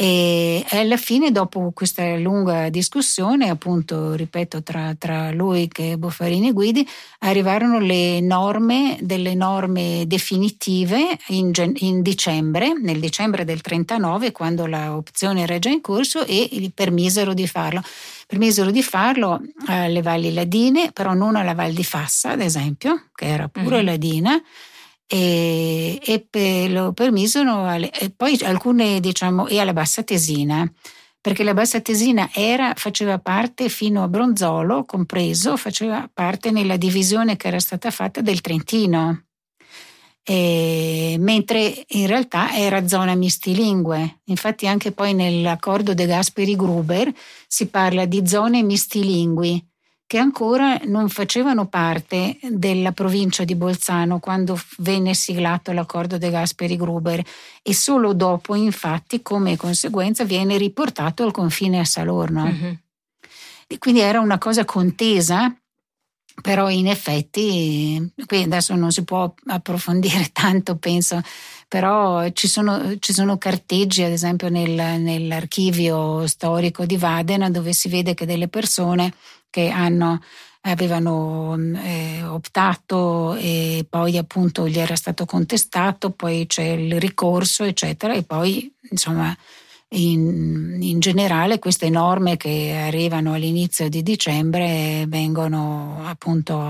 E 0.00 0.64
alla 0.70 0.96
fine, 0.96 1.32
dopo 1.32 1.72
questa 1.74 2.14
lunga 2.14 2.68
discussione, 2.68 3.48
appunto, 3.50 4.12
ripeto, 4.12 4.62
tra, 4.62 4.94
tra 4.96 5.32
lui 5.32 5.68
e 5.74 5.98
Boffarini 5.98 6.52
Guidi, 6.52 6.88
arrivarono 7.18 7.80
le 7.80 8.20
norme, 8.20 8.96
delle 9.00 9.34
norme 9.34 10.04
definitive 10.06 11.18
in, 11.30 11.50
in 11.78 12.02
dicembre, 12.02 12.74
nel 12.80 13.00
dicembre 13.00 13.44
del 13.44 13.60
39, 13.60 14.30
quando 14.30 14.66
l'opzione 14.66 15.42
era 15.42 15.58
già 15.58 15.70
in 15.70 15.80
corso, 15.80 16.24
e 16.24 16.46
gli 16.48 16.70
permisero 16.72 17.34
di 17.34 17.48
farlo. 17.48 17.82
Permisero 18.28 18.70
di 18.70 18.84
farlo 18.84 19.40
alle 19.66 20.00
valli 20.00 20.32
ladine, 20.32 20.92
però 20.92 21.12
non 21.12 21.34
alla 21.34 21.54
Val 21.54 21.72
di 21.72 21.82
Fassa, 21.82 22.30
ad 22.30 22.40
esempio, 22.40 23.06
che 23.16 23.26
era 23.26 23.48
pure 23.48 23.78
mm-hmm. 23.78 23.84
ladina 23.86 24.42
e, 25.08 25.98
e 26.04 26.26
pe, 26.28 26.68
lo 26.68 26.92
permisero 26.92 27.64
alle, 27.64 27.90
e 27.90 28.10
poi 28.10 28.38
alcune 28.42 29.00
diciamo 29.00 29.48
e 29.48 29.58
alla 29.58 29.72
Bassa 29.72 30.02
Tesina 30.02 30.70
perché 31.20 31.42
la 31.42 31.52
Bassa 31.52 31.80
Tesina 31.80 32.30
era, 32.32 32.72
faceva 32.76 33.18
parte 33.18 33.68
fino 33.68 34.02
a 34.02 34.08
Bronzolo, 34.08 34.84
compreso, 34.84 35.56
faceva 35.56 36.08
parte 36.10 36.50
nella 36.50 36.76
divisione 36.76 37.36
che 37.36 37.48
era 37.48 37.58
stata 37.58 37.90
fatta 37.90 38.20
del 38.20 38.40
Trentino. 38.40 39.24
E, 40.22 41.16
mentre 41.18 41.84
in 41.88 42.06
realtà 42.06 42.54
era 42.54 42.86
zona 42.86 43.14
mistilingue. 43.14 44.20
Infatti 44.24 44.66
anche 44.66 44.92
poi 44.92 45.12
nell'accordo 45.12 45.92
De 45.92 46.06
Gasperi 46.06 46.54
Gruber 46.54 47.12
si 47.46 47.66
parla 47.66 48.04
di 48.04 48.26
zone 48.26 48.62
mistilingui 48.62 49.66
che 50.08 50.16
ancora 50.16 50.80
non 50.84 51.10
facevano 51.10 51.66
parte 51.66 52.38
della 52.40 52.92
provincia 52.92 53.44
di 53.44 53.54
Bolzano 53.54 54.20
quando 54.20 54.58
venne 54.78 55.12
siglato 55.12 55.70
l'accordo 55.72 56.16
De 56.16 56.30
Gasperi 56.30 56.78
Gruber 56.78 57.22
e 57.62 57.74
solo 57.74 58.14
dopo 58.14 58.54
infatti 58.54 59.20
come 59.20 59.58
conseguenza 59.58 60.24
viene 60.24 60.56
riportato 60.56 61.24
al 61.24 61.30
confine 61.30 61.78
a 61.78 61.84
Salorno. 61.84 62.44
Mm-hmm. 62.44 62.72
E 63.66 63.78
quindi 63.78 64.00
era 64.00 64.18
una 64.20 64.38
cosa 64.38 64.64
contesa 64.64 65.54
però 66.40 66.70
in 66.70 66.86
effetti 66.86 68.12
qui 68.24 68.44
adesso 68.44 68.74
non 68.74 68.92
si 68.92 69.04
può 69.04 69.34
approfondire 69.46 70.30
tanto 70.32 70.76
penso 70.76 71.20
però 71.66 72.30
ci 72.30 72.48
sono, 72.48 72.98
ci 72.98 73.12
sono 73.12 73.36
carteggi 73.36 74.02
ad 74.02 74.12
esempio 74.12 74.48
nel, 74.48 74.70
nell'archivio 74.70 76.26
storico 76.26 76.86
di 76.86 76.96
Vadena 76.96 77.50
dove 77.50 77.74
si 77.74 77.88
vede 77.88 78.14
che 78.14 78.24
delle 78.24 78.48
persone 78.48 79.12
che 79.50 79.68
hanno, 79.68 80.20
avevano 80.62 81.56
eh, 81.82 82.22
optato 82.24 83.34
e 83.34 83.86
poi 83.88 84.16
appunto 84.16 84.68
gli 84.68 84.78
era 84.78 84.96
stato 84.96 85.24
contestato, 85.24 86.10
poi 86.10 86.46
c'è 86.46 86.64
il 86.64 87.00
ricorso, 87.00 87.64
eccetera, 87.64 88.14
e 88.14 88.22
poi 88.22 88.72
insomma 88.90 89.36
in, 89.90 90.78
in, 90.80 91.00
generale 91.00 91.58
queste 91.58 91.88
norme 91.88 92.36
che 92.36 92.74
arrivano 92.74 93.32
all'inizio 93.32 93.88
di 93.88 94.02
dicembre 94.02 95.06
vengono 95.08 96.02
appunto 96.04 96.60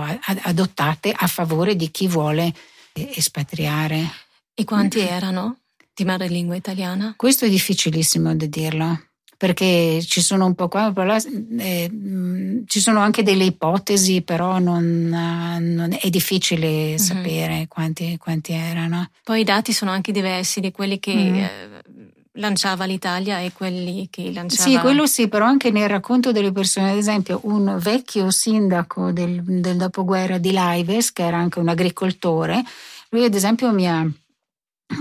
adottate 0.43 1.13
a 1.15 1.27
favore 1.27 1.75
di 1.75 1.91
chi 1.91 2.07
vuole 2.07 2.53
espatriare. 2.93 4.09
E 4.55 4.65
quanti 4.65 5.01
erano 5.01 5.59
di 5.95 6.05
madrelingua 6.05 6.55
italiana? 6.55 7.15
Questo 7.17 7.45
è 7.45 7.49
difficilissimo 7.49 8.35
da 8.37 8.47
dirlo 8.47 9.08
perché 9.39 10.01
ci 10.05 10.21
sono 10.21 10.47
un 10.47 10.57
po' 10.57 10.67
qua, 10.67 10.93
là, 10.97 11.17
eh, 11.59 11.89
mm, 11.89 12.65
ci 12.67 12.81
sono 12.81 12.99
anche 12.99 13.23
delle 13.23 13.45
ipotesi, 13.45 14.23
però 14.23 14.59
non, 14.59 15.09
non 15.09 15.97
è 15.99 16.11
difficile 16.11 16.69
mm-hmm. 16.69 16.97
sapere 16.97 17.67
quanti, 17.69 18.17
quanti, 18.19 18.53
erano. 18.53 19.11
Poi 19.23 19.41
i 19.41 19.45
dati 19.45 19.73
sono 19.73 19.93
anche 19.93 20.11
diversi 20.11 20.59
di 20.59 20.73
quelli 20.73 20.99
che 20.99 21.15
mm. 21.15 21.35
eh, 21.37 21.83
lanciava 22.33 22.85
l'Italia 22.85 23.39
e 23.39 23.53
quelli 23.53 24.09
che 24.11 24.33
lanciava... 24.33 24.69
Sì, 24.69 24.77
quello 24.79 25.07
sì, 25.07 25.29
però 25.29 25.45
anche 25.45 25.71
nel 25.71 25.89
racconto 25.89 26.33
delle 26.33 26.51
persone, 26.51 26.91
ad 26.91 26.97
esempio 26.97 27.39
un 27.45 27.79
vecchio 27.81 28.33
sindaco 28.33 29.13
del, 29.13 29.41
del 29.45 29.77
dopoguerra 29.77 30.39
di 30.39 30.51
Laives, 30.51 31.13
che 31.13 31.23
era 31.25 31.37
anche 31.37 31.61
un 31.61 31.69
agricoltore, 31.69 32.65
lui 33.11 33.25
ad 33.25 33.35
esempio 33.35 33.73
mi 33.73 33.89
ha 33.89 34.05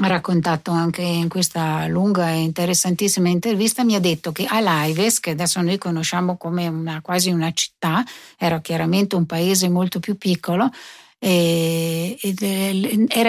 raccontato 0.02 0.72
anche 0.72 1.02
in 1.02 1.30
questa 1.30 1.88
lunga 1.88 2.30
e 2.30 2.42
interessantissima 2.42 3.30
intervista, 3.30 3.84
mi 3.84 3.96
ha 3.96 4.00
detto 4.00 4.32
che 4.32 4.46
a 4.46 4.60
Laives, 4.60 5.20
che 5.20 5.32
adesso 5.32 5.62
noi 5.62 5.78
conosciamo 5.78 6.36
come 6.38 6.68
una, 6.68 7.02
quasi 7.02 7.30
una 7.32 7.52
città, 7.54 8.04
era 8.38 8.60
chiaramente 8.60 9.16
un 9.16 9.26
paese 9.26 9.70
molto 9.70 10.00
più 10.00 10.18
piccolo, 10.18 10.70
era 11.20 12.14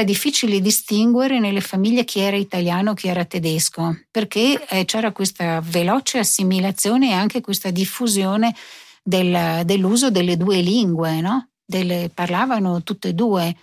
difficile 0.05 0.61
distinguere 0.61 1.39
nelle 1.39 1.63
famiglie 1.63 2.05
chi 2.05 2.21
era 2.21 2.37
italiano 2.37 2.91
e 2.93 2.95
chi 2.95 3.09
era 3.09 3.25
tedesco, 3.25 3.97
perché 4.11 4.67
eh, 4.69 4.85
c'era 4.85 5.13
questa 5.13 5.61
veloce 5.65 6.19
assimilazione 6.19 7.11
e 7.11 7.13
anche 7.13 7.41
questa 7.41 7.71
diffusione 7.71 8.55
del, 9.03 9.63
dell'uso 9.65 10.11
delle 10.11 10.37
due 10.37 10.61
lingue, 10.61 11.21
no? 11.21 11.49
Delle, 11.65 12.11
parlavano 12.13 12.83
tutte 12.83 13.09
e 13.09 13.13
due 13.15 13.57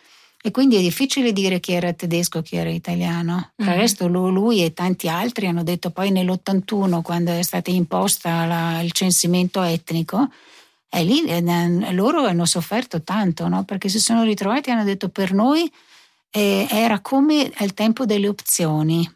e 0.45 0.51
quindi 0.51 0.75
è 0.75 0.79
difficile 0.79 1.33
dire 1.33 1.59
chi 1.59 1.71
era 1.71 1.91
tedesco 1.91 2.37
e 2.37 2.43
chi 2.43 2.55
era 2.55 2.69
italiano. 2.69 3.53
Tra 3.55 3.71
mm-hmm. 3.71 3.79
resto 3.79 4.07
lui 4.07 4.63
e 4.63 4.73
tanti 4.73 5.09
altri 5.09 5.47
hanno 5.47 5.63
detto 5.63 5.89
poi 5.89 6.11
nell'81 6.11 7.01
quando 7.01 7.31
è 7.31 7.41
stato 7.41 7.71
imposta 7.71 8.45
la, 8.45 8.79
il 8.81 8.91
censimento 8.91 9.63
etnico, 9.63 10.29
e 10.87 11.03
lì 11.03 11.23
eh, 11.25 11.41
loro 11.93 12.27
hanno 12.27 12.45
sofferto 12.45 13.01
tanto 13.01 13.47
no? 13.47 13.63
perché 13.63 13.89
si 13.89 13.99
sono 13.99 14.21
ritrovati 14.21 14.69
e 14.69 14.73
hanno 14.73 14.83
detto 14.83 15.09
per 15.09 15.33
noi 15.33 15.67
eh, 16.29 16.67
era 16.69 16.99
come 16.99 17.51
al 17.55 17.73
tempo 17.73 18.05
delle 18.05 18.27
opzioni. 18.27 19.11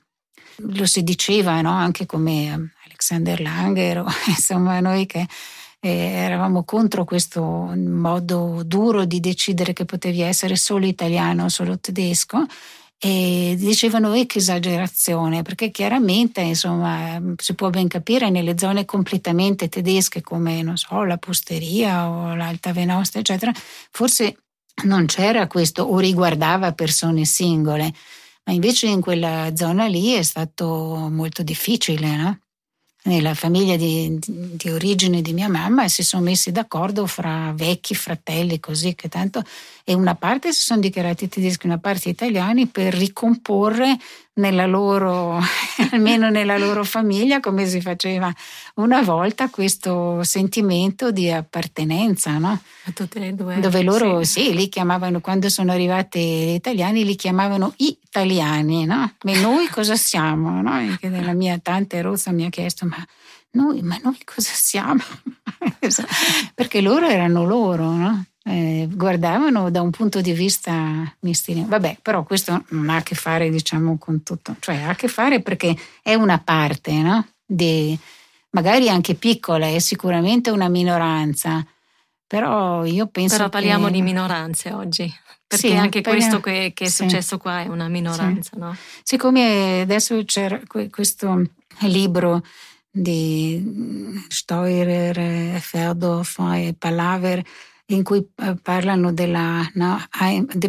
Lo 0.56 0.88
si 0.88 1.04
diceva 1.04 1.62
no? 1.62 1.70
anche 1.70 2.08
come 2.08 2.72
Alexander 2.86 3.40
Langer, 3.40 4.04
insomma 4.26 4.80
noi 4.80 5.06
che 5.06 5.28
eh, 5.82 5.90
eravamo 5.90 6.64
contro 6.64 7.06
questo 7.06 7.42
modo 7.42 8.64
duro 8.66 9.06
di 9.06 9.20
decidere 9.20 9.74
che 9.74 9.86
potevi 9.86 10.22
essere 10.22 10.56
solo 10.56 10.86
italiano 10.86 11.46
o 11.46 11.50
solo 11.50 11.80
tedesco 11.80 12.46
e 13.02 13.56
dicevano 13.58 14.14
e 14.14 14.26
che 14.26 14.40
esagerazione 14.40 15.42
perché 15.42 15.72
chiaramente 15.72 16.42
insomma 16.42 17.22
si 17.38 17.56
può 17.56 17.70
ben 17.70 17.88
capire 17.88 18.30
nelle 18.30 18.58
zone 18.58 18.84
completamente 18.84 19.70
tedesche 19.70 20.22
come 20.22 20.62
non 20.64 20.76
so 20.76 21.04
la 21.06 21.16
Pusteria 21.18 22.10
o 22.10 22.36
l'Alta 22.36 22.74
Venosta 22.74 23.20
eccetera 23.20 23.54
forse 23.92 24.40
non 24.84 25.06
c'era 25.06 25.48
questo 25.48 25.84
o 25.84 25.98
riguardava 25.98 26.74
persone 26.74 27.24
singole 27.24 27.94
ma 28.44 28.52
invece 28.52 28.88
in 28.88 29.00
quella 29.00 29.56
zona 29.56 29.88
lì 29.88 30.12
è 30.16 30.22
stato 30.22 31.08
molto 31.10 31.42
difficile 31.42 32.18
no? 32.18 32.40
Nella 33.04 33.34
famiglia 33.34 33.78
di, 33.78 34.20
di, 34.20 34.70
origine 34.70 35.22
di 35.22 35.32
mia 35.32 35.48
mamma 35.48 35.88
si 35.88 36.04
sono 36.04 36.24
messi 36.24 36.52
d'accordo 36.52 37.06
fra 37.06 37.54
vecchi 37.56 37.96
fratelli 37.96 38.60
così 38.60 38.94
che 38.94 39.08
tanto 39.08 39.42
e 39.86 39.94
una 39.94 40.16
parte 40.16 40.52
si 40.52 40.62
sono 40.62 40.82
dichiarati 40.82 41.30
tedeschi 41.30 41.66
una 41.66 41.78
parte 41.78 42.10
italiani 42.10 42.68
per 42.68 42.94
ricomporre 42.94 43.98
nella 44.40 44.66
loro 44.66 45.40
almeno 45.92 46.30
nella 46.30 46.58
loro 46.58 46.84
famiglia 46.84 47.40
come 47.40 47.68
si 47.68 47.82
faceva 47.82 48.34
una 48.76 49.02
volta 49.02 49.50
questo 49.50 50.24
sentimento 50.24 51.12
di 51.12 51.30
appartenenza 51.30 52.38
no? 52.38 52.60
a 52.86 52.92
tutte 52.92 53.28
e 53.28 53.34
due 53.34 53.60
dove 53.60 53.84
loro 53.84 54.24
sì. 54.24 54.42
sì 54.42 54.56
li 54.56 54.70
chiamavano 54.70 55.20
quando 55.22 55.50
sono 55.50 55.72
arrivati 55.72 56.20
gli 56.20 56.54
italiani 56.54 57.06
li 57.06 57.16
chiamavano 57.16 57.74
italiani 57.78 58.86
no? 58.86 59.14
ma 59.24 59.40
noi 59.40 59.68
cosa 59.68 59.96
siamo 59.96 60.62
no? 60.62 60.98
la 61.02 61.34
mia 61.34 61.60
tante 61.62 62.02
Rozza 62.02 62.32
mi 62.32 62.46
ha 62.46 62.50
chiesto 62.50 62.86
ma 62.86 63.06
noi, 63.52 63.82
ma 63.82 63.98
noi 64.04 64.18
cosa 64.24 64.52
siamo? 64.54 65.02
Perché 66.54 66.82
loro 66.82 67.08
erano 67.08 67.46
loro, 67.46 67.90
no? 67.90 68.26
Eh, 68.44 68.88
guardavano 68.92 69.70
da 69.70 69.82
un 69.82 69.90
punto 69.92 70.22
di 70.22 70.32
vista 70.34 71.14
mistino. 71.20 71.66
Vabbè, 71.68 72.00
però 72.02 72.24
questo 72.24 72.64
non 72.70 72.90
ha 72.90 72.98
a 72.98 73.04
che 73.04 73.16
fare, 73.16 73.50
diciamo, 73.50 73.98
con 73.98 74.24
tutto, 74.24 74.56
cioè 74.60 74.82
ha 74.82 74.90
a 74.90 74.96
che 74.96 75.08
fare 75.08 75.42
perché 75.42 75.76
è 76.02 76.14
una 76.14 76.40
parte, 76.40 76.94
no? 76.94 77.28
Di, 77.46 77.98
magari 78.52 78.90
anche 78.90 79.16
piccola, 79.16 79.68
è 79.68 79.80
sicuramente 79.80 80.50
una 80.50 80.70
minoranza, 80.70 81.66
però 82.26 82.86
io 82.86 83.08
penso 83.08 83.38
Però 83.38 83.50
parliamo 83.50 83.88
che... 83.88 83.94
di 83.94 84.02
minoranze 84.02 84.72
oggi. 84.72 85.12
Perché 85.48 85.70
sì, 85.70 85.76
anche 85.76 86.04
questo 86.04 86.40
che, 86.40 86.74
che 86.76 86.86
è 86.86 86.88
sì. 86.90 87.04
successo 87.04 87.40
qua 87.40 87.64
è 87.64 87.68
una 87.68 87.88
minoranza, 87.88 88.52
sì. 88.54 88.60
no? 88.60 88.76
Siccome 89.02 89.82
adesso 89.82 90.24
c'è 90.24 90.62
questo 90.92 91.42
libro 91.80 92.44
di 92.92 94.24
Steurer, 94.28 95.60
Ferdorf 95.60 96.38
e 96.54 96.76
Palaver 96.78 97.44
in 97.92 98.04
cui 98.04 98.28
eh, 98.38 98.56
parlano 98.62 99.12
della, 99.14 99.68
no, 99.74 100.00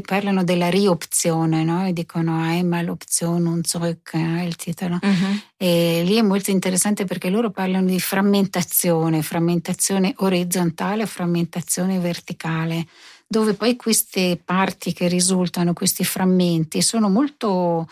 parlano 0.07 0.45
della 0.45 0.69
riopzione 0.69 1.65
no? 1.65 1.87
e 1.87 1.93
dicono 1.93 2.43
einmal 2.45 2.89
Option 2.89 3.61
zurück 3.63 4.13
è 4.13 4.43
il 4.43 4.57
titolo 4.57 4.99
uh-huh. 5.01 5.41
e 5.57 6.03
lì 6.05 6.17
è 6.17 6.23
molto 6.23 6.51
interessante 6.51 7.05
perché 7.05 7.29
loro 7.29 7.51
parlano 7.51 7.87
di 7.87 8.01
frammentazione 8.01 9.23
frammentazione 9.23 10.15
orizzontale 10.19 11.07
frammentazione 11.07 11.99
verticale 11.99 12.87
dove 13.27 13.55
poi 13.55 13.77
queste 13.77 14.41
parti 14.43 14.93
che 14.93 15.07
risultano 15.07 15.73
questi 15.75 16.05
frammenti 16.05 16.81
sono 16.81 17.11
molto 17.11 17.89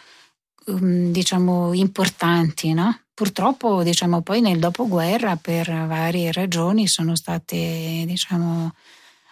um, 0.67 1.13
diciamo 1.13 1.75
importanti 1.75 2.73
no? 2.73 3.01
Purtroppo, 3.19 3.83
diciamo, 3.83 4.23
poi 4.23 4.41
nel 4.41 4.61
dopoguerra 4.61 5.35
per 5.35 5.67
varie 5.67 6.31
ragioni 6.31 6.87
sono 6.87 7.17
state, 7.17 8.05
diciamo, 8.07 8.73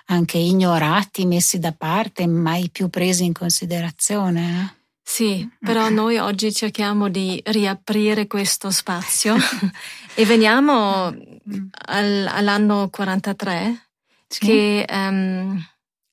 anche 0.06 0.38
ignorati, 0.38 1.26
messi 1.26 1.58
da 1.58 1.72
parte, 1.72 2.26
mai 2.26 2.70
più 2.70 2.88
presi 2.88 3.24
in 3.24 3.32
considerazione. 3.32 4.60
Eh? 4.60 4.84
Sì, 5.02 5.48
però 5.60 5.88
noi 5.88 6.18
oggi 6.18 6.52
cerchiamo 6.52 7.08
di 7.08 7.40
riaprire 7.46 8.26
questo 8.26 8.70
spazio 8.70 9.36
e 10.14 10.24
veniamo 10.24 11.12
mm. 11.12 11.66
al, 11.86 12.26
all'anno 12.28 12.88
43 12.90 13.88
sì. 14.26 14.46
che 14.46 14.86
um, 14.90 15.64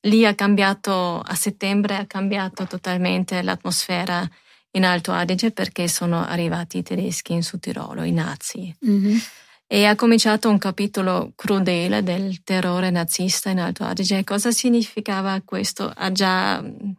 lì 0.02 0.26
ha 0.26 0.36
cambiato, 0.36 1.20
a 1.20 1.36
settembre 1.36 1.98
ha 1.98 2.06
cambiato 2.06 2.66
totalmente 2.68 3.42
l'atmosfera 3.42 4.30
in 4.72 4.86
Alto 4.86 5.12
Adige 5.12 5.52
perché 5.52 5.88
sono 5.88 6.24
arrivati 6.24 6.78
i 6.80 6.84
tedeschi 6.84 7.34
in 7.34 7.44
Sudtirolo, 7.44 8.04
i 8.04 8.12
nazi. 8.12 8.76
Mhm. 8.82 9.22
E 9.68 9.86
ha 9.86 9.96
cominciato 9.96 10.50
un 10.50 10.58
capitolo 10.58 11.32
crudele 11.36 12.04
del 12.04 12.44
terrore 12.44 12.92
nazista 12.92 13.50
in 13.50 13.60
Alto 13.60 13.84
Adige. 13.84 14.24
Cosa 14.24 14.52
significava 14.52 15.42
questo? 15.44 15.92
Ha 15.94 16.12
già 16.12 16.62
mm, 16.62 16.92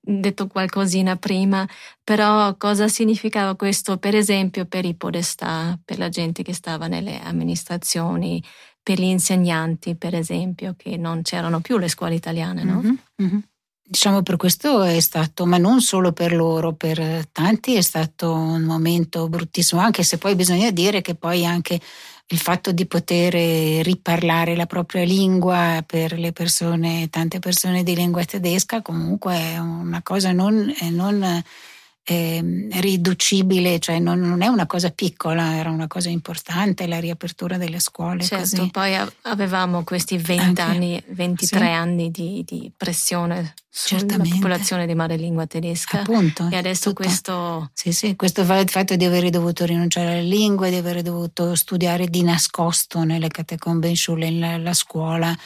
detto 0.00 0.46
qualcosina 0.46 1.16
prima, 1.16 1.68
però 2.02 2.56
cosa 2.56 2.88
significava 2.88 3.54
questo 3.54 3.98
per 3.98 4.14
esempio 4.14 4.64
per 4.64 4.84
i 4.86 4.94
podestà, 4.94 5.78
per 5.84 5.98
la 5.98 6.08
gente 6.08 6.42
che 6.42 6.54
stava 6.54 6.86
nelle 6.86 7.20
amministrazioni, 7.20 8.42
per 8.82 8.98
gli 8.98 9.04
insegnanti 9.04 9.94
per 9.94 10.14
esempio, 10.14 10.74
che 10.76 10.96
non 10.96 11.22
c'erano 11.22 11.60
più 11.60 11.76
le 11.76 11.88
scuole 11.88 12.14
italiane, 12.14 12.64
no? 12.64 12.80
Mhm, 12.80 12.98
mhm. 13.16 13.42
Diciamo 13.92 14.22
per 14.22 14.36
questo 14.36 14.84
è 14.84 15.00
stato, 15.00 15.46
ma 15.46 15.58
non 15.58 15.80
solo 15.80 16.12
per 16.12 16.32
loro, 16.32 16.74
per 16.74 17.26
tanti 17.32 17.74
è 17.74 17.80
stato 17.80 18.32
un 18.32 18.62
momento 18.62 19.28
bruttissimo, 19.28 19.80
anche 19.80 20.04
se 20.04 20.16
poi 20.16 20.36
bisogna 20.36 20.70
dire 20.70 21.00
che 21.00 21.16
poi 21.16 21.44
anche 21.44 21.80
il 22.28 22.38
fatto 22.38 22.70
di 22.70 22.86
poter 22.86 23.34
riparlare 23.82 24.54
la 24.54 24.66
propria 24.66 25.02
lingua 25.02 25.82
per 25.84 26.16
le 26.20 26.30
persone, 26.30 27.08
tante 27.10 27.40
persone 27.40 27.82
di 27.82 27.96
lingua 27.96 28.24
tedesca, 28.24 28.80
comunque 28.80 29.34
è 29.34 29.58
una 29.58 30.02
cosa 30.04 30.30
non, 30.30 30.72
non, 30.90 31.42
eh, 32.02 32.68
riducibile, 32.72 33.78
cioè 33.78 33.98
non, 33.98 34.20
non, 34.20 34.42
è 34.42 34.46
una 34.48 34.66
cosa 34.66 34.90
piccola, 34.90 35.56
era 35.56 35.70
una 35.70 35.86
cosa 35.86 36.08
importante 36.08 36.86
la 36.86 36.98
riapertura 36.98 37.56
delle 37.56 37.78
scuole. 37.78 38.24
Certo, 38.24 38.56
così. 38.56 38.70
poi 38.70 38.96
avevamo 39.22 39.84
questi 39.84 40.16
20 40.16 40.60
anni, 40.60 41.02
23 41.08 41.58
sì. 41.58 41.64
anni 41.64 42.10
di, 42.10 42.42
di 42.44 42.72
pressione 42.76 43.54
sulla 43.68 44.16
popolazione 44.16 44.86
di 44.86 44.94
madrelingua 44.94 45.46
tedesca. 45.46 46.00
Appunto, 46.00 46.48
e 46.50 46.56
adesso 46.56 46.90
tutto. 46.90 47.02
questo... 47.02 47.70
Sì, 47.72 47.92
sì, 47.92 48.16
questo 48.16 48.44
fatto 48.44 48.96
di 48.96 49.04
aver 49.04 49.30
dovuto 49.30 49.64
rinunciare 49.64 50.12
alla 50.12 50.20
lingua, 50.20 50.68
di 50.68 50.76
aver 50.76 51.02
dovuto 51.02 51.54
studiare 51.54 52.08
di 52.08 52.22
nascosto 52.22 53.04
nelle 53.04 53.28
catacombe 53.28 53.88
in 53.88 53.96
Schule, 53.96 54.58
la 54.58 54.74
scuola, 54.74 55.36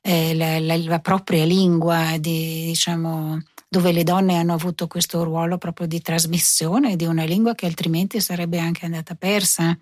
eh, 0.00 0.34
la, 0.34 0.58
la, 0.58 0.76
la, 0.76 0.98
propria 1.00 1.44
lingua, 1.44 2.16
di, 2.18 2.66
diciamo, 2.66 3.42
dove 3.74 3.90
le 3.90 4.04
donne 4.04 4.36
hanno 4.36 4.52
avuto 4.52 4.86
questo 4.86 5.24
ruolo 5.24 5.58
proprio 5.58 5.88
di 5.88 6.00
trasmissione 6.00 6.94
di 6.94 7.06
una 7.06 7.24
lingua 7.24 7.56
che 7.56 7.66
altrimenti 7.66 8.20
sarebbe 8.20 8.60
anche 8.60 8.84
andata 8.84 9.16
persa 9.16 9.76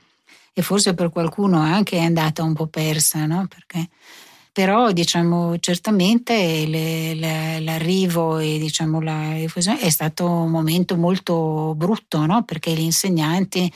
e 0.54 0.62
forse 0.62 0.94
per 0.94 1.10
qualcuno 1.10 1.58
anche 1.58 1.98
è 1.98 2.02
andata 2.02 2.42
un 2.42 2.54
po' 2.54 2.68
persa, 2.68 3.26
no? 3.26 3.46
Perché 3.48 3.90
però 4.50 4.92
diciamo 4.92 5.58
certamente 5.58 6.66
le, 6.66 7.12
le, 7.14 7.60
l'arrivo 7.60 8.38
e 8.38 8.58
diciamo 8.58 9.02
la 9.02 9.34
è 9.34 9.88
stato 9.90 10.26
un 10.26 10.50
momento 10.50 10.96
molto 10.96 11.74
brutto 11.74 12.24
no? 12.26 12.44
perché 12.44 12.72
gli 12.72 12.80
insegnanti 12.80 13.72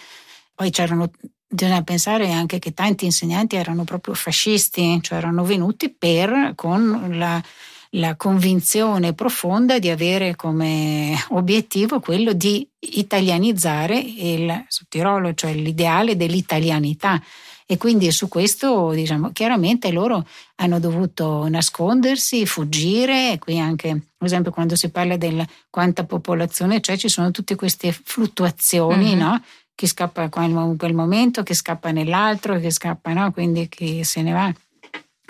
poi 0.55 0.69
c'erano 0.69 1.11
bisogna 1.49 1.83
pensare 1.83 2.31
anche 2.31 2.59
che 2.59 2.75
tanti 2.75 3.07
insegnanti 3.07 3.57
erano 3.57 3.85
proprio 3.85 4.13
fascisti 4.13 5.01
cioè 5.01 5.17
erano 5.17 5.45
venuti 5.45 5.89
per 5.89 6.53
con 6.55 7.09
la, 7.17 7.43
la 7.91 8.17
convinzione 8.17 9.15
profonda 9.15 9.79
di 9.79 9.89
avere 9.89 10.37
come 10.37 11.15
obiettivo 11.31 12.01
quello 12.01 12.33
di 12.33 12.69
italianizzare 12.79 13.99
il 13.99 14.65
Sudtirolo 14.69 15.35
cioè 15.35 15.55
l'ideale 15.55 16.17
dell'italianità 16.17 17.23
e 17.69 17.79
quindi 17.79 18.13
su 18.13 18.29
questo 18.29 18.93
diciamo 18.93 19.33
chiaramente 19.33 19.91
loro 19.91 20.25
hanno 20.57 20.79
dovuto 20.79 21.49
nascondersi, 21.49 22.47
fuggire, 22.47 23.39
qui 23.41 23.59
anche 23.59 23.89
per 23.89 24.27
esempio 24.27 24.53
quando 24.53 24.77
si 24.77 24.89
parla 24.91 25.17
di 25.17 25.45
quanta 25.69 26.05
popolazione 26.05 26.79
c'è 26.79 26.97
ci 26.97 27.09
sono 27.09 27.33
tutte 27.33 27.57
queste 27.57 27.91
fluttuazioni, 27.91 29.07
mm-hmm. 29.07 29.19
no? 29.19 29.43
Chi 29.75 29.87
scappa 29.89 30.31
in 30.45 30.77
quel 30.79 30.95
momento, 30.95 31.43
chi 31.43 31.55
scappa 31.55 31.91
nell'altro, 31.91 32.59
chi 32.59 32.71
scappa, 32.71 33.13
no? 33.13 33.33
Quindi 33.33 33.69
chi 33.69 34.05
se 34.05 34.23
ne 34.23 34.33
va. 34.33 34.51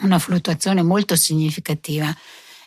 Una 0.02 0.18
fluttuazione 0.18 0.82
molto 0.82 1.16
significativa 1.16 2.14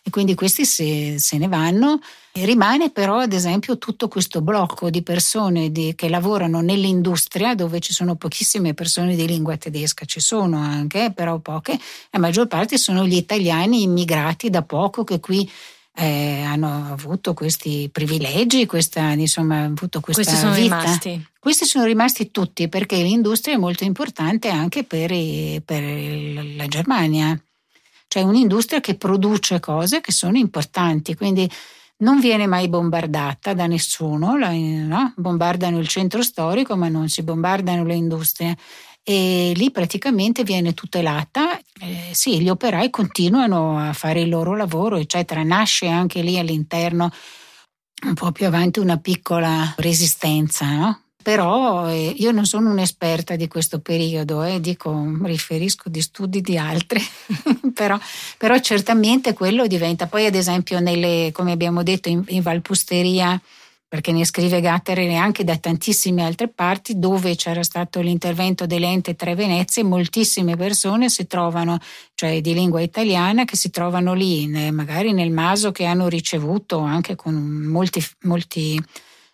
e 0.09 0.11
quindi 0.11 0.33
questi 0.33 0.65
se, 0.65 1.15
se 1.19 1.37
ne 1.37 1.47
vanno. 1.47 1.99
E 2.31 2.45
rimane 2.45 2.89
però 2.89 3.19
ad 3.19 3.33
esempio 3.33 3.77
tutto 3.77 4.07
questo 4.07 4.41
blocco 4.41 4.89
di 4.89 5.01
persone 5.01 5.71
di, 5.71 5.93
che 5.95 6.09
lavorano 6.09 6.61
nell'industria 6.61 7.55
dove 7.55 7.79
ci 7.79 7.93
sono 7.93 8.15
pochissime 8.15 8.73
persone 8.73 9.15
di 9.15 9.25
lingua 9.25 9.57
tedesca, 9.57 10.05
ci 10.05 10.19
sono 10.19 10.57
anche, 10.57 11.11
però 11.13 11.39
poche, 11.39 11.77
la 12.11 12.19
maggior 12.19 12.47
parte 12.47 12.77
sono 12.77 13.05
gli 13.05 13.15
italiani 13.15 13.83
immigrati 13.83 14.49
da 14.49 14.61
poco 14.61 15.03
che 15.03 15.19
qui 15.19 15.49
eh, 15.95 16.43
hanno 16.43 16.91
avuto 16.91 17.33
questi 17.33 17.89
privilegi, 17.91 18.65
questa, 18.65 19.11
insomma, 19.11 19.63
avuto 19.63 19.99
questa 19.99 20.23
Questi 20.23 20.39
sono 20.39 20.53
vita. 20.53 20.79
rimasti. 20.79 21.27
Questi 21.39 21.65
sono 21.65 21.85
rimasti 21.85 22.31
tutti 22.31 22.69
perché 22.69 23.01
l'industria 23.01 23.55
è 23.55 23.57
molto 23.57 23.83
importante 23.83 24.49
anche 24.49 24.83
per, 24.83 25.11
i, 25.11 25.61
per 25.65 25.81
la 26.55 26.67
Germania 26.67 27.41
cioè 28.09 28.23
un'industria 28.23 28.81
che 28.81 28.95
produce 28.95 29.59
cose 29.59 30.01
che 30.01 30.11
sono 30.11 30.37
importanti, 30.37 31.15
quindi 31.15 31.49
non 31.97 32.19
viene 32.19 32.47
mai 32.47 32.67
bombardata 32.67 33.53
da 33.53 33.67
nessuno, 33.67 34.35
no? 34.35 35.13
bombardano 35.15 35.77
il 35.77 35.87
centro 35.87 36.23
storico 36.23 36.75
ma 36.75 36.89
non 36.89 37.07
si 37.07 37.21
bombardano 37.23 37.83
le 37.85 37.95
industrie 37.95 38.57
e 39.03 39.53
lì 39.55 39.71
praticamente 39.71 40.43
viene 40.43 40.73
tutelata, 40.73 41.57
eh, 41.57 42.09
sì, 42.11 42.41
gli 42.41 42.49
operai 42.49 42.89
continuano 42.89 43.77
a 43.77 43.93
fare 43.93 44.21
il 44.21 44.29
loro 44.29 44.55
lavoro, 44.55 44.97
eccetera, 44.97 45.43
nasce 45.43 45.87
anche 45.87 46.21
lì 46.21 46.37
all'interno 46.37 47.09
un 48.05 48.13
po' 48.13 48.31
più 48.31 48.45
avanti 48.47 48.79
una 48.79 48.97
piccola 48.97 49.73
resistenza, 49.77 50.65
no? 50.75 51.01
Però 51.29 51.87
eh, 51.87 52.15
io 52.17 52.31
non 52.31 52.47
sono 52.47 52.71
un'esperta 52.71 53.35
di 53.35 53.47
questo 53.47 53.81
periodo, 53.81 54.41
eh, 54.41 54.59
dico, 54.59 54.91
riferisco 55.21 55.87
di 55.87 56.01
studi 56.01 56.41
di 56.41 56.57
altri, 56.57 56.99
però, 57.71 57.99
però, 58.35 58.57
certamente 58.57 59.33
quello 59.33 59.67
diventa. 59.67 60.07
Poi, 60.07 60.25
ad 60.25 60.33
esempio, 60.33 60.79
nelle, 60.79 61.29
come 61.31 61.51
abbiamo 61.51 61.83
detto, 61.83 62.09
in, 62.09 62.23
in 62.29 62.41
Valpusteria, 62.41 63.39
perché 63.87 64.11
ne 64.11 64.25
scrive 64.25 64.59
Gattere 64.59 65.15
anche 65.17 65.43
da 65.43 65.55
tantissime 65.55 66.23
altre 66.23 66.47
parti, 66.47 66.97
dove 66.97 67.35
c'era 67.35 67.61
stato 67.61 68.01
l'intervento 68.01 68.65
dell'ente 68.65 69.15
Tre 69.15 69.35
Venezie, 69.35 69.83
moltissime 69.83 70.55
persone 70.55 71.09
si 71.09 71.27
trovano, 71.27 71.77
cioè 72.15 72.41
di 72.41 72.55
lingua 72.55 72.81
italiana, 72.81 73.45
che 73.45 73.55
si 73.55 73.69
trovano 73.69 74.15
lì, 74.15 74.47
magari 74.71 75.13
nel 75.13 75.29
maso 75.29 75.71
che 75.71 75.85
hanno 75.85 76.07
ricevuto 76.07 76.79
anche 76.79 77.15
con 77.15 77.35
molti. 77.35 78.03
molti 78.21 78.83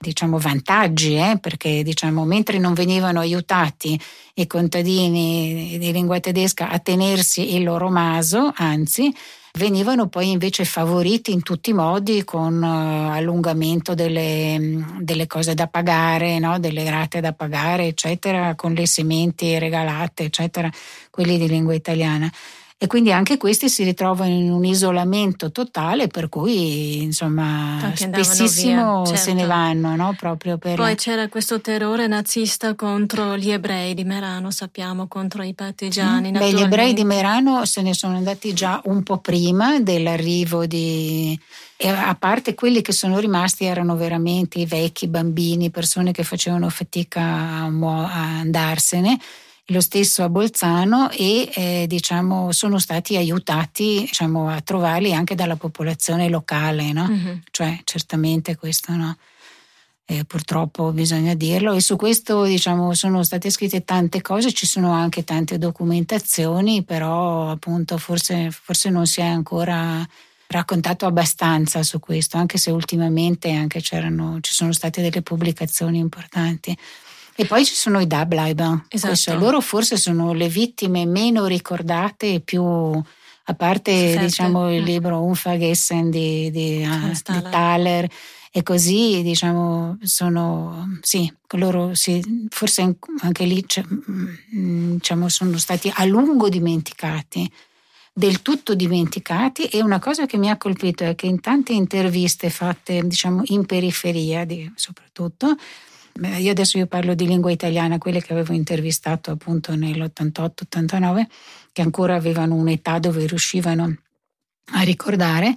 diciamo, 0.09 0.37
vantaggi, 0.37 1.15
eh? 1.15 1.37
perché 1.41 1.81
diciamo, 1.83 2.25
mentre 2.25 2.59
non 2.59 2.73
venivano 2.73 3.19
aiutati 3.19 3.99
i 4.35 4.47
contadini 4.47 5.77
di 5.79 5.91
lingua 5.91 6.19
tedesca 6.19 6.69
a 6.69 6.79
tenersi 6.79 7.55
il 7.55 7.63
loro 7.63 7.89
maso, 7.89 8.51
anzi, 8.55 9.13
venivano 9.53 10.07
poi 10.07 10.31
invece 10.31 10.65
favoriti 10.65 11.31
in 11.31 11.41
tutti 11.41 11.71
i 11.71 11.73
modi 11.73 12.23
con 12.23 12.61
uh, 12.61 13.11
allungamento 13.11 13.95
delle, 13.95 14.85
delle, 14.99 15.27
cose 15.27 15.53
da 15.53 15.67
pagare, 15.67 16.37
no? 16.39 16.59
delle 16.59 16.87
rate 16.89 17.21
da 17.21 17.33
pagare, 17.33 17.87
eccetera, 17.87 18.53
con 18.55 18.73
le 18.73 18.85
sementi 18.85 19.57
regalate, 19.57 20.25
eccetera, 20.25 20.69
quelli 21.09 21.37
di 21.37 21.47
lingua 21.47 21.73
italiana 21.73 22.31
e 22.77 22.87
quindi 22.87 23.13
anche 23.13 23.37
questi 23.37 23.69
si 23.69 23.85
ritrovano 23.85 24.31
in 24.31 24.51
un 24.51 24.65
isolamento 24.65 25.49
totale 25.49 26.07
per 26.07 26.27
cui 26.27 27.03
insomma 27.03 27.77
Tanti 27.79 28.03
spessissimo 28.03 29.03
via, 29.03 29.05
certo. 29.05 29.21
se 29.21 29.33
ne 29.33 29.45
vanno 29.45 29.95
no? 29.95 30.13
proprio 30.17 30.57
per 30.57 30.75
poi 30.75 30.95
c'era 30.95 31.29
questo 31.29 31.61
terrore 31.61 32.07
nazista 32.07 32.75
contro 32.75 33.37
gli 33.37 33.49
ebrei 33.49 33.93
di 33.93 34.03
Merano 34.03 34.51
sappiamo 34.51 35.07
contro 35.07 35.41
i 35.43 35.53
partigiani. 35.53 36.31
Beh, 36.31 36.51
gli 36.51 36.61
ebrei 36.61 36.93
di 36.93 37.05
Merano 37.05 37.63
se 37.63 37.81
ne 37.81 37.93
sono 37.93 38.17
andati 38.17 38.53
già 38.53 38.81
un 38.85 39.03
po' 39.03 39.19
prima 39.19 39.79
dell'arrivo 39.79 40.65
di 40.65 41.39
e 41.77 41.89
a 41.89 42.15
parte 42.15 42.55
quelli 42.55 42.81
che 42.81 42.91
sono 42.91 43.19
rimasti 43.19 43.65
erano 43.65 43.95
veramente 43.95 44.59
i 44.59 44.65
vecchi 44.65 45.07
bambini, 45.07 45.69
persone 45.71 46.11
che 46.11 46.23
facevano 46.23 46.69
fatica 46.69 47.21
a, 47.21 47.65
a 47.65 48.39
andarsene 48.39 49.17
lo 49.69 49.81
stesso 49.81 50.23
a 50.23 50.29
Bolzano 50.29 51.09
e 51.09 51.49
eh, 51.53 51.85
diciamo, 51.87 52.51
sono 52.51 52.77
stati 52.77 53.15
aiutati 53.15 54.01
diciamo, 54.01 54.49
a 54.49 54.61
trovarli 54.61 55.13
anche 55.13 55.33
dalla 55.33 55.55
popolazione 55.55 56.29
locale, 56.29 56.91
no? 56.91 57.07
mm-hmm. 57.07 57.37
cioè 57.51 57.79
certamente 57.83 58.55
questo 58.55 58.91
no. 58.91 59.17
Eh, 60.07 60.23
purtroppo 60.23 60.91
bisogna 60.91 61.33
dirlo 61.33 61.73
e 61.73 61.81
su 61.81 61.95
questo 61.95 62.43
diciamo, 62.43 62.93
sono 62.93 63.23
state 63.23 63.49
scritte 63.49 63.83
tante 63.83 64.21
cose, 64.21 64.53
ci 64.53 64.67
sono 64.67 64.91
anche 64.91 65.23
tante 65.23 65.57
documentazioni, 65.57 66.83
però 66.83 67.49
appunto 67.49 67.97
forse, 67.97 68.51
forse 68.51 68.91
non 68.91 69.07
si 69.07 69.21
è 69.21 69.25
ancora 69.25 70.07
raccontato 70.47 71.07
abbastanza 71.07 71.81
su 71.81 71.99
questo, 71.99 72.37
anche 72.37 72.59
se 72.59 72.69
ultimamente 72.69 73.51
anche 73.51 73.81
ci 73.81 73.95
sono 74.41 74.71
state 74.73 75.01
delle 75.01 75.23
pubblicazioni 75.23 75.97
importanti. 75.97 76.77
E 77.37 77.45
poi 77.45 77.65
ci 77.65 77.75
sono 77.75 77.99
i 77.99 78.07
Dubleiber, 78.07 78.85
esatto. 78.87 79.37
loro 79.37 79.59
forse 79.61 79.97
sono 79.97 80.31
le 80.33 80.47
vittime 80.47 81.05
meno 81.05 81.45
ricordate 81.47 82.35
e 82.35 82.39
più 82.39 82.63
a 82.63 83.53
parte 83.53 83.91
Certo. 83.91 84.25
diciamo 84.25 84.73
il 84.73 84.81
Mm. 84.81 84.85
libro 84.85 85.21
Unvergessen 85.23 86.09
di, 86.09 86.49
di, 86.49 86.83
uh, 86.87 87.11
di 87.11 87.41
Thaler 87.49 88.09
E 88.57 88.63
così, 88.63 89.21
diciamo, 89.21 89.97
sono, 90.01 90.97
sì, 91.01 91.29
loro 91.57 91.93
sì, 91.93 92.47
forse 92.49 92.95
anche 93.21 93.43
lì 93.43 93.65
mm, 94.55 94.93
diciamo, 94.93 95.27
sono 95.27 95.57
stati 95.57 95.91
a 95.93 96.05
lungo 96.05 96.47
dimenticati 96.47 97.51
del 98.13 98.41
tutto 98.41 98.73
dimenticati 98.73 99.65
e 99.65 99.81
una 99.81 99.99
cosa 99.99 100.25
che 100.25 100.37
mi 100.37 100.49
ha 100.49 100.55
colpito 100.55 101.03
è 101.03 101.15
che 101.15 101.25
in 101.25 101.41
tante 101.41 101.73
interviste 101.73 102.49
fatte 102.49 103.05
diciamo 103.05 103.41
in 103.47 103.65
periferia 103.65 104.45
di, 104.45 104.71
soprattutto 104.75 105.57
io 106.21 106.51
adesso 106.51 106.77
io 106.77 106.87
parlo 106.87 107.13
di 107.13 107.27
lingua 107.27 107.51
italiana 107.51 107.97
quelle 107.97 108.21
che 108.21 108.33
avevo 108.33 108.53
intervistato 108.53 109.31
appunto 109.31 109.75
nell'88-89 109.75 111.25
che 111.71 111.81
ancora 111.81 112.15
avevano 112.15 112.55
un'età 112.55 112.99
dove 112.99 113.25
riuscivano 113.25 113.95
a 114.73 114.81
ricordare. 114.81 115.55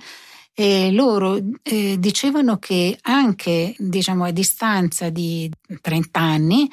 E 0.53 0.91
loro 0.91 1.39
eh, 1.63 1.97
dicevano 2.01 2.59
che 2.59 2.99
anche 3.03 3.75
diciamo 3.79 4.25
a 4.25 4.33
distanza 4.33 5.09
di 5.09 5.49
30 5.81 6.21
anni 6.21 6.69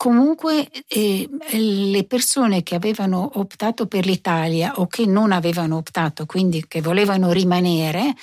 comunque 0.00 0.66
eh, 0.88 1.28
le 1.50 2.04
persone 2.04 2.62
che 2.62 2.74
avevano 2.74 3.32
optato 3.34 3.86
per 3.86 4.06
l'Italia 4.06 4.72
o 4.76 4.86
che 4.86 5.04
non 5.04 5.30
avevano 5.30 5.76
optato, 5.76 6.24
quindi 6.24 6.64
che 6.66 6.80
volevano 6.80 7.32
rimanere, 7.32 8.14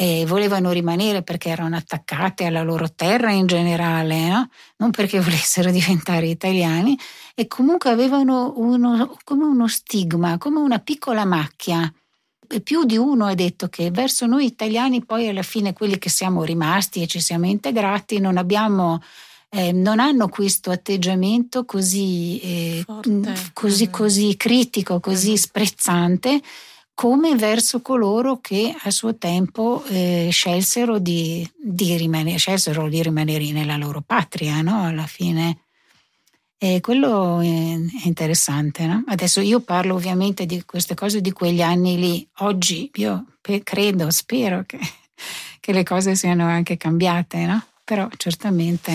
eh, 0.00 0.24
volevano 0.26 0.70
rimanere 0.70 1.24
perché 1.24 1.48
erano 1.48 1.74
attaccate 1.74 2.44
alla 2.44 2.62
loro 2.62 2.88
terra 2.94 3.32
in 3.32 3.46
generale, 3.46 4.28
no? 4.28 4.48
non 4.76 4.92
perché 4.92 5.18
volessero 5.20 5.72
diventare 5.72 6.28
italiani, 6.28 6.96
e 7.34 7.48
comunque 7.48 7.90
avevano 7.90 8.52
uno, 8.58 9.18
come 9.24 9.44
uno 9.44 9.66
stigma, 9.66 10.38
come 10.38 10.60
una 10.60 10.78
piccola 10.78 11.24
macchia. 11.24 11.92
E 12.50 12.60
più 12.60 12.84
di 12.84 12.96
uno 12.96 13.26
ha 13.26 13.34
detto 13.34 13.66
che 13.68 13.90
verso 13.90 14.26
noi 14.26 14.46
italiani 14.46 15.04
poi 15.04 15.28
alla 15.28 15.42
fine 15.42 15.72
quelli 15.72 15.98
che 15.98 16.08
siamo 16.08 16.44
rimasti 16.44 17.02
e 17.02 17.06
ci 17.06 17.20
siamo 17.20 17.46
integrati 17.46 18.20
non 18.20 18.38
abbiamo 18.38 19.02
eh, 19.50 19.72
non 19.72 19.98
hanno 19.98 20.28
questo 20.28 20.70
atteggiamento 20.70 21.64
così, 21.64 22.38
eh, 22.40 22.84
così, 23.52 23.90
così 23.90 24.36
critico, 24.36 25.00
così 25.00 25.28
mm-hmm. 25.28 25.36
sprezzante 25.36 26.40
come 26.98 27.36
verso 27.36 27.80
coloro 27.80 28.40
che 28.40 28.74
a 28.76 28.90
suo 28.90 29.14
tempo 29.14 29.84
eh, 29.84 30.30
scelsero, 30.32 30.98
di, 30.98 31.48
di 31.56 31.96
rimanere, 31.96 32.38
scelsero, 32.38 32.88
di, 32.88 33.00
rimanere, 33.00 33.52
nella 33.52 33.76
loro 33.76 34.02
patria, 34.04 34.60
no? 34.62 34.82
alla 34.82 35.06
fine. 35.06 35.58
E 36.58 36.80
quello 36.80 37.38
è 37.38 37.76
interessante. 38.02 38.84
No? 38.86 39.04
Adesso 39.06 39.40
io 39.40 39.60
parlo 39.60 39.94
ovviamente 39.94 40.44
di 40.44 40.64
queste 40.64 40.94
cose 40.94 41.20
di 41.20 41.30
quegli 41.30 41.62
anni 41.62 42.00
lì. 42.00 42.28
Oggi 42.38 42.90
io 42.94 43.26
credo, 43.62 44.10
spero 44.10 44.64
che, 44.66 44.80
che 45.60 45.72
le 45.72 45.84
cose 45.84 46.16
siano 46.16 46.46
anche 46.46 46.76
cambiate, 46.76 47.46
no? 47.46 47.64
però 47.84 48.08
certamente 48.16 48.90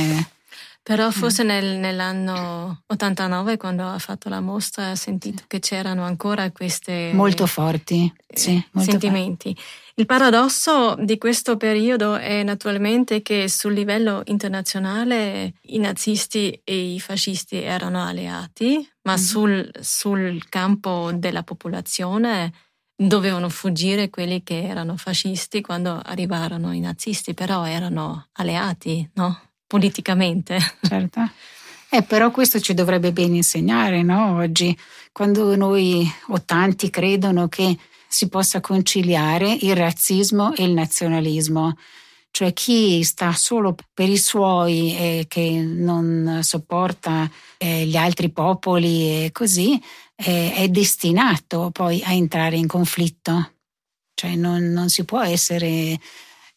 però 0.83 1.07
mm. 1.07 1.11
forse 1.11 1.43
nel, 1.43 1.77
nell'anno 1.77 2.83
89, 2.87 3.55
quando 3.55 3.87
ha 3.87 3.97
fatto 3.99 4.27
la 4.27 4.41
mostra, 4.41 4.89
ha 4.89 4.95
sentito 4.95 5.39
sì. 5.39 5.47
che 5.47 5.59
c'erano 5.59 6.03
ancora 6.03 6.51
queste... 6.51 7.11
Molto 7.13 7.47
forti, 7.47 8.13
eh, 8.27 8.37
sì, 8.37 8.63
molto 8.73 8.91
sentimenti. 8.91 9.55
Forti. 9.55 9.63
Il 9.95 10.05
paradosso 10.05 10.95
di 10.99 11.17
questo 11.17 11.55
periodo 11.55 12.15
è 12.15 12.43
naturalmente 12.43 13.21
che 13.21 13.47
sul 13.47 13.73
livello 13.73 14.23
internazionale 14.25 15.53
i 15.61 15.77
nazisti 15.77 16.59
e 16.65 16.93
i 16.95 16.99
fascisti 16.99 17.57
erano 17.57 18.05
alleati, 18.05 18.85
ma 19.03 19.13
mm 19.13 19.17
sul, 19.17 19.69
sul 19.79 20.49
campo 20.49 21.11
della 21.13 21.43
popolazione 21.43 22.51
dovevano 22.93 23.47
fuggire 23.47 24.09
quelli 24.09 24.43
che 24.43 24.63
erano 24.63 24.97
fascisti 24.97 25.61
quando 25.61 25.99
arrivarono 26.03 26.73
i 26.73 26.79
nazisti, 26.79 27.33
però 27.33 27.65
erano 27.65 28.27
alleati, 28.33 29.09
no? 29.13 29.52
Politicamente. 29.67 30.57
Certo. 30.81 31.21
Eh, 31.89 32.01
però 32.01 32.31
questo 32.31 32.59
ci 32.59 32.73
dovrebbe 32.73 33.11
ben 33.11 33.35
insegnare 33.35 34.01
no? 34.01 34.37
oggi, 34.37 34.75
quando 35.11 35.55
noi 35.55 36.11
o 36.29 36.41
tanti 36.41 36.89
credono 36.89 37.47
che 37.47 37.77
si 38.07 38.29
possa 38.29 38.61
conciliare 38.61 39.51
il 39.61 39.75
razzismo 39.75 40.55
e 40.55 40.63
il 40.63 40.71
nazionalismo. 40.71 41.77
Cioè 42.31 42.51
chi 42.51 43.03
sta 43.03 43.33
solo 43.33 43.75
per 43.93 44.09
i 44.09 44.17
suoi 44.17 44.97
e 44.97 45.25
che 45.27 45.61
non 45.63 46.39
sopporta 46.41 47.29
eh, 47.57 47.85
gli 47.85 47.95
altri 47.95 48.31
popoli 48.31 49.25
e 49.25 49.31
così, 49.31 49.79
eh, 50.15 50.51
è 50.51 50.67
destinato 50.69 51.69
poi 51.71 52.01
a 52.03 52.11
entrare 52.13 52.55
in 52.55 52.65
conflitto. 52.65 53.51
Cioè 54.15 54.35
non, 54.35 54.63
non 54.63 54.89
si 54.89 55.05
può 55.05 55.21
essere 55.21 55.99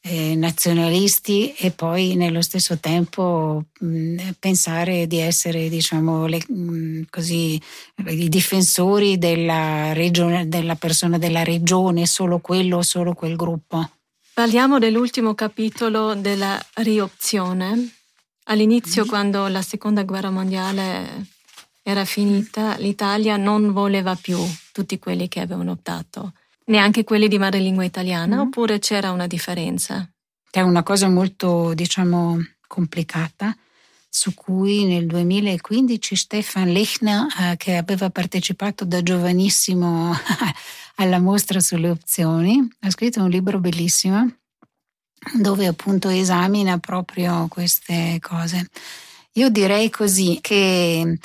eh, 0.09 0.37
nazionalisti 0.37 1.53
e 1.55 1.73
poi 1.73 2.15
nello 2.15 2.41
stesso 2.41 2.79
tempo 2.79 3.65
mh, 3.81 4.31
pensare 4.39 5.09
di 5.09 5.19
essere 5.19 5.69
diciamo 5.69 6.27
le, 6.27 6.41
mh, 6.47 7.03
così, 7.11 7.61
i 8.07 8.29
difensori 8.29 9.19
della, 9.19 9.93
regione, 9.93 10.49
della 10.49 10.77
persona 10.77 11.19
della 11.19 11.43
regione, 11.43 12.07
solo 12.07 12.39
quello 12.39 12.83
solo 12.83 13.15
quel 13.15 13.35
gruppo. 13.35 13.91
Parliamo 14.33 14.79
dell'ultimo 14.79 15.35
capitolo 15.35 16.15
della 16.15 16.61
riopzione. 16.75 17.95
All'inizio, 18.45 19.05
mm. 19.05 19.09
quando 19.09 19.49
la 19.49 19.63
seconda 19.63 20.05
guerra 20.05 20.31
mondiale 20.31 21.27
era 21.83 22.05
finita, 22.05 22.77
l'Italia 22.77 23.37
non 23.37 23.73
voleva 23.73 24.15
più 24.15 24.39
tutti 24.73 24.99
quelli 25.01 25.27
che 25.27 25.41
avevano 25.41 25.73
optato 25.73 26.33
Neanche 26.67 27.05
quelli 27.05 27.29
di 27.29 27.39
madrelingua 27.39 27.85
italiana, 27.85 28.37
mm. 28.37 28.41
oppure 28.41 28.79
c'era 28.79 29.11
una 29.11 29.27
differenza? 29.27 30.09
È 30.51 30.61
una 30.61 30.83
cosa 30.83 31.09
molto, 31.09 31.75
diciamo, 31.75 32.39
complicata 32.67 33.57
su 34.09 34.33
cui 34.33 34.85
nel 34.85 35.07
2015 35.07 36.17
Stefan 36.17 36.73
Lechner, 36.73 37.27
eh, 37.39 37.57
che 37.57 37.77
aveva 37.77 38.09
partecipato 38.11 38.85
da 38.85 39.03
giovanissimo 39.03 40.15
alla 40.97 41.19
mostra 41.19 41.61
sulle 41.61 41.91
opzioni, 41.91 42.67
ha 42.81 42.91
scritto 42.91 43.23
un 43.23 43.29
libro 43.29 43.61
bellissimo 43.61 44.31
dove 45.35 45.67
appunto 45.67 46.09
esamina 46.09 46.79
proprio 46.79 47.47
queste 47.49 48.19
cose. 48.21 48.69
Io 49.33 49.51
direi 49.51 49.91
così 49.91 50.39
che 50.41 51.19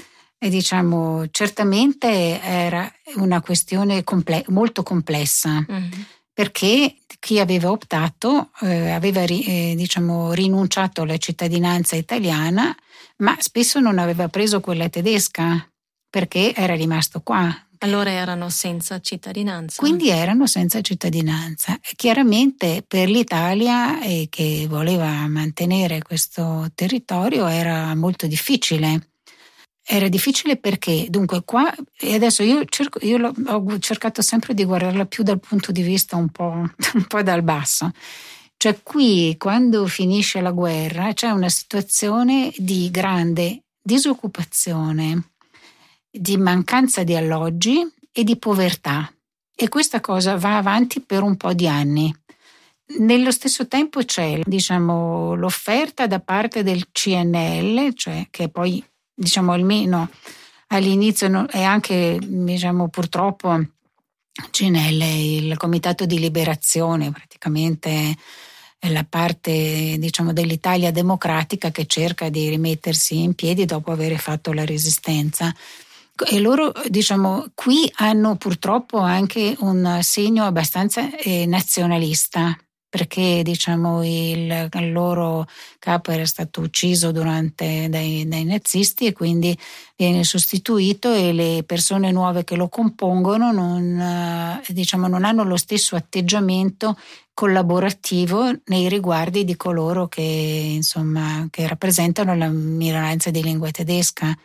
e 0.43 0.49
diciamo, 0.49 1.27
certamente 1.29 2.41
era 2.41 2.91
una 3.17 3.41
questione 3.41 4.03
comple- 4.03 4.43
molto 4.47 4.81
complessa, 4.81 5.63
mm-hmm. 5.71 6.01
perché 6.33 6.95
chi 7.19 7.39
aveva 7.39 7.69
optato 7.69 8.49
eh, 8.61 8.89
aveva 8.89 9.21
eh, 9.21 9.75
diciamo, 9.77 10.33
rinunciato 10.33 11.03
alla 11.03 11.17
cittadinanza 11.17 11.95
italiana, 11.95 12.75
ma 13.17 13.37
spesso 13.39 13.79
non 13.79 13.99
aveva 13.99 14.29
preso 14.29 14.61
quella 14.61 14.89
tedesca, 14.89 15.63
perché 16.09 16.55
era 16.55 16.73
rimasto 16.73 17.21
qua. 17.21 17.55
Allora 17.77 18.09
erano 18.09 18.49
senza 18.49 18.99
cittadinanza. 18.99 19.79
Quindi 19.79 20.09
erano 20.09 20.47
senza 20.47 20.81
cittadinanza. 20.81 21.79
Chiaramente 21.95 22.83
per 22.87 23.09
l'Italia, 23.09 24.01
eh, 24.01 24.25
che 24.27 24.65
voleva 24.67 25.27
mantenere 25.27 26.01
questo 26.01 26.71
territorio, 26.73 27.45
era 27.45 27.93
molto 27.93 28.25
difficile 28.25 29.10
era 29.83 30.07
difficile 30.07 30.57
perché, 30.57 31.07
dunque, 31.09 31.43
qua, 31.43 31.73
e 31.97 32.13
adesso 32.13 32.43
io, 32.43 32.63
cerco, 32.65 32.99
io 33.01 33.33
ho 33.47 33.79
cercato 33.79 34.21
sempre 34.21 34.53
di 34.53 34.63
guardarla 34.63 35.05
più 35.05 35.23
dal 35.23 35.39
punto 35.39 35.71
di 35.71 35.81
vista 35.81 36.15
un 36.15 36.29
po', 36.29 36.53
un 36.93 37.05
po' 37.07 37.21
dal 37.23 37.43
basso. 37.43 37.91
Cioè 38.57 38.83
qui, 38.83 39.35
quando 39.37 39.87
finisce 39.87 40.39
la 40.39 40.51
guerra, 40.51 41.13
c'è 41.13 41.31
una 41.31 41.49
situazione 41.49 42.53
di 42.57 42.91
grande 42.91 43.63
disoccupazione, 43.81 45.31
di 46.11 46.37
mancanza 46.37 47.03
di 47.03 47.15
alloggi 47.15 47.81
e 48.11 48.23
di 48.23 48.37
povertà. 48.37 49.11
E 49.55 49.67
questa 49.67 49.99
cosa 49.99 50.37
va 50.37 50.57
avanti 50.57 51.01
per 51.01 51.23
un 51.23 51.37
po' 51.37 51.53
di 51.53 51.67
anni. 51.67 52.15
Nello 52.99 53.31
stesso 53.31 53.67
tempo 53.67 54.03
c'è 54.03 54.41
diciamo, 54.43 55.33
l'offerta 55.33 56.05
da 56.05 56.19
parte 56.19 56.61
del 56.61 56.91
CNL, 56.91 57.93
cioè 57.95 58.27
che 58.29 58.49
poi 58.49 58.83
diciamo 59.21 59.51
almeno 59.51 60.09
all'inizio 60.67 61.47
e 61.49 61.63
anche 61.63 62.17
diciamo 62.21 62.89
purtroppo 62.89 63.59
CNL, 64.49 65.01
il 65.01 65.57
Comitato 65.57 66.05
di 66.05 66.17
Liberazione, 66.17 67.11
praticamente 67.11 68.15
è 68.79 68.89
la 68.89 69.05
parte 69.07 69.97
diciamo 69.99 70.33
dell'Italia 70.33 70.91
democratica 70.91 71.69
che 71.69 71.85
cerca 71.85 72.29
di 72.29 72.49
rimettersi 72.49 73.21
in 73.21 73.35
piedi 73.35 73.65
dopo 73.65 73.91
aver 73.91 74.17
fatto 74.17 74.53
la 74.53 74.65
resistenza. 74.65 75.53
E 76.23 76.39
loro, 76.39 76.71
diciamo, 76.87 77.47
qui 77.53 77.91
hanno 77.95 78.35
purtroppo 78.37 78.99
anche 78.99 79.55
un 79.59 79.99
segno 80.01 80.45
abbastanza 80.45 81.15
eh, 81.15 81.45
nazionalista, 81.45 82.55
perché 82.91 83.39
diciamo, 83.41 84.03
il, 84.03 84.69
il, 84.69 84.91
loro 84.91 85.47
capo 85.79 86.11
era 86.11 86.25
stato 86.25 86.59
ucciso 86.59 87.13
durante, 87.13 87.87
dai, 87.87 88.27
dai, 88.27 88.43
nazisti 88.43 89.05
e 89.05 89.13
quindi 89.13 89.57
viene 89.95 90.25
sostituito 90.25 91.13
e 91.13 91.31
le 91.31 91.63
persone 91.65 92.11
nuove 92.11 92.43
che 92.43 92.57
lo 92.57 92.67
compongono 92.67 93.53
non, 93.53 93.97
eh, 93.97 94.73
diciamo, 94.73 95.07
non 95.07 95.23
hanno 95.23 95.45
lo 95.45 95.55
stesso 95.55 95.95
atteggiamento 95.95 96.97
collaborativo 97.33 98.51
nei 98.65 98.89
riguardi 98.89 99.45
di 99.45 99.55
coloro 99.55 100.09
che, 100.09 100.21
insomma, 100.21 101.47
che 101.49 101.65
rappresentano 101.69 102.35
la 102.35 102.49
minoranza 102.49 103.31
di 103.31 103.41
lingua 103.41 103.71
tedesca. 103.71 104.37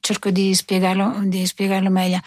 Cerco 0.00 0.30
di 0.30 0.54
spiegarlo, 0.54 1.20
di 1.24 1.44
spiegarlo 1.44 1.90
meglio. 1.90 2.18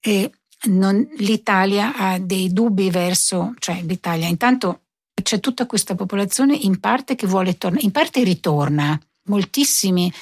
E 0.00 0.28
non, 0.66 1.06
l'Italia 1.18 1.94
ha 1.96 2.18
dei 2.18 2.52
dubbi 2.52 2.90
verso, 2.90 3.54
cioè 3.58 3.82
l'Italia. 3.82 4.26
Intanto 4.26 4.80
c'è 5.22 5.40
tutta 5.40 5.66
questa 5.66 5.94
popolazione 5.94 6.54
in 6.54 6.78
parte 6.80 7.14
che 7.14 7.26
vuole 7.26 7.56
tornare, 7.56 7.84
in 7.84 7.90
parte 7.90 8.22
ritorna, 8.22 8.98
moltissimi 9.24 10.12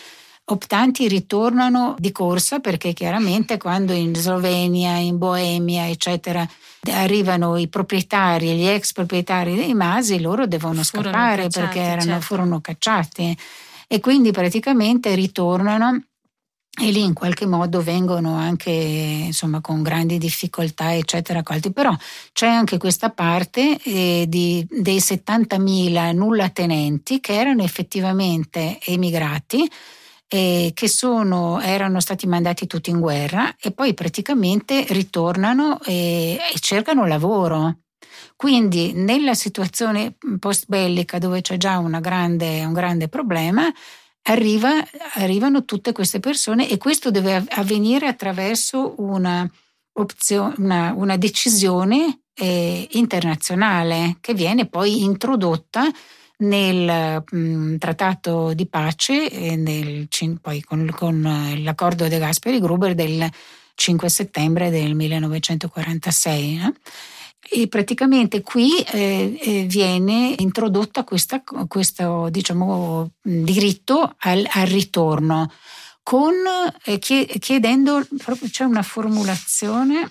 optanti 0.47 1.09
ritornano 1.09 1.95
di 1.99 2.12
corsa 2.12 2.59
perché 2.59 2.92
chiaramente 2.92 3.57
quando 3.57 3.92
in 3.92 4.14
Slovenia, 4.14 4.97
in 4.97 5.16
Boemia, 5.16 5.88
eccetera, 5.88 6.47
arrivano 6.90 7.57
i 7.57 7.68
proprietari, 7.68 8.55
gli 8.55 8.66
ex 8.66 8.92
proprietari 8.92 9.55
dei 9.55 9.74
masi, 9.74 10.20
loro 10.20 10.47
devono 10.47 10.82
furono 10.82 11.09
scappare 11.09 11.42
cacciati, 11.45 11.61
perché 11.61 11.80
erano, 11.80 12.03
certo. 12.03 12.20
furono 12.20 12.61
cacciati. 12.61 13.36
E 13.86 14.01
quindi 14.01 14.32
praticamente 14.32 15.14
ritornano 15.14 16.03
e 16.77 16.91
lì 16.91 17.03
in 17.03 17.12
qualche 17.12 17.47
modo 17.47 17.81
vengono 17.83 18.35
anche 18.35 18.70
insomma 18.70 19.61
con 19.61 19.83
grandi 19.83 20.18
difficoltà 20.18 20.93
eccetera 20.95 21.39
accolti 21.39 21.72
però 21.72 21.95
c'è 22.33 22.49
anche 22.49 22.79
questa 22.79 23.11
parte 23.11 23.79
eh, 23.81 24.25
di, 24.29 24.66
dei 24.68 24.99
70.000 24.99 26.14
nulla 26.14 26.49
tenenti 26.49 27.20
che 27.20 27.35
erano 27.35 27.62
effettivamente 27.62 28.81
emigrati 28.85 29.70
eh, 30.27 30.72
che 30.75 30.89
sono, 30.89 31.61
erano 31.61 32.01
stati 32.01 32.27
mandati 32.27 32.66
tutti 32.66 32.91
in 32.91 32.99
guerra 32.99 33.55
e 33.57 33.70
poi 33.70 33.95
praticamente 33.95 34.85
ritornano 34.89 35.81
e, 35.83 36.39
e 36.53 36.59
cercano 36.59 37.07
lavoro. 37.07 37.79
Quindi 38.35 38.93
nella 38.95 39.35
situazione 39.35 40.16
post 40.41 40.64
bellica 40.66 41.18
dove 41.18 41.41
c'è 41.41 41.57
già 41.57 41.79
grande, 42.01 42.64
un 42.64 42.72
grande 42.72 43.09
problema 43.09 43.72
arriva, 44.25 44.85
arrivano 45.14 45.64
tutte 45.64 45.93
queste 45.93 46.20
persone 46.20 46.68
e 46.68 46.79
questo 46.79 47.11
deve 47.11 47.45
avvenire 47.49 48.07
attraverso 48.07 48.95
una, 48.99 49.49
opzione, 49.95 50.55
una, 50.59 50.93
una 50.95 51.16
decisione 51.16 52.20
eh, 52.35 52.89
internazionale 52.93 54.16
che 54.20 54.35
viene 54.35 54.66
poi 54.66 55.03
introdotta 55.03 55.91
nel 56.39 57.22
mh, 57.31 57.39
mm, 57.39 57.77
trattato 57.77 58.55
di 58.55 58.66
pace 58.66 59.31
e 59.31 59.57
nel, 59.57 60.09
poi 60.41 60.62
con, 60.62 60.91
con 60.95 61.57
l'accordo 61.59 62.09
De 62.09 62.18
Gasperi 62.18 62.59
Gruber 62.59 62.95
del 62.95 63.31
5 63.75 64.09
settembre 64.09 64.70
del 64.70 64.95
1946. 64.95 66.57
Eh? 66.57 66.72
E 67.51 67.68
praticamente 67.68 68.40
qui 68.40 68.78
eh, 68.78 69.38
eh, 69.40 69.62
viene 69.64 70.34
introdotta 70.38 71.05
questa, 71.05 71.42
questo 71.68 72.28
diciamo, 72.30 73.12
diritto 73.22 74.14
al, 74.18 74.47
al 74.51 74.66
ritorno, 74.66 75.53
con, 76.03 76.32
eh, 76.84 76.99
chiedendo, 76.99 78.07
proprio 78.18 78.49
c'è 78.49 78.64
una 78.64 78.82
formulazione, 78.82 80.07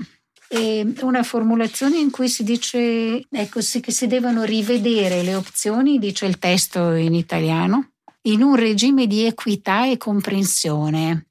una 1.01 1.23
formulazione 1.23 1.97
in 1.97 2.11
cui 2.11 2.29
si 2.29 2.43
dice 2.43 3.25
ecco, 3.27 3.61
sì, 3.61 3.79
che 3.79 3.91
si 3.91 4.05
devono 4.05 4.43
rivedere 4.43 5.23
le 5.23 5.33
opzioni, 5.33 5.97
dice 5.97 6.27
il 6.27 6.37
testo 6.37 6.91
in 6.91 7.15
italiano, 7.15 7.93
in 8.23 8.43
un 8.43 8.55
regime 8.55 9.07
di 9.07 9.25
equità 9.25 9.87
e 9.87 9.97
comprensione. 9.97 11.27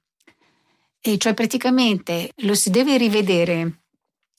E 1.01 1.19
cioè 1.19 1.35
praticamente 1.35 2.31
lo 2.43 2.55
si 2.55 2.71
deve 2.71 2.97
rivedere 2.97 3.82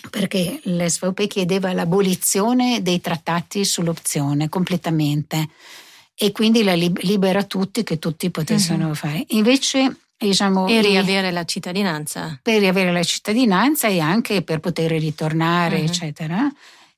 perché 0.10 0.60
l'SVP 0.64 1.28
chiedeva 1.28 1.74
l'abolizione 1.74 2.82
dei 2.82 3.00
trattati 3.02 3.66
sull'opzione 3.66 4.50
completamente 4.50 5.50
e 6.16 6.32
quindi 6.32 6.64
la 6.64 6.74
libera 6.74 7.44
tutti 7.44 7.84
che 7.84 8.00
tutti 8.00 8.30
potessero 8.30 8.88
uh-huh. 8.88 8.96
fare. 8.96 9.26
Invece 9.30 9.98
Diciamo, 10.18 10.68
e 10.68 10.82
riavere 10.82 11.32
la 11.32 11.44
cittadinanza. 11.44 12.40
Per 12.42 12.60
riavere 12.60 12.94
la 12.94 13.04
cittadinanza 13.04 13.88
e 13.90 14.00
anche 14.00 14.42
per 14.42 14.60
poter 14.60 14.92
ritornare, 14.92 15.78
uh-huh. 15.78 15.84
eccetera. 15.84 16.50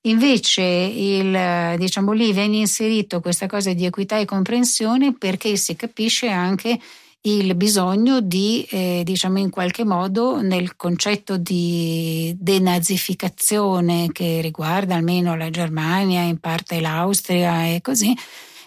Invece 0.02 0.62
il, 0.62 1.76
diciamo, 1.78 2.12
lì 2.12 2.32
viene 2.32 2.58
inserito 2.58 3.22
questa 3.22 3.48
cosa 3.48 3.74
di 3.74 3.86
equità 3.86 4.20
e 4.20 4.26
comprensione 4.26 5.14
perché 5.14 5.56
si 5.56 5.76
capisce 5.76 6.30
anche 6.30 6.80
il 7.26 7.56
bisogno 7.56 8.22
di, 8.22 8.66
eh, 8.70 9.02
diciamo 9.04 9.40
in 9.40 9.50
qualche 9.50 9.84
modo, 9.84 10.42
nel 10.42 10.76
concetto 10.76 11.38
di 11.38 12.36
denazificazione 12.38 14.10
che 14.12 14.42
riguarda 14.42 14.96
almeno 14.96 15.36
la 15.36 15.50
Germania, 15.50 16.22
in 16.22 16.40
parte 16.40 16.80
l'Austria 16.80 17.66
e 17.66 17.82
così, 17.82 18.16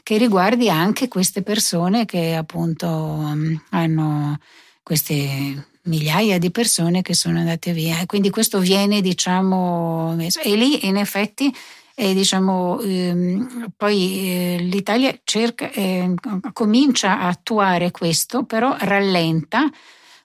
che 0.03 0.17
riguardi 0.17 0.69
anche 0.69 1.07
queste 1.07 1.43
persone 1.43 2.05
che 2.05 2.35
appunto 2.35 2.89
mm, 2.89 3.55
hanno 3.71 4.39
queste 4.83 5.67
migliaia 5.83 6.39
di 6.39 6.51
persone 6.51 7.03
che 7.03 7.15
sono 7.15 7.39
andate 7.39 7.73
via. 7.73 8.01
E 8.01 8.07
quindi 8.07 8.31
questo 8.31 8.59
viene, 8.59 9.01
diciamo, 9.01 10.17
e 10.19 10.57
lì 10.57 10.87
in 10.87 10.97
effetti 10.97 11.55
e 12.01 12.15
diciamo, 12.15 12.79
ehm, 12.79 13.73
poi 13.77 14.31
eh, 14.31 14.59
l'Italia 14.61 15.19
cerca, 15.25 15.69
eh, 15.73 16.15
comincia 16.53 17.19
a 17.19 17.27
attuare 17.27 17.91
questo, 17.91 18.45
però 18.45 18.77
rallenta 18.79 19.69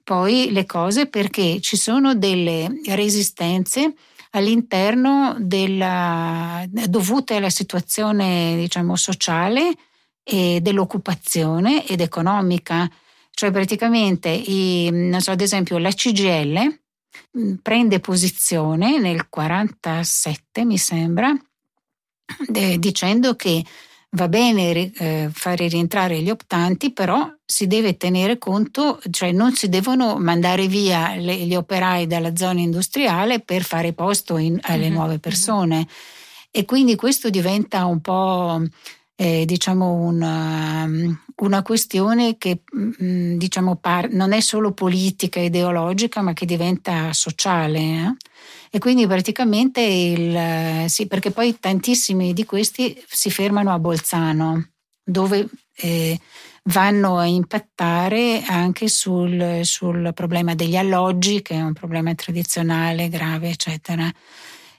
poi 0.03 0.51
le 0.51 0.67
cose 0.67 1.07
perché 1.07 1.59
ci 1.61 1.76
sono 1.76 2.13
delle 2.13 2.69
resistenze 2.89 3.95
all'interno 4.32 5.36
della, 5.39 6.63
dovute 6.67 7.38
alla 7.38 7.49
situazione 7.49 8.55
diciamo, 8.55 8.95
sociale 8.95 9.74
e 10.21 10.59
dell'occupazione 10.61 11.88
ed 11.88 12.01
economica. 12.01 12.88
Cioè 13.32 13.49
praticamente, 13.49 14.30
i, 14.30 15.11
so, 15.17 15.32
ad 15.32 15.41
esempio 15.41 15.80
la 15.80 15.89
CGL 15.89 16.82
prende 17.63 17.99
posizione 17.99 18.99
nel 18.99 19.28
47 19.28 20.65
mi 20.65 20.78
sembra 20.78 21.36
eh, 22.53 22.80
dicendo 22.80 23.36
che 23.36 23.63
va 24.11 24.28
bene 24.28 24.91
eh, 24.93 25.30
fare 25.32 25.67
rientrare 25.67 26.21
gli 26.21 26.30
optanti, 26.30 26.91
però 26.91 27.32
si 27.43 27.67
deve 27.67 27.97
tenere 27.97 28.38
conto, 28.38 28.99
cioè 29.09 29.32
non 29.32 29.53
si 29.55 29.69
devono 29.69 30.17
mandare 30.17 30.67
via 30.67 31.15
le, 31.15 31.36
gli 31.36 31.55
operai 31.55 32.07
dalla 32.07 32.36
zona 32.36 32.59
industriale 32.59 33.39
per 33.39 33.63
fare 33.63 33.93
posto 33.93 34.38
in, 34.38 34.59
alle 34.61 34.86
mm-hmm. 34.86 34.93
nuove 34.93 35.19
persone. 35.19 35.76
Mm-hmm. 35.76 35.86
E 36.51 36.65
quindi 36.65 36.95
questo 36.95 37.30
diventa 37.30 37.86
un 37.86 38.01
po' 38.01 38.61
eh, 39.15 39.45
diciamo 39.45 39.93
una, 39.93 40.88
una, 41.38 41.61
questione 41.61 42.38
che 42.38 42.61
mm, 42.75 43.38
diciamo, 43.38 43.75
par- 43.77 44.11
non 44.11 44.31
è 44.31 44.39
solo 44.39 44.71
politica, 44.73 45.39
ideologica, 45.39 46.21
ma 46.21 46.34
che 46.34 46.45
diventa 46.45 47.13
sociale. 47.13 47.79
Eh? 47.79 48.15
E 48.71 48.79
quindi 48.79 49.05
praticamente 49.05 49.81
il, 49.81 50.89
sì, 50.89 51.07
perché 51.07 51.31
poi 51.31 51.59
tantissimi 51.59 52.34
di 52.34 52.45
questi 52.45 53.01
si 53.07 53.29
fermano 53.29 53.71
a 53.71 53.79
Bolzano, 53.79 54.69
dove 55.03 55.47
eh, 55.75 56.19
vanno 56.63 57.17
a 57.17 57.25
impattare 57.25 58.43
anche 58.43 58.88
sul, 58.88 59.59
sul, 59.63 60.11
problema 60.13 60.55
degli 60.55 60.75
alloggi, 60.75 61.41
che 61.41 61.55
è 61.55 61.61
un 61.61 61.73
problema 61.73 62.13
tradizionale, 62.15 63.09
grave, 63.09 63.49
eccetera. 63.49 64.11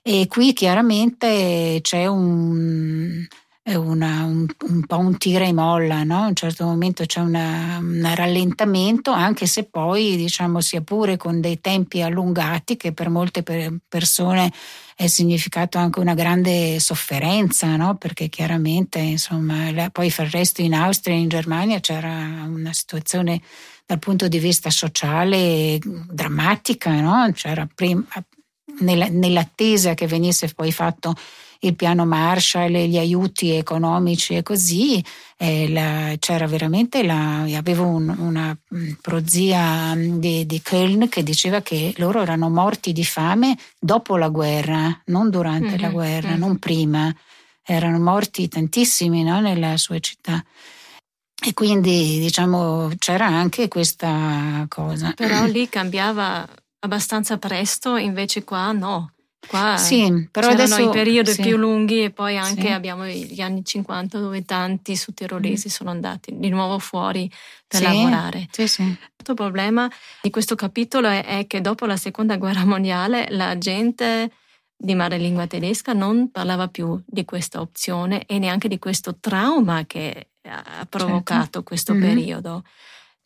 E 0.03 0.27
qui 0.29 0.53
chiaramente 0.53 1.79
c'è 1.81 2.07
un, 2.07 3.27
una, 3.73 4.25
un, 4.25 4.47
un, 4.69 4.87
po' 4.87 4.99
un 4.99 5.17
tira 5.17 5.47
e 5.47 5.53
molla, 5.55 6.03
no? 6.03 6.25
a 6.25 6.27
un 6.27 6.35
certo 6.35 6.67
momento 6.67 7.07
c'è 7.07 7.21
un 7.21 8.13
rallentamento, 8.15 9.11
anche 9.11 9.47
se 9.47 9.65
poi 9.65 10.17
diciamo 10.17 10.61
sia 10.61 10.83
pure 10.83 11.17
con 11.17 11.41
dei 11.41 11.61
tempi 11.61 12.03
allungati 12.03 12.77
che 12.77 12.93
per 12.93 13.09
molte 13.09 13.43
per 13.43 13.75
persone 13.89 14.53
è 14.95 15.07
significato 15.07 15.79
anche 15.79 15.99
una 15.99 16.13
grande 16.13 16.79
sofferenza, 16.79 17.75
no? 17.77 17.97
perché 17.97 18.29
chiaramente 18.29 18.99
insomma, 18.99 19.73
poi 19.91 20.11
per 20.11 20.27
il 20.27 20.31
resto 20.31 20.61
in 20.61 20.75
Austria 20.75 21.15
e 21.15 21.21
in 21.21 21.29
Germania 21.29 21.81
c'era 21.81 22.45
una 22.47 22.73
situazione 22.75 23.41
dal 23.87 23.99
punto 23.99 24.29
di 24.29 24.39
vista 24.39 24.69
sociale 24.69 25.79
drammatica, 26.11 27.01
no? 27.01 27.31
c'era 27.33 27.67
prima, 27.75 28.05
nell'attesa 28.81 29.95
che 29.95 30.07
venisse 30.07 30.49
poi 30.55 30.71
fatto 30.71 31.15
il 31.61 31.75
piano 31.75 32.05
Marshall, 32.07 32.73
gli 32.73 32.99
aiuti 32.99 33.51
economici 33.51 34.37
e 34.37 34.43
così, 34.43 35.05
eh, 35.37 35.69
la, 35.71 36.15
c'era 36.19 36.47
veramente 36.47 37.03
la, 37.03 37.43
avevo 37.43 37.87
un, 37.87 38.15
una 38.19 38.57
mm, 38.75 38.93
prozia 39.01 39.95
mm, 39.95 40.19
di, 40.19 40.47
di 40.47 40.61
Köln 40.63 41.09
che 41.09 41.23
diceva 41.23 41.61
che 41.61 41.93
loro 41.97 42.23
erano 42.23 42.49
morti 42.49 42.93
di 42.93 43.05
fame 43.05 43.57
dopo 43.79 44.17
la 44.17 44.29
guerra, 44.29 45.03
non 45.07 45.31
durante 45.31 45.71
mm-hmm, 45.71 45.81
la 45.81 45.89
guerra, 45.91 46.29
mm-hmm. 46.31 46.39
non 46.39 46.59
prima. 46.59 47.15
erano 47.67 47.99
morti 47.99 48.47
tantissimi 48.49 49.23
no? 49.23 49.41
nella 49.41 49.77
sua 49.77 49.99
città. 49.99 50.45
E 51.47 51.53
quindi 51.53 52.19
diciamo 52.21 52.91
c'era 52.99 53.27
anche 53.27 53.69
questa 53.69 54.65
cosa. 54.69 55.13
Però 55.15 55.45
lì 55.45 55.69
cambiava 55.71 56.49
abbastanza 56.81 57.39
presto, 57.39 57.97
invece 57.97 58.45
qua 58.45 58.73
no. 58.73 59.14
Qua 59.47 59.77
sì, 59.77 60.29
però 60.31 60.49
c'erano 60.49 60.75
adesso, 60.75 60.91
i 60.91 60.95
periodi 60.95 61.31
sì. 61.33 61.43
più 61.43 61.57
lunghi 61.57 62.05
e 62.05 62.11
poi 62.11 62.37
anche 62.39 62.63
Sì. 62.63 62.69
abbiamo 62.69 63.07
gli 63.07 63.41
anni 63.41 63.65
50 63.65 64.19
dove 64.19 64.45
tanti 64.45 64.97
sudtirolesi 64.97 65.69
sono 65.69 65.91
andati 65.91 66.33
di 66.37 66.49
nuovo 66.49 66.79
fuori 66.79 67.31
per 67.67 67.81
Sì, 67.81 67.85
lavorare. 67.87 68.49
Sì, 68.51 68.67
sì. 68.67 68.83
Il 68.83 69.35
problema 69.35 69.91
di 70.23 70.31
questo 70.31 70.55
capitolo 70.55 71.09
è, 71.09 71.25
è 71.25 71.47
che 71.47 71.61
dopo 71.61 71.87
la 71.87 71.97
seconda 71.97 72.37
guerra 72.37 72.65
mondiale 72.65 73.27
la 73.31 73.57
gente 73.59 74.31
di 74.77 74.95
madrelingua 74.95 75.47
tedesca 75.47 75.93
non 75.93 76.31
parlava 76.31 76.69
più 76.69 77.01
di 77.07 77.25
questa 77.25 77.61
opzione 77.61 78.27
e 78.27 78.39
neanche 78.39 78.69
di 78.69 78.79
questo 78.79 79.17
trauma 79.19 79.85
che 79.87 80.29
ha 80.47 80.87
provocato 80.89 81.63
questo 81.63 81.95
Mhm. 81.95 82.01
periodo. 82.01 82.65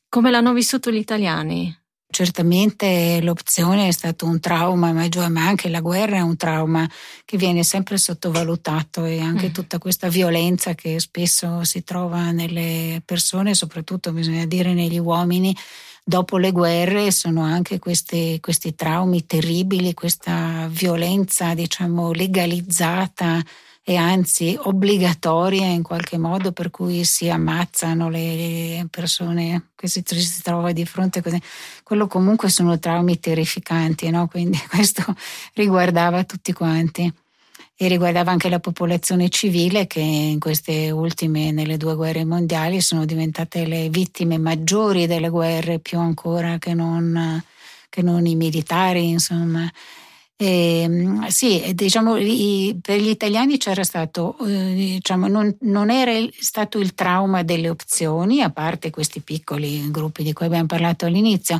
Come 0.08 0.30
l'hanno 0.30 0.52
vissuto 0.52 0.90
gli 0.90 0.96
italiani? 0.96 1.76
Certamente 2.10 3.20
l'opzione 3.22 3.86
è 3.88 3.90
stato 3.90 4.24
un 4.24 4.40
trauma 4.40 4.92
ma 4.92 5.06
anche 5.46 5.68
la 5.68 5.80
guerra 5.80 6.16
è 6.16 6.20
un 6.20 6.36
trauma 6.36 6.88
che 7.26 7.36
viene 7.36 7.62
sempre 7.62 7.98
sottovalutato 7.98 9.04
e 9.04 9.20
anche 9.20 9.48
Mm. 9.48 9.52
tutta 9.52 9.78
questa 9.78 10.08
violenza 10.08 10.74
che 10.74 10.98
spesso 11.00 11.64
si 11.64 11.84
trova 11.84 12.30
nelle 12.30 13.02
persone, 13.04 13.54
soprattutto 13.54 14.12
bisogna 14.12 14.46
dire 14.46 14.72
negli 14.72 14.98
uomini, 14.98 15.54
dopo 16.02 16.38
le 16.38 16.50
guerre 16.50 17.10
sono 17.12 17.42
anche 17.42 17.78
questi, 17.78 18.38
questi 18.40 18.74
traumi 18.74 19.26
terribili, 19.26 19.92
questa 19.92 20.66
violenza 20.70 21.52
diciamo 21.52 22.12
legalizzata 22.12 23.42
e 23.88 23.96
anzi 23.96 24.54
obbligatoria 24.60 25.64
in 25.64 25.82
qualche 25.82 26.18
modo 26.18 26.52
per 26.52 26.68
cui 26.68 27.06
si 27.06 27.30
ammazzano 27.30 28.10
le 28.10 28.86
persone 28.90 29.70
che 29.74 29.88
si, 29.88 30.02
si 30.04 30.42
trova 30.42 30.72
di 30.72 30.84
fronte 30.84 31.22
così. 31.22 31.40
Quello 31.82 32.06
comunque 32.06 32.50
sono 32.50 32.78
traumi 32.78 33.18
terrificanti, 33.18 34.10
no? 34.10 34.28
quindi 34.28 34.60
questo 34.68 35.02
riguardava 35.54 36.24
tutti 36.24 36.52
quanti 36.52 37.10
e 37.78 37.88
riguardava 37.88 38.30
anche 38.30 38.50
la 38.50 38.60
popolazione 38.60 39.30
civile 39.30 39.86
che 39.86 40.00
in 40.00 40.38
queste 40.38 40.90
ultime, 40.90 41.50
nelle 41.50 41.78
due 41.78 41.94
guerre 41.94 42.26
mondiali, 42.26 42.82
sono 42.82 43.06
diventate 43.06 43.64
le 43.64 43.88
vittime 43.88 44.36
maggiori 44.36 45.06
delle 45.06 45.30
guerre, 45.30 45.78
più 45.78 45.98
ancora 45.98 46.58
che 46.58 46.74
non, 46.74 47.42
che 47.88 48.02
non 48.02 48.26
i 48.26 48.34
militari, 48.34 49.08
insomma. 49.08 49.66
E, 50.40 50.88
sì, 51.26 51.72
diciamo, 51.74 52.16
i, 52.16 52.78
per 52.80 53.00
gli 53.00 53.08
italiani 53.08 53.58
c'era 53.58 53.82
stato, 53.82 54.38
eh, 54.46 54.72
diciamo, 55.00 55.26
non, 55.26 55.56
non, 55.62 55.90
era 55.90 56.12
stato 56.38 56.78
il 56.78 56.94
trauma 56.94 57.42
delle 57.42 57.68
opzioni, 57.68 58.40
a 58.40 58.50
parte 58.50 58.90
questi 58.90 59.20
piccoli 59.20 59.90
gruppi 59.90 60.22
di 60.22 60.32
cui 60.32 60.46
abbiamo 60.46 60.66
parlato 60.66 61.06
all'inizio, 61.06 61.58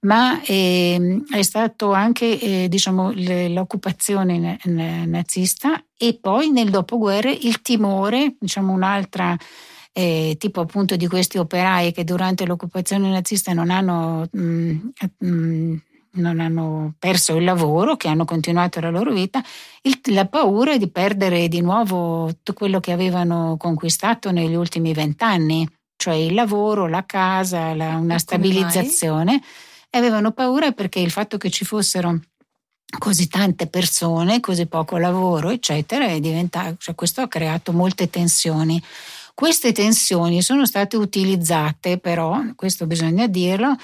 ma 0.00 0.42
eh, 0.42 1.22
è 1.30 1.42
stato 1.42 1.92
anche 1.92 2.40
eh, 2.40 2.68
diciamo, 2.68 3.12
l'occupazione 3.14 4.58
nazista 4.64 5.80
e 5.96 6.18
poi 6.20 6.50
nel 6.50 6.70
dopoguerra 6.70 7.30
il 7.30 7.62
timore, 7.62 8.34
diciamo 8.40 8.72
un'altra 8.72 9.36
eh, 9.92 10.36
tipo 10.38 10.60
appunto 10.60 10.94
di 10.96 11.06
questi 11.06 11.38
operai 11.38 11.90
che 11.92 12.04
durante 12.04 12.44
l'occupazione 12.44 13.08
nazista 13.08 13.54
non 13.54 13.70
hanno 13.70 14.28
mh, 14.30 14.90
mh, 15.18 15.76
non 16.16 16.40
hanno 16.40 16.94
perso 16.98 17.36
il 17.36 17.44
lavoro, 17.44 17.96
che 17.96 18.08
hanno 18.08 18.24
continuato 18.24 18.80
la 18.80 18.90
loro 18.90 19.12
vita, 19.12 19.42
il, 19.82 19.98
la 20.12 20.26
paura 20.26 20.76
di 20.76 20.88
perdere 20.90 21.48
di 21.48 21.60
nuovo 21.60 22.26
tutto 22.28 22.52
quello 22.52 22.80
che 22.80 22.92
avevano 22.92 23.56
conquistato 23.58 24.30
negli 24.30 24.54
ultimi 24.54 24.92
vent'anni, 24.92 25.68
cioè 25.96 26.14
il 26.14 26.34
lavoro, 26.34 26.86
la 26.86 27.04
casa, 27.06 27.74
la, 27.74 27.96
una 27.96 28.18
stabilizzazione. 28.18 29.40
E 29.88 29.98
avevano 29.98 30.32
paura 30.32 30.72
perché 30.72 30.98
il 30.98 31.10
fatto 31.10 31.38
che 31.38 31.48
ci 31.48 31.64
fossero 31.64 32.20
così 32.98 33.28
tante 33.28 33.66
persone, 33.66 34.40
così 34.40 34.66
poco 34.66 34.96
lavoro, 34.98 35.50
eccetera, 35.50 36.06
è 36.06 36.20
diventato, 36.20 36.76
cioè 36.78 36.94
questo 36.94 37.20
ha 37.22 37.28
creato 37.28 37.72
molte 37.72 38.08
tensioni. 38.10 38.82
Queste 39.34 39.72
tensioni 39.72 40.40
sono 40.40 40.64
state 40.64 40.96
utilizzate, 40.96 41.98
però, 41.98 42.42
questo 42.54 42.86
bisogna 42.86 43.26
dirlo, 43.26 43.76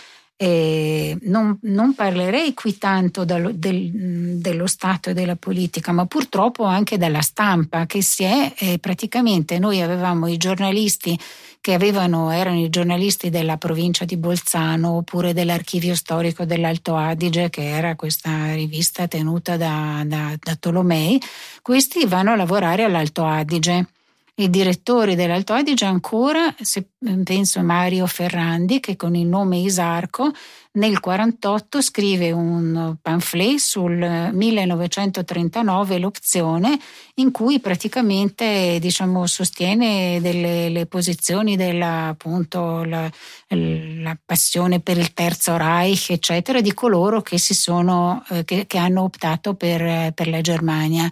eh, 0.42 1.16
non, 1.22 1.56
non, 1.62 1.94
parlerei 1.94 2.52
qui 2.52 2.76
tanto 2.76 3.24
dallo, 3.24 3.52
del, 3.54 3.92
dello 4.40 4.66
Stato 4.66 5.10
e 5.10 5.14
della 5.14 5.36
politica, 5.36 5.92
ma 5.92 6.04
purtroppo 6.06 6.64
anche 6.64 6.98
dalla 6.98 7.20
stampa, 7.20 7.86
che 7.86 8.02
si 8.02 8.24
è 8.24 8.52
eh, 8.58 8.78
praticamente 8.80 9.60
noi 9.60 9.80
avevamo 9.80 10.26
i 10.26 10.36
giornalisti 10.38 11.16
che 11.60 11.74
avevano, 11.74 12.32
erano 12.32 12.58
i 12.58 12.70
giornalisti 12.70 13.30
della 13.30 13.56
provincia 13.56 14.04
di 14.04 14.16
Bolzano 14.16 14.96
oppure 14.96 15.32
dell'archivio 15.32 15.94
storico 15.94 16.44
dell'Alto 16.44 16.96
Adige, 16.96 17.48
che 17.48 17.68
era 17.68 17.94
questa 17.94 18.52
rivista 18.52 19.06
tenuta 19.06 19.56
da, 19.56 20.02
da, 20.04 20.34
da 20.36 20.56
Tolomei, 20.56 21.22
questi 21.62 22.04
vanno 22.04 22.32
a 22.32 22.36
lavorare 22.36 22.82
all'Alto 22.82 23.24
Adige 23.24 23.86
i 24.34 24.48
direttori 24.48 25.14
dell'Alto 25.14 25.52
Adige 25.52 25.84
ancora, 25.84 26.54
se 26.58 26.86
penso 27.22 27.58
a 27.58 27.62
Mario 27.62 28.06
Ferrandi, 28.06 28.80
che 28.80 28.96
con 28.96 29.14
il 29.14 29.26
nome 29.26 29.58
Isarco 29.58 30.32
nel 30.74 30.92
1948 30.92 31.82
scrive 31.82 32.32
un 32.32 32.96
pamphlet 33.02 33.58
sul 33.58 34.30
1939, 34.32 35.98
l'opzione, 35.98 36.78
in 37.16 37.30
cui 37.30 37.60
praticamente 37.60 38.78
diciamo, 38.80 39.26
sostiene 39.26 40.18
delle 40.22 40.70
le 40.70 40.86
posizioni 40.86 41.56
della 41.56 42.06
appunto, 42.06 42.84
la, 42.84 43.10
la, 43.48 44.16
passione 44.24 44.80
per 44.80 44.96
il 44.96 45.12
Terzo 45.12 45.58
Reich, 45.58 46.08
eccetera, 46.08 46.62
di 46.62 46.72
coloro 46.72 47.20
che, 47.20 47.38
sono, 47.38 48.24
eh, 48.30 48.44
che, 48.44 48.66
che 48.66 48.78
hanno 48.78 49.02
optato 49.02 49.54
per, 49.54 50.14
per 50.14 50.28
la 50.28 50.40
Germania. 50.40 51.10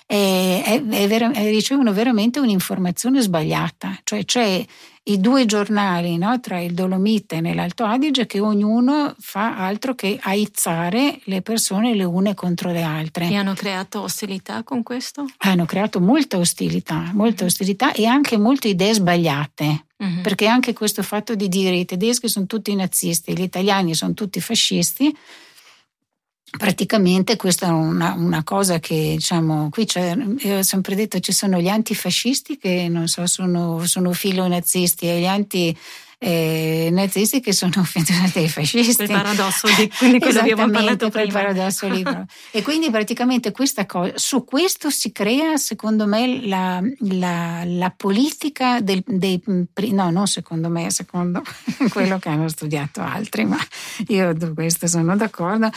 è, 0.07 0.63
è, 0.65 0.83
è 0.83 1.07
vera, 1.07 1.29
ricevono 1.29 1.93
veramente 1.93 2.39
un'informazione 2.39 3.21
sbagliata. 3.21 3.99
Cioè 4.03 4.25
c'è 4.25 4.65
i 5.03 5.19
due 5.19 5.45
giornali 5.45 6.17
no, 6.17 6.39
tra 6.39 6.59
il 6.59 6.73
Dolomite 6.73 7.37
e 7.37 7.53
l'Alto 7.53 7.83
Adige 7.83 8.25
che 8.25 8.39
ognuno 8.39 9.15
fa 9.19 9.57
altro 9.57 9.95
che 9.95 10.17
aizzare 10.21 11.19
le 11.25 11.41
persone 11.41 11.93
le 11.93 12.03
une 12.03 12.33
contro 12.33 12.71
le 12.71 12.81
altre. 12.81 13.29
E 13.29 13.35
hanno 13.35 13.53
creato 13.53 14.01
ostilità 14.01 14.63
con 14.63 14.83
questo? 14.83 15.25
Hanno 15.39 15.65
creato 15.65 15.99
molta 15.99 16.37
ostilità, 16.37 17.11
molta 17.13 17.45
ostilità 17.45 17.91
e 17.93 18.05
anche 18.05 18.37
molte 18.37 18.69
idee 18.69 18.93
sbagliate. 18.93 19.85
Uh-huh. 19.97 20.21
Perché 20.21 20.45
anche 20.45 20.73
questo 20.73 21.01
fatto 21.03 21.35
di 21.35 21.47
dire 21.47 21.75
i 21.75 21.85
tedeschi 21.85 22.27
sono 22.27 22.45
tutti 22.45 22.73
nazisti, 22.75 23.35
gli 23.35 23.41
italiani 23.41 23.95
sono 23.95 24.13
tutti 24.13 24.39
fascisti, 24.39 25.15
praticamente 26.55 27.35
questa 27.35 27.67
è 27.67 27.71
una, 27.71 28.13
una, 28.13 28.43
cosa 28.43 28.79
che 28.79 29.13
diciamo 29.17 29.69
qui 29.69 29.85
c'è, 29.85 30.15
io 30.39 30.57
ho 30.57 30.63
sempre 30.63 30.95
detto 30.95 31.19
ci 31.19 31.33
sono 31.33 31.59
gli 31.59 31.67
antifascisti 31.67 32.57
che 32.57 32.87
non 32.89 33.07
so 33.07 33.25
sono, 33.27 33.85
sono 33.85 34.13
filo 34.13 34.47
nazisti 34.47 35.07
e 35.07 35.19
gli 35.19 35.27
anti 35.27 35.77
eh, 36.19 36.89
nazisti 36.91 37.39
che 37.41 37.53
sono 37.53 37.71
dei 38.33 38.49
fascisti. 38.49 39.05
Quel 39.05 39.07
paradosso 39.07 39.67
di 39.77 40.19
quello 40.19 40.39
abbiamo 40.39 40.69
parlato 40.69 41.09
prima. 41.09 42.25
e 42.51 42.61
quindi 42.63 42.89
praticamente 42.89 43.51
questa 43.51 43.85
cosa, 43.85 44.13
su 44.15 44.43
questo 44.43 44.89
si 44.89 45.11
crea 45.11 45.57
secondo 45.57 46.07
me 46.07 46.45
la, 46.47 46.81
la, 46.99 47.63
la 47.65 47.93
politica 47.95 48.81
del, 48.81 49.03
dei, 49.05 49.41
no 49.91 50.09
non 50.09 50.27
secondo 50.27 50.69
me, 50.69 50.89
secondo 50.89 51.43
quello 51.89 52.17
che 52.17 52.29
hanno 52.29 52.47
studiato 52.49 53.01
altri, 53.01 53.45
ma 53.45 53.59
io 54.07 54.33
su 54.39 54.53
questo 54.53 54.87
sono 54.87 55.15
d'accordo, 55.15 55.69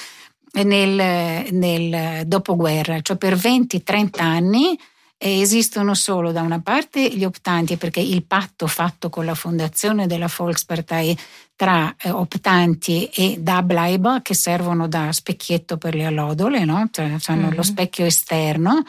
nel, 0.52 1.46
nel 1.52 2.26
dopoguerra, 2.26 3.00
cioè 3.00 3.16
per 3.16 3.34
20-30 3.34 4.20
anni 4.20 4.78
esistono 5.22 5.94
solo 5.94 6.32
da 6.32 6.40
una 6.40 6.60
parte 6.60 7.06
gli 7.14 7.24
optanti, 7.24 7.76
perché 7.76 8.00
il 8.00 8.24
patto 8.24 8.66
fatto 8.66 9.10
con 9.10 9.26
la 9.26 9.34
fondazione 9.34 10.06
della 10.06 10.30
Volkspartei 10.34 11.16
tra 11.54 11.94
eh, 12.00 12.10
optanti 12.10 13.04
e 13.04 13.36
Dableiber, 13.38 14.22
che 14.22 14.32
servono 14.32 14.88
da 14.88 15.12
specchietto 15.12 15.76
per 15.76 15.94
le 15.94 16.06
allodole, 16.06 16.64
no? 16.64 16.88
cioè, 16.90 17.16
sono 17.18 17.42
mm-hmm. 17.42 17.54
lo 17.54 17.62
specchio 17.62 18.06
esterno, 18.06 18.82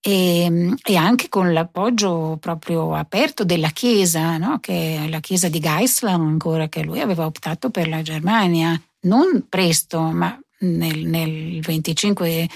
e, 0.00 0.76
e, 0.80 0.96
anche 0.96 1.28
con 1.28 1.52
l'appoggio 1.52 2.36
proprio 2.38 2.94
aperto 2.94 3.42
della 3.42 3.70
Chiesa, 3.70 4.36
no? 4.36 4.60
che 4.60 5.04
è 5.04 5.08
la 5.08 5.18
Chiesa 5.18 5.48
di 5.48 5.58
Geisler 5.58 6.14
ancora, 6.14 6.68
che 6.68 6.84
lui 6.84 7.00
aveva 7.00 7.26
optato 7.26 7.70
per 7.70 7.88
la 7.88 8.02
Germania, 8.02 8.80
non 9.06 9.46
presto, 9.48 10.00
ma 10.00 10.38
nel, 10.64 11.06
nel 11.06 11.60
25 11.60 12.48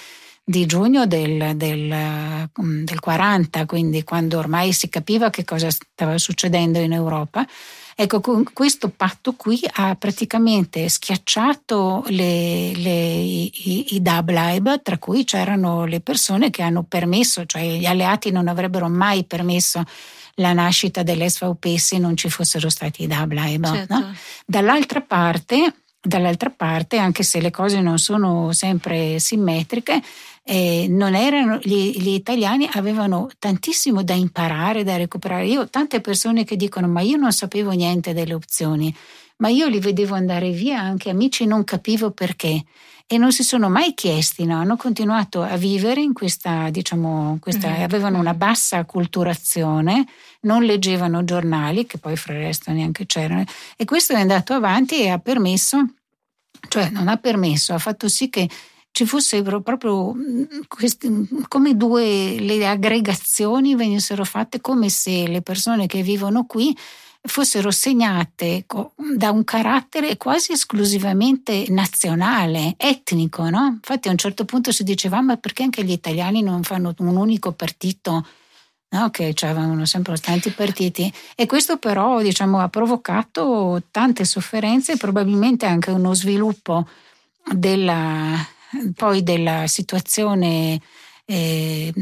di 0.48 0.64
giugno 0.64 1.06
del, 1.06 1.56
del, 1.56 2.48
del 2.55 3.01
40, 3.01 3.66
quindi 3.66 4.02
quando 4.02 4.39
ormai 4.39 4.72
si 4.72 4.89
capiva 4.89 5.28
che 5.28 5.44
cosa 5.44 5.70
stava 5.70 6.16
succedendo 6.16 6.78
in 6.78 6.93
Europa. 6.93 7.47
Ecco, 7.94 8.22
questo 8.52 8.90
patto 8.90 9.35
qui 9.35 9.60
ha 9.74 9.94
praticamente 9.97 10.89
schiacciato 10.89 12.05
le, 12.06 12.72
le, 12.76 12.90
i, 12.90 13.97
i 13.97 14.01
Dableib, 14.01 14.82
tra 14.82 14.98
cui 14.98 15.24
c'erano 15.24 15.85
le 15.85 16.01
persone 16.01 16.51
che 16.51 16.62
hanno 16.62 16.85
permesso, 16.85 17.44
cioè 17.44 17.62
gli 17.62 17.86
alleati 17.86 18.30
non 18.30 18.47
avrebbero 18.48 18.89
mai 18.89 19.24
permesso 19.24 19.82
la 20.36 20.52
nascita 20.52 21.02
dell'SVP 21.02 21.76
se 21.76 21.98
non 21.98 22.16
ci 22.16 22.30
fossero 22.30 22.70
stati 22.70 23.02
i 23.02 23.06
Dableib. 23.06 23.64
Certo. 23.66 23.98
No? 23.98 24.14
Dall'altra 24.47 25.01
parte, 25.01 25.74
dall'altra 26.09 26.51
parte, 26.51 26.98
anche 26.98 27.22
se 27.22 27.40
le 27.40 27.51
cose 27.51 27.80
non 27.80 27.98
sono 27.98 28.52
sempre 28.52 29.18
simmetriche, 29.20 30.02
eh, 30.43 30.86
non 30.89 31.14
erano, 31.14 31.59
gli, 31.62 31.97
gli, 32.01 32.14
italiani 32.14 32.68
avevano 32.72 33.28
tantissimo 33.39 34.02
da 34.02 34.14
imparare, 34.14 34.82
da 34.82 34.97
recuperare. 34.97 35.47
Io 35.47 35.60
ho 35.60 35.68
tante 35.68 36.01
persone 36.01 36.44
che 36.44 36.56
dicono 36.56 36.89
ma 36.89 37.02
io 37.02 37.16
non 37.16 37.32
sapevo 37.32 37.70
niente 37.72 38.14
delle 38.14 38.35
opzioni, 38.35 38.93
ma 39.36 39.48
io 39.48 39.68
li 39.68 39.78
vedevo 39.78 40.14
andare 40.14 40.51
via, 40.51 40.80
anche 40.80 41.10
amici 41.10 41.44
non 41.44 41.64
capivo 41.64 42.10
perché 42.10 42.64
e 43.10 43.16
non 43.16 43.32
si 43.32 43.43
sono 43.43 43.70
mai 43.70 43.94
chiesti, 43.94 44.44
no? 44.44 44.59
hanno 44.59 44.76
continuato 44.76 45.40
a 45.43 45.56
vivere 45.56 46.02
in 46.02 46.12
questa, 46.12 46.68
diciamo, 46.68 47.39
questa, 47.40 47.70
mm-hmm. 47.70 47.82
avevano 47.82 48.18
una 48.18 48.35
bassa 48.35 48.76
acculturazione, 48.76 50.06
non 50.40 50.64
leggevano 50.64 51.24
giornali, 51.24 51.86
che 51.86 51.97
poi 51.97 52.16
fra 52.16 52.35
il 52.35 52.40
resto 52.40 52.70
neanche 52.70 53.06
c'erano, 53.06 53.44
e 53.78 53.86
questo 53.86 54.12
è 54.12 54.20
andato 54.20 54.52
avanti 54.52 55.01
e 55.01 55.09
ha 55.09 55.18
permesso, 55.18 55.86
cioè 56.68 56.90
non 56.90 57.09
ha 57.09 57.16
permesso, 57.16 57.74
ha 57.74 57.78
fatto 57.78 58.09
sì 58.09 58.28
che 58.28 58.48
ci 58.90 59.06
fossero 59.06 59.60
proprio 59.60 60.12
mm, 60.12 60.43
questi, 60.66 61.28
come 61.48 61.76
due 61.76 62.36
le 62.40 62.66
aggregazioni 62.66 63.76
venissero 63.76 64.24
fatte 64.24 64.60
come 64.60 64.89
se 64.89 65.28
le 65.28 65.43
persone 65.43 65.86
che 65.86 66.02
vivono 66.02 66.44
qui 66.47 66.76
fossero 67.20 67.70
segnate 67.70 68.64
da 69.16 69.30
un 69.30 69.44
carattere 69.44 70.16
quasi 70.16 70.52
esclusivamente 70.52 71.66
nazionale, 71.68 72.74
etnico, 72.76 73.48
no? 73.51 73.66
Infatti 73.66 74.09
a 74.09 74.10
un 74.12 74.16
certo 74.16 74.44
punto 74.44 74.72
si 74.72 74.82
diceva 74.82 75.20
ma 75.20 75.36
perché 75.36 75.62
anche 75.62 75.85
gli 75.85 75.93
italiani 75.93 76.43
non 76.43 76.62
fanno 76.62 76.94
un 76.98 77.16
unico 77.16 77.52
partito? 77.52 78.26
No, 78.90 79.10
che 79.10 79.35
avevano 79.43 79.85
sempre 79.85 80.16
tanti 80.16 80.51
partiti 80.51 81.12
e 81.36 81.44
questo 81.44 81.77
però 81.77 82.23
diciamo, 82.23 82.59
ha 82.59 82.70
provocato 82.70 83.82
tante 83.90 84.24
sofferenze 84.24 84.93
e 84.93 84.97
probabilmente 84.97 85.66
anche 85.66 85.90
uno 85.90 86.15
sviluppo 86.15 86.89
della, 87.44 88.35
poi 88.97 89.23
della 89.23 89.66
situazione 89.66 90.81
eh, 91.27 91.93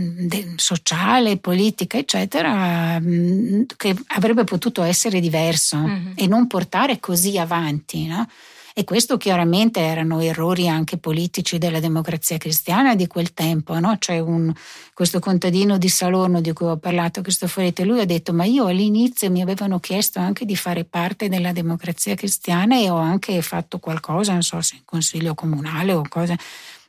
sociale, 0.55 1.39
politica, 1.39 1.99
eccetera, 1.99 3.01
mm, 3.01 3.63
che 3.77 3.97
avrebbe 4.09 4.45
potuto 4.45 4.85
essere 4.85 5.19
diverso 5.19 5.79
mm-hmm. 5.79 6.13
e 6.15 6.29
non 6.29 6.47
portare 6.47 7.01
così 7.01 7.37
avanti. 7.37 8.07
No? 8.07 8.29
E 8.79 8.85
questo 8.85 9.17
chiaramente 9.17 9.81
erano 9.81 10.21
errori 10.21 10.69
anche 10.69 10.99
politici 10.99 11.57
della 11.57 11.81
democrazia 11.81 12.37
cristiana 12.37 12.95
di 12.95 13.07
quel 13.07 13.33
tempo. 13.33 13.79
No? 13.81 13.97
C'è 13.97 14.19
un, 14.19 14.53
questo 14.93 15.19
contadino 15.19 15.79
di 15.79 15.89
Salorno 15.89 16.43
di 16.43 16.53
cui 16.53 16.67
ho 16.67 16.77
parlato, 16.77 17.23
Cristoforetti, 17.23 17.85
lui 17.85 18.01
ha 18.01 18.05
detto 18.05 18.35
ma 18.35 18.45
io 18.45 18.67
all'inizio 18.67 19.31
mi 19.31 19.41
avevano 19.41 19.81
chiesto 19.81 20.19
anche 20.19 20.45
di 20.45 20.57
fare 20.57 20.85
parte 20.85 21.31
della 21.31 21.53
democrazia 21.53 22.15
cristiana 22.15 22.79
e 22.79 22.91
ho 22.91 22.99
anche 22.99 23.41
fatto 23.41 23.79
qualcosa, 23.79 24.33
non 24.33 24.43
so 24.43 24.61
se 24.61 24.75
in 24.75 24.83
consiglio 24.85 25.35
comunale 25.35 25.95
o 25.95 26.03
cosa 26.07 26.37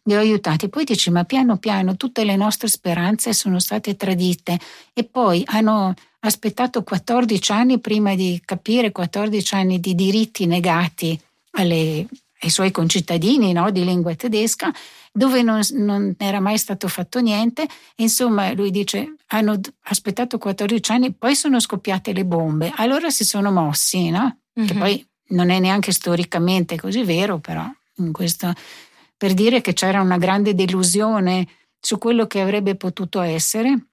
li 0.03 0.13
ho 0.13 0.19
aiutati. 0.19 0.67
Poi 0.67 0.83
dici, 0.83 1.09
ma 1.09 1.23
piano 1.23 1.55
piano 1.55 1.95
tutte 1.95 2.25
le 2.25 2.35
nostre 2.35 2.67
speranze 2.67 3.31
sono 3.31 3.59
state 3.59 3.95
tradite 3.95 4.59
e 4.91 5.05
poi 5.05 5.41
hanno 5.45 5.93
aspettato 6.19 6.83
14 6.83 7.51
anni 7.53 7.79
prima 7.79 8.13
di 8.13 8.41
capire 8.43 8.91
14 8.91 9.55
anni 9.55 9.79
di 9.79 9.95
diritti 9.95 10.45
negati 10.47 11.17
alle, 11.57 12.07
ai 12.41 12.49
suoi 12.49 12.71
concittadini 12.71 13.51
no, 13.51 13.69
di 13.71 13.83
lingua 13.83 14.15
tedesca, 14.15 14.71
dove 15.11 15.41
non, 15.41 15.61
non, 15.71 16.15
era 16.17 16.39
mai 16.39 16.57
stato 16.57 16.87
fatto 16.87 17.19
niente. 17.19 17.67
Insomma, 17.97 18.53
lui 18.53 18.71
dice, 18.71 19.15
hanno 19.27 19.59
aspettato 19.83 20.37
14 20.37 20.91
anni, 20.91 21.13
poi 21.13 21.35
sono 21.35 21.59
scoppiate 21.59 22.13
le 22.13 22.25
bombe, 22.25 22.71
allora 22.75 23.09
si 23.09 23.25
sono 23.25 23.51
mossi, 23.51 24.09
no? 24.09 24.39
Mm-hmm. 24.57 24.67
Che 24.67 24.73
poi 24.75 25.07
non 25.29 25.49
è 25.49 25.59
neanche 25.59 25.91
storicamente 25.91 26.77
così 26.77 27.03
vero, 27.03 27.39
però 27.39 27.65
in 27.97 28.11
questo, 28.11 28.53
per 29.15 29.33
dire 29.33 29.61
che 29.61 29.73
c'era 29.73 30.01
una 30.01 30.17
grande 30.17 30.53
delusione 30.53 31.47
su 31.79 31.97
quello 31.97 32.27
che 32.27 32.41
avrebbe 32.41 32.75
potuto 32.75 33.21
essere 33.21 33.87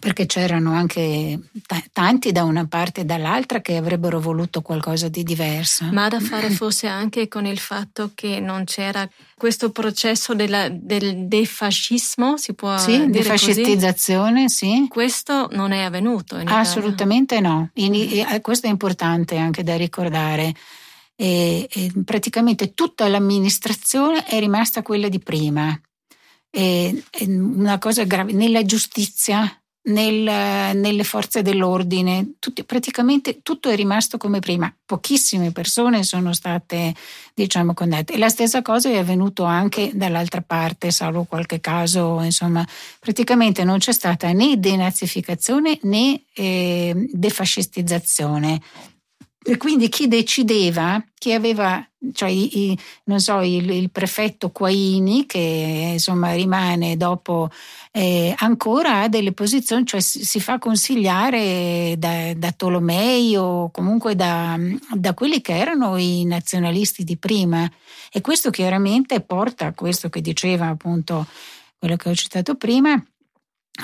perché 0.00 0.26
c'erano 0.26 0.72
anche 0.72 1.38
t- 1.64 1.84
tanti 1.92 2.32
da 2.32 2.42
una 2.42 2.66
parte 2.66 3.02
e 3.02 3.04
dall'altra 3.04 3.60
che 3.60 3.76
avrebbero 3.76 4.20
voluto 4.20 4.60
qualcosa 4.60 5.08
di 5.08 5.22
diverso. 5.22 5.84
Ma 5.92 6.08
da 6.08 6.18
fare 6.18 6.50
forse 6.50 6.88
anche 6.88 7.28
con 7.28 7.46
il 7.46 7.58
fatto 7.58 8.10
che 8.14 8.40
non 8.40 8.64
c'era 8.64 9.08
questo 9.36 9.70
processo 9.70 10.34
della, 10.34 10.68
del 10.68 11.28
defascismo, 11.28 12.36
si 12.36 12.54
può 12.54 12.76
sì, 12.78 12.96
dire 13.06 13.10
defascistizzazione, 13.10 14.42
così? 14.42 14.56
sì. 14.56 14.86
Questo 14.88 15.48
non 15.52 15.70
è 15.70 15.82
avvenuto 15.82 16.36
in 16.36 16.48
Assolutamente 16.48 17.38
no. 17.38 17.70
In, 17.74 17.94
eh, 17.94 18.40
questo 18.40 18.66
è 18.66 18.70
importante 18.70 19.36
anche 19.36 19.62
da 19.62 19.76
ricordare. 19.76 20.52
E, 21.14 21.66
e 21.70 21.92
praticamente 22.04 22.74
tutta 22.74 23.08
l'amministrazione 23.08 24.24
è 24.24 24.38
rimasta 24.40 24.82
quella 24.82 25.08
di 25.08 25.20
prima. 25.20 25.78
E, 26.50 27.04
una 27.20 27.78
cosa 27.78 28.04
grave, 28.04 28.32
nella 28.32 28.64
giustizia 28.64 29.60
nel, 29.86 30.76
nelle 30.76 31.04
forze 31.04 31.42
dell'ordine, 31.42 32.34
tutti, 32.38 32.64
praticamente 32.64 33.40
tutto 33.42 33.68
è 33.68 33.76
rimasto 33.76 34.16
come 34.16 34.40
prima. 34.40 34.72
Pochissime 34.84 35.52
persone 35.52 36.02
sono 36.02 36.32
state, 36.32 36.94
diciamo, 37.34 37.74
condannate. 37.74 38.18
la 38.18 38.28
stessa 38.28 38.62
cosa 38.62 38.88
è 38.88 38.96
avvenuto 38.96 39.44
anche 39.44 39.90
dall'altra 39.94 40.42
parte, 40.42 40.90
salvo 40.90 41.24
qualche 41.24 41.60
caso, 41.60 42.20
insomma, 42.22 42.66
praticamente 42.98 43.64
non 43.64 43.78
c'è 43.78 43.92
stata 43.92 44.32
né 44.32 44.58
denazificazione 44.58 45.78
né 45.82 46.22
eh, 46.32 47.08
defascistizzazione. 47.12 48.60
E 49.48 49.58
quindi 49.58 49.88
chi 49.88 50.08
decideva, 50.08 51.00
chi 51.14 51.32
aveva, 51.32 51.80
cioè 52.12 52.28
i, 52.28 52.76
non 53.04 53.20
so, 53.20 53.42
il, 53.42 53.70
il, 53.70 53.92
prefetto 53.92 54.50
Quaini, 54.50 55.24
che 55.24 55.90
insomma 55.92 56.32
rimane 56.32 56.96
dopo, 56.96 57.48
eh, 57.92 58.34
ancora 58.38 59.02
ha 59.02 59.08
delle 59.08 59.30
posizioni, 59.30 59.86
cioè 59.86 60.00
si, 60.00 60.24
si 60.24 60.40
fa 60.40 60.58
consigliare 60.58 61.94
da, 61.96 62.34
da, 62.34 62.50
Tolomei 62.50 63.36
o 63.36 63.70
comunque 63.70 64.16
da, 64.16 64.58
da 64.92 65.14
quelli 65.14 65.40
che 65.40 65.56
erano 65.56 65.96
i 65.96 66.24
nazionalisti 66.24 67.04
di 67.04 67.16
prima. 67.16 67.70
E 68.10 68.20
questo 68.20 68.50
chiaramente 68.50 69.20
porta 69.20 69.66
a 69.66 69.74
questo 69.74 70.08
che 70.08 70.20
diceva 70.20 70.66
appunto 70.66 71.24
quello 71.78 71.94
che 71.94 72.08
ho 72.08 72.14
citato 72.16 72.56
prima, 72.56 73.00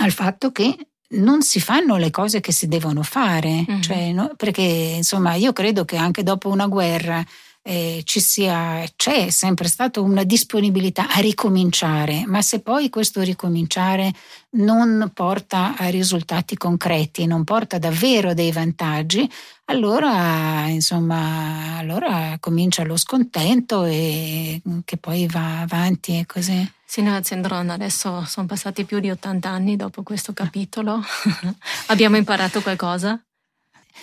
al 0.00 0.10
fatto 0.10 0.50
che 0.50 0.76
non 1.12 1.42
si 1.42 1.60
fanno 1.60 1.96
le 1.96 2.10
cose 2.10 2.40
che 2.40 2.52
si 2.52 2.68
devono 2.68 3.02
fare, 3.02 3.64
mm-hmm. 3.68 3.80
cioè, 3.80 4.12
no? 4.12 4.32
perché 4.36 4.62
insomma 4.62 5.34
io 5.34 5.52
credo 5.52 5.84
che 5.84 5.96
anche 5.96 6.22
dopo 6.22 6.48
una 6.48 6.66
guerra 6.66 7.24
eh, 7.64 8.02
ci 8.04 8.18
sia, 8.20 8.84
c'è 8.96 9.30
sempre 9.30 9.68
stata 9.68 10.00
una 10.00 10.24
disponibilità 10.24 11.08
a 11.08 11.20
ricominciare, 11.20 12.24
ma 12.26 12.42
se 12.42 12.60
poi 12.60 12.90
questo 12.90 13.20
ricominciare 13.20 14.12
non 14.50 15.10
porta 15.14 15.76
a 15.76 15.86
risultati 15.88 16.56
concreti, 16.56 17.26
non 17.26 17.44
porta 17.44 17.78
davvero 17.78 18.34
dei 18.34 18.50
vantaggi, 18.50 19.30
allora 19.66 20.66
insomma 20.68 21.78
allora 21.78 22.36
comincia 22.40 22.82
lo 22.82 22.96
scontento 22.96 23.84
e 23.84 24.60
che 24.84 24.96
poi 24.96 25.26
va 25.28 25.60
avanti 25.60 26.18
e 26.18 26.26
così. 26.26 26.68
Signora 26.92 27.22
Zendron, 27.22 27.70
adesso 27.70 28.22
sono 28.26 28.46
passati 28.46 28.84
più 28.84 29.00
di 29.00 29.08
80 29.08 29.48
anni 29.48 29.76
dopo 29.76 30.02
questo 30.02 30.34
capitolo. 30.34 31.00
Abbiamo 31.88 32.18
imparato 32.18 32.60
qualcosa? 32.60 33.18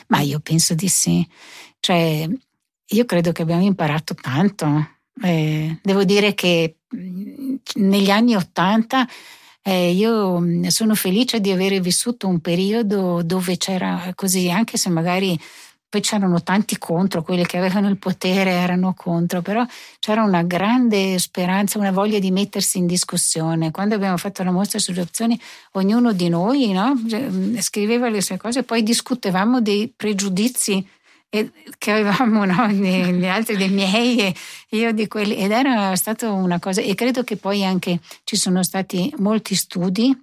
Ma 0.08 0.22
io 0.22 0.40
penso 0.40 0.74
di 0.74 0.88
sì. 0.88 1.24
Cioè, 1.80 2.28
io 2.88 3.06
credo 3.06 3.32
che 3.32 3.44
abbiamo 3.44 3.62
imparato 3.62 4.16
tanto. 4.16 4.96
Eh, 5.22 5.78
devo 5.84 6.04
dire 6.04 6.34
che 6.34 6.78
negli 7.76 8.10
anni 8.10 8.36
Ottanta 8.36 9.08
eh, 9.62 9.92
io 9.92 10.42
sono 10.72 10.96
felice 10.96 11.40
di 11.40 11.52
aver 11.52 11.80
vissuto 11.82 12.28
un 12.28 12.40
periodo 12.40 13.22
dove 13.22 13.58
c'era 13.58 14.12
così, 14.16 14.50
anche 14.50 14.78
se 14.78 14.90
magari 14.90 15.40
poi 15.90 16.02
c'erano 16.02 16.44
tanti 16.44 16.78
contro, 16.78 17.24
quelli 17.24 17.46
che 17.46 17.58
avevano 17.58 17.90
il 17.90 17.98
potere 17.98 18.52
erano 18.52 18.94
contro, 18.96 19.42
però 19.42 19.66
c'era 20.00 20.24
una 20.24 20.44
grande 20.44 21.18
speranza, 21.18 21.80
una 21.80 21.92
voglia 21.92 22.20
di 22.20 22.30
mettersi 22.30 22.78
in 22.78 22.86
discussione. 22.86 23.72
Quando 23.72 23.96
abbiamo 23.96 24.18
fatto 24.18 24.44
la 24.44 24.52
mostra 24.52 24.78
sulle 24.78 25.02
opzioni, 25.02 25.40
ognuno 25.72 26.14
di 26.14 26.30
noi 26.30 26.72
no, 26.72 26.94
scriveva 27.60 28.08
le 28.10 28.22
sue 28.22 28.38
cose, 28.38 28.62
poi 28.62 28.84
discutevamo 28.84 29.62
dei 29.62 29.92
pregiudizi 29.94 30.88
che 31.30 31.92
avevamo 31.92 32.46
no? 32.46 32.68
gli 32.72 33.26
altri 33.26 33.56
dei 33.56 33.70
miei 33.70 34.20
e 34.20 34.36
io 34.70 34.92
di 34.92 35.08
quelli 35.08 35.36
ed 35.38 35.52
era 35.52 35.96
stata 35.96 36.32
una 36.32 36.60
cosa 36.60 36.82
e 36.82 36.96
credo 36.96 37.24
che 37.24 37.36
poi 37.36 37.64
anche 37.64 38.00
ci 38.24 38.36
sono 38.36 38.64
stati 38.64 39.14
molti 39.18 39.56
studi 39.56 40.16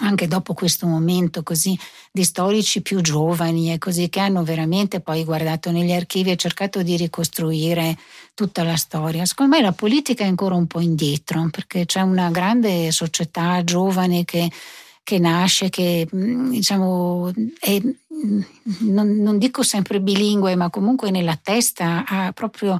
anche 0.00 0.28
dopo 0.28 0.54
questo 0.54 0.86
momento 0.86 1.42
così 1.42 1.78
di 2.10 2.24
storici 2.24 2.82
più 2.82 3.00
giovani 3.00 3.72
e 3.72 3.78
così 3.78 4.08
che 4.08 4.20
hanno 4.20 4.44
veramente 4.44 5.00
poi 5.00 5.24
guardato 5.24 5.70
negli 5.70 5.92
archivi 5.92 6.30
e 6.30 6.36
cercato 6.36 6.82
di 6.82 6.96
ricostruire 6.96 7.96
tutta 8.34 8.62
la 8.62 8.76
storia. 8.76 9.24
Secondo 9.24 9.56
me 9.56 9.62
la 9.62 9.72
politica 9.72 10.24
è 10.24 10.28
ancora 10.28 10.54
un 10.54 10.66
po' 10.66 10.80
indietro 10.80 11.48
perché 11.50 11.86
c'è 11.86 12.00
una 12.00 12.30
grande 12.30 12.90
società 12.92 13.62
giovane 13.64 14.24
che 14.24 14.50
che 15.08 15.18
nasce, 15.18 15.70
che 15.70 16.06
mm, 16.14 16.50
diciamo 16.50 17.32
è, 17.58 17.80
mm, 17.80 18.40
non, 18.80 19.16
non, 19.16 19.38
dico 19.38 19.62
sempre 19.62 20.02
bilingue, 20.02 20.54
ma 20.54 20.68
comunque 20.68 21.10
nella 21.10 21.38
testa 21.42 22.04
ha 22.06 22.32
proprio 22.32 22.78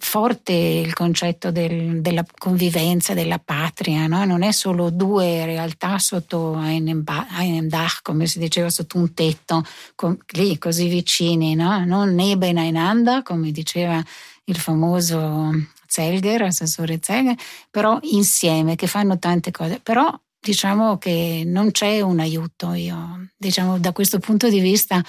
forte 0.00 0.52
il 0.52 0.94
concetto 0.94 1.50
del, 1.50 2.00
della 2.00 2.24
convivenza, 2.38 3.14
della 3.14 3.40
patria, 3.40 4.06
no? 4.06 4.24
non 4.24 4.42
è 4.42 4.52
solo 4.52 4.90
due 4.90 5.44
realtà 5.44 5.98
sotto 5.98 6.54
einem 6.54 7.02
Dach, 7.02 8.00
come 8.02 8.26
si 8.26 8.38
diceva, 8.38 8.70
sotto 8.70 8.96
un 8.96 9.12
tetto, 9.12 9.64
con, 9.94 10.16
lì 10.32 10.56
così 10.58 10.88
vicini, 10.88 11.54
no? 11.54 11.84
non 11.84 12.14
nebeneinander, 12.14 13.22
come 13.22 13.50
diceva 13.50 14.02
il 14.44 14.56
famoso 14.56 15.50
Zelger, 15.86 16.42
assessore 16.42 17.00
Zelger, 17.02 17.34
però 17.70 17.98
insieme, 18.02 18.76
che 18.76 18.86
fanno 18.86 19.18
tante 19.18 19.50
cose. 19.50 19.80
Però 19.82 20.08
diciamo 20.40 20.96
che 20.98 21.42
non 21.44 21.70
c'è 21.70 22.00
un 22.00 22.20
aiuto. 22.20 22.72
Io, 22.72 23.28
diciamo, 23.36 23.78
da 23.78 23.92
questo 23.92 24.18
punto 24.18 24.48
di 24.48 24.60
vista 24.60 25.02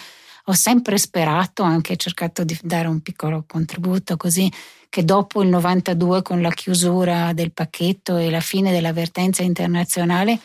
ho 0.50 0.54
sempre 0.54 0.98
sperato, 0.98 1.62
anche 1.62 1.96
cercato 1.96 2.44
di 2.44 2.58
dare 2.64 2.88
un 2.88 3.02
piccolo 3.02 3.44
contributo 3.48 4.18
così 4.18 4.52
che 4.90 5.06
dopo 5.06 5.44
il 5.44 5.50
92 5.50 6.24
con 6.24 6.42
la 6.42 6.50
chiusura 6.50 7.34
del 7.34 7.52
pacchetto 7.52 8.18
e 8.18 8.32
la 8.32 8.40
fine 8.40 8.72
dell'avvertenza 8.72 9.44
internazionale 9.44 10.40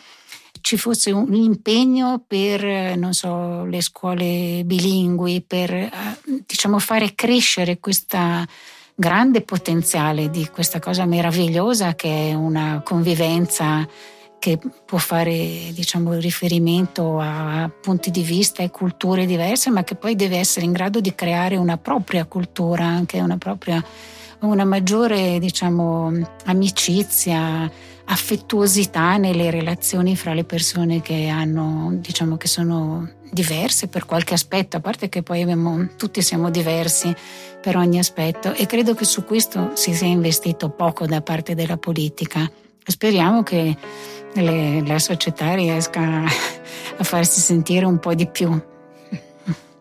ci 0.61 0.77
fosse 0.77 1.09
un 1.09 1.33
impegno 1.33 2.23
per, 2.25 2.63
non 2.97 3.13
so, 3.13 3.65
le 3.65 3.81
scuole 3.81 4.61
bilingui, 4.63 5.41
per 5.41 5.73
eh, 5.73 5.91
diciamo 6.45 6.77
fare 6.77 7.15
crescere 7.15 7.79
questa 7.79 8.47
grande 8.93 9.41
potenziale 9.41 10.29
di 10.29 10.47
questa 10.49 10.79
cosa 10.79 11.05
meravigliosa 11.05 11.95
che 11.95 12.29
è 12.29 12.33
una 12.35 12.81
convivenza 12.83 13.87
che 14.39 14.59
può 14.85 14.97
fare 14.97 15.71
diciamo, 15.73 16.13
riferimento 16.13 17.19
a 17.19 17.69
punti 17.81 18.11
di 18.11 18.21
vista 18.21 18.61
e 18.63 18.69
culture 18.69 19.25
diverse, 19.25 19.69
ma 19.69 19.83
che 19.83 19.95
poi 19.95 20.15
deve 20.15 20.37
essere 20.37 20.65
in 20.65 20.71
grado 20.71 20.99
di 20.99 21.15
creare 21.15 21.57
una 21.57 21.77
propria 21.77 22.25
cultura, 22.25 22.85
anche 22.85 23.19
una 23.19 23.37
propria 23.37 23.83
una 24.39 24.65
maggiore 24.65 25.39
diciamo, 25.39 26.11
amicizia, 26.45 27.71
affettuosità 28.05 29.17
nelle 29.17 29.49
relazioni 29.49 30.15
fra 30.15 30.33
le 30.33 30.43
persone 30.43 31.01
che 31.01 31.27
hanno, 31.27 31.89
diciamo 31.93 32.37
che 32.37 32.47
sono 32.47 33.09
diverse 33.31 33.87
per 33.87 34.05
qualche 34.05 34.33
aspetto, 34.33 34.77
a 34.77 34.79
parte 34.79 35.09
che 35.09 35.23
poi 35.23 35.41
abbiamo, 35.41 35.89
tutti 35.97 36.21
siamo 36.21 36.49
diversi 36.49 37.13
per 37.61 37.75
ogni 37.77 37.99
aspetto 37.99 38.53
e 38.53 38.65
credo 38.65 38.93
che 38.93 39.05
su 39.05 39.25
questo 39.25 39.71
si 39.73 39.93
sia 39.93 40.07
investito 40.07 40.69
poco 40.69 41.05
da 41.05 41.21
parte 41.21 41.55
della 41.55 41.77
politica. 41.77 42.49
Speriamo 42.87 43.41
che 43.41 43.75
le, 44.41 44.85
la 44.85 44.99
società 44.99 45.53
riesca 45.53 46.01
a 46.97 47.03
farsi 47.03 47.39
sentire 47.39 47.85
un 47.85 47.99
po' 47.99 48.13
di 48.13 48.27
più. 48.27 48.59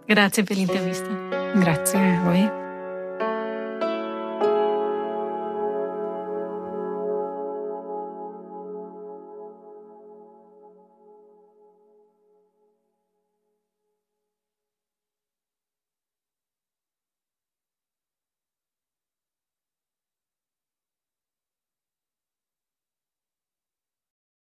Grazie 0.07 0.43
per 0.43 0.57
l'intervista. 0.57 1.09
Grazie 1.55 1.99
a 1.99 2.23
voi. 2.23 2.64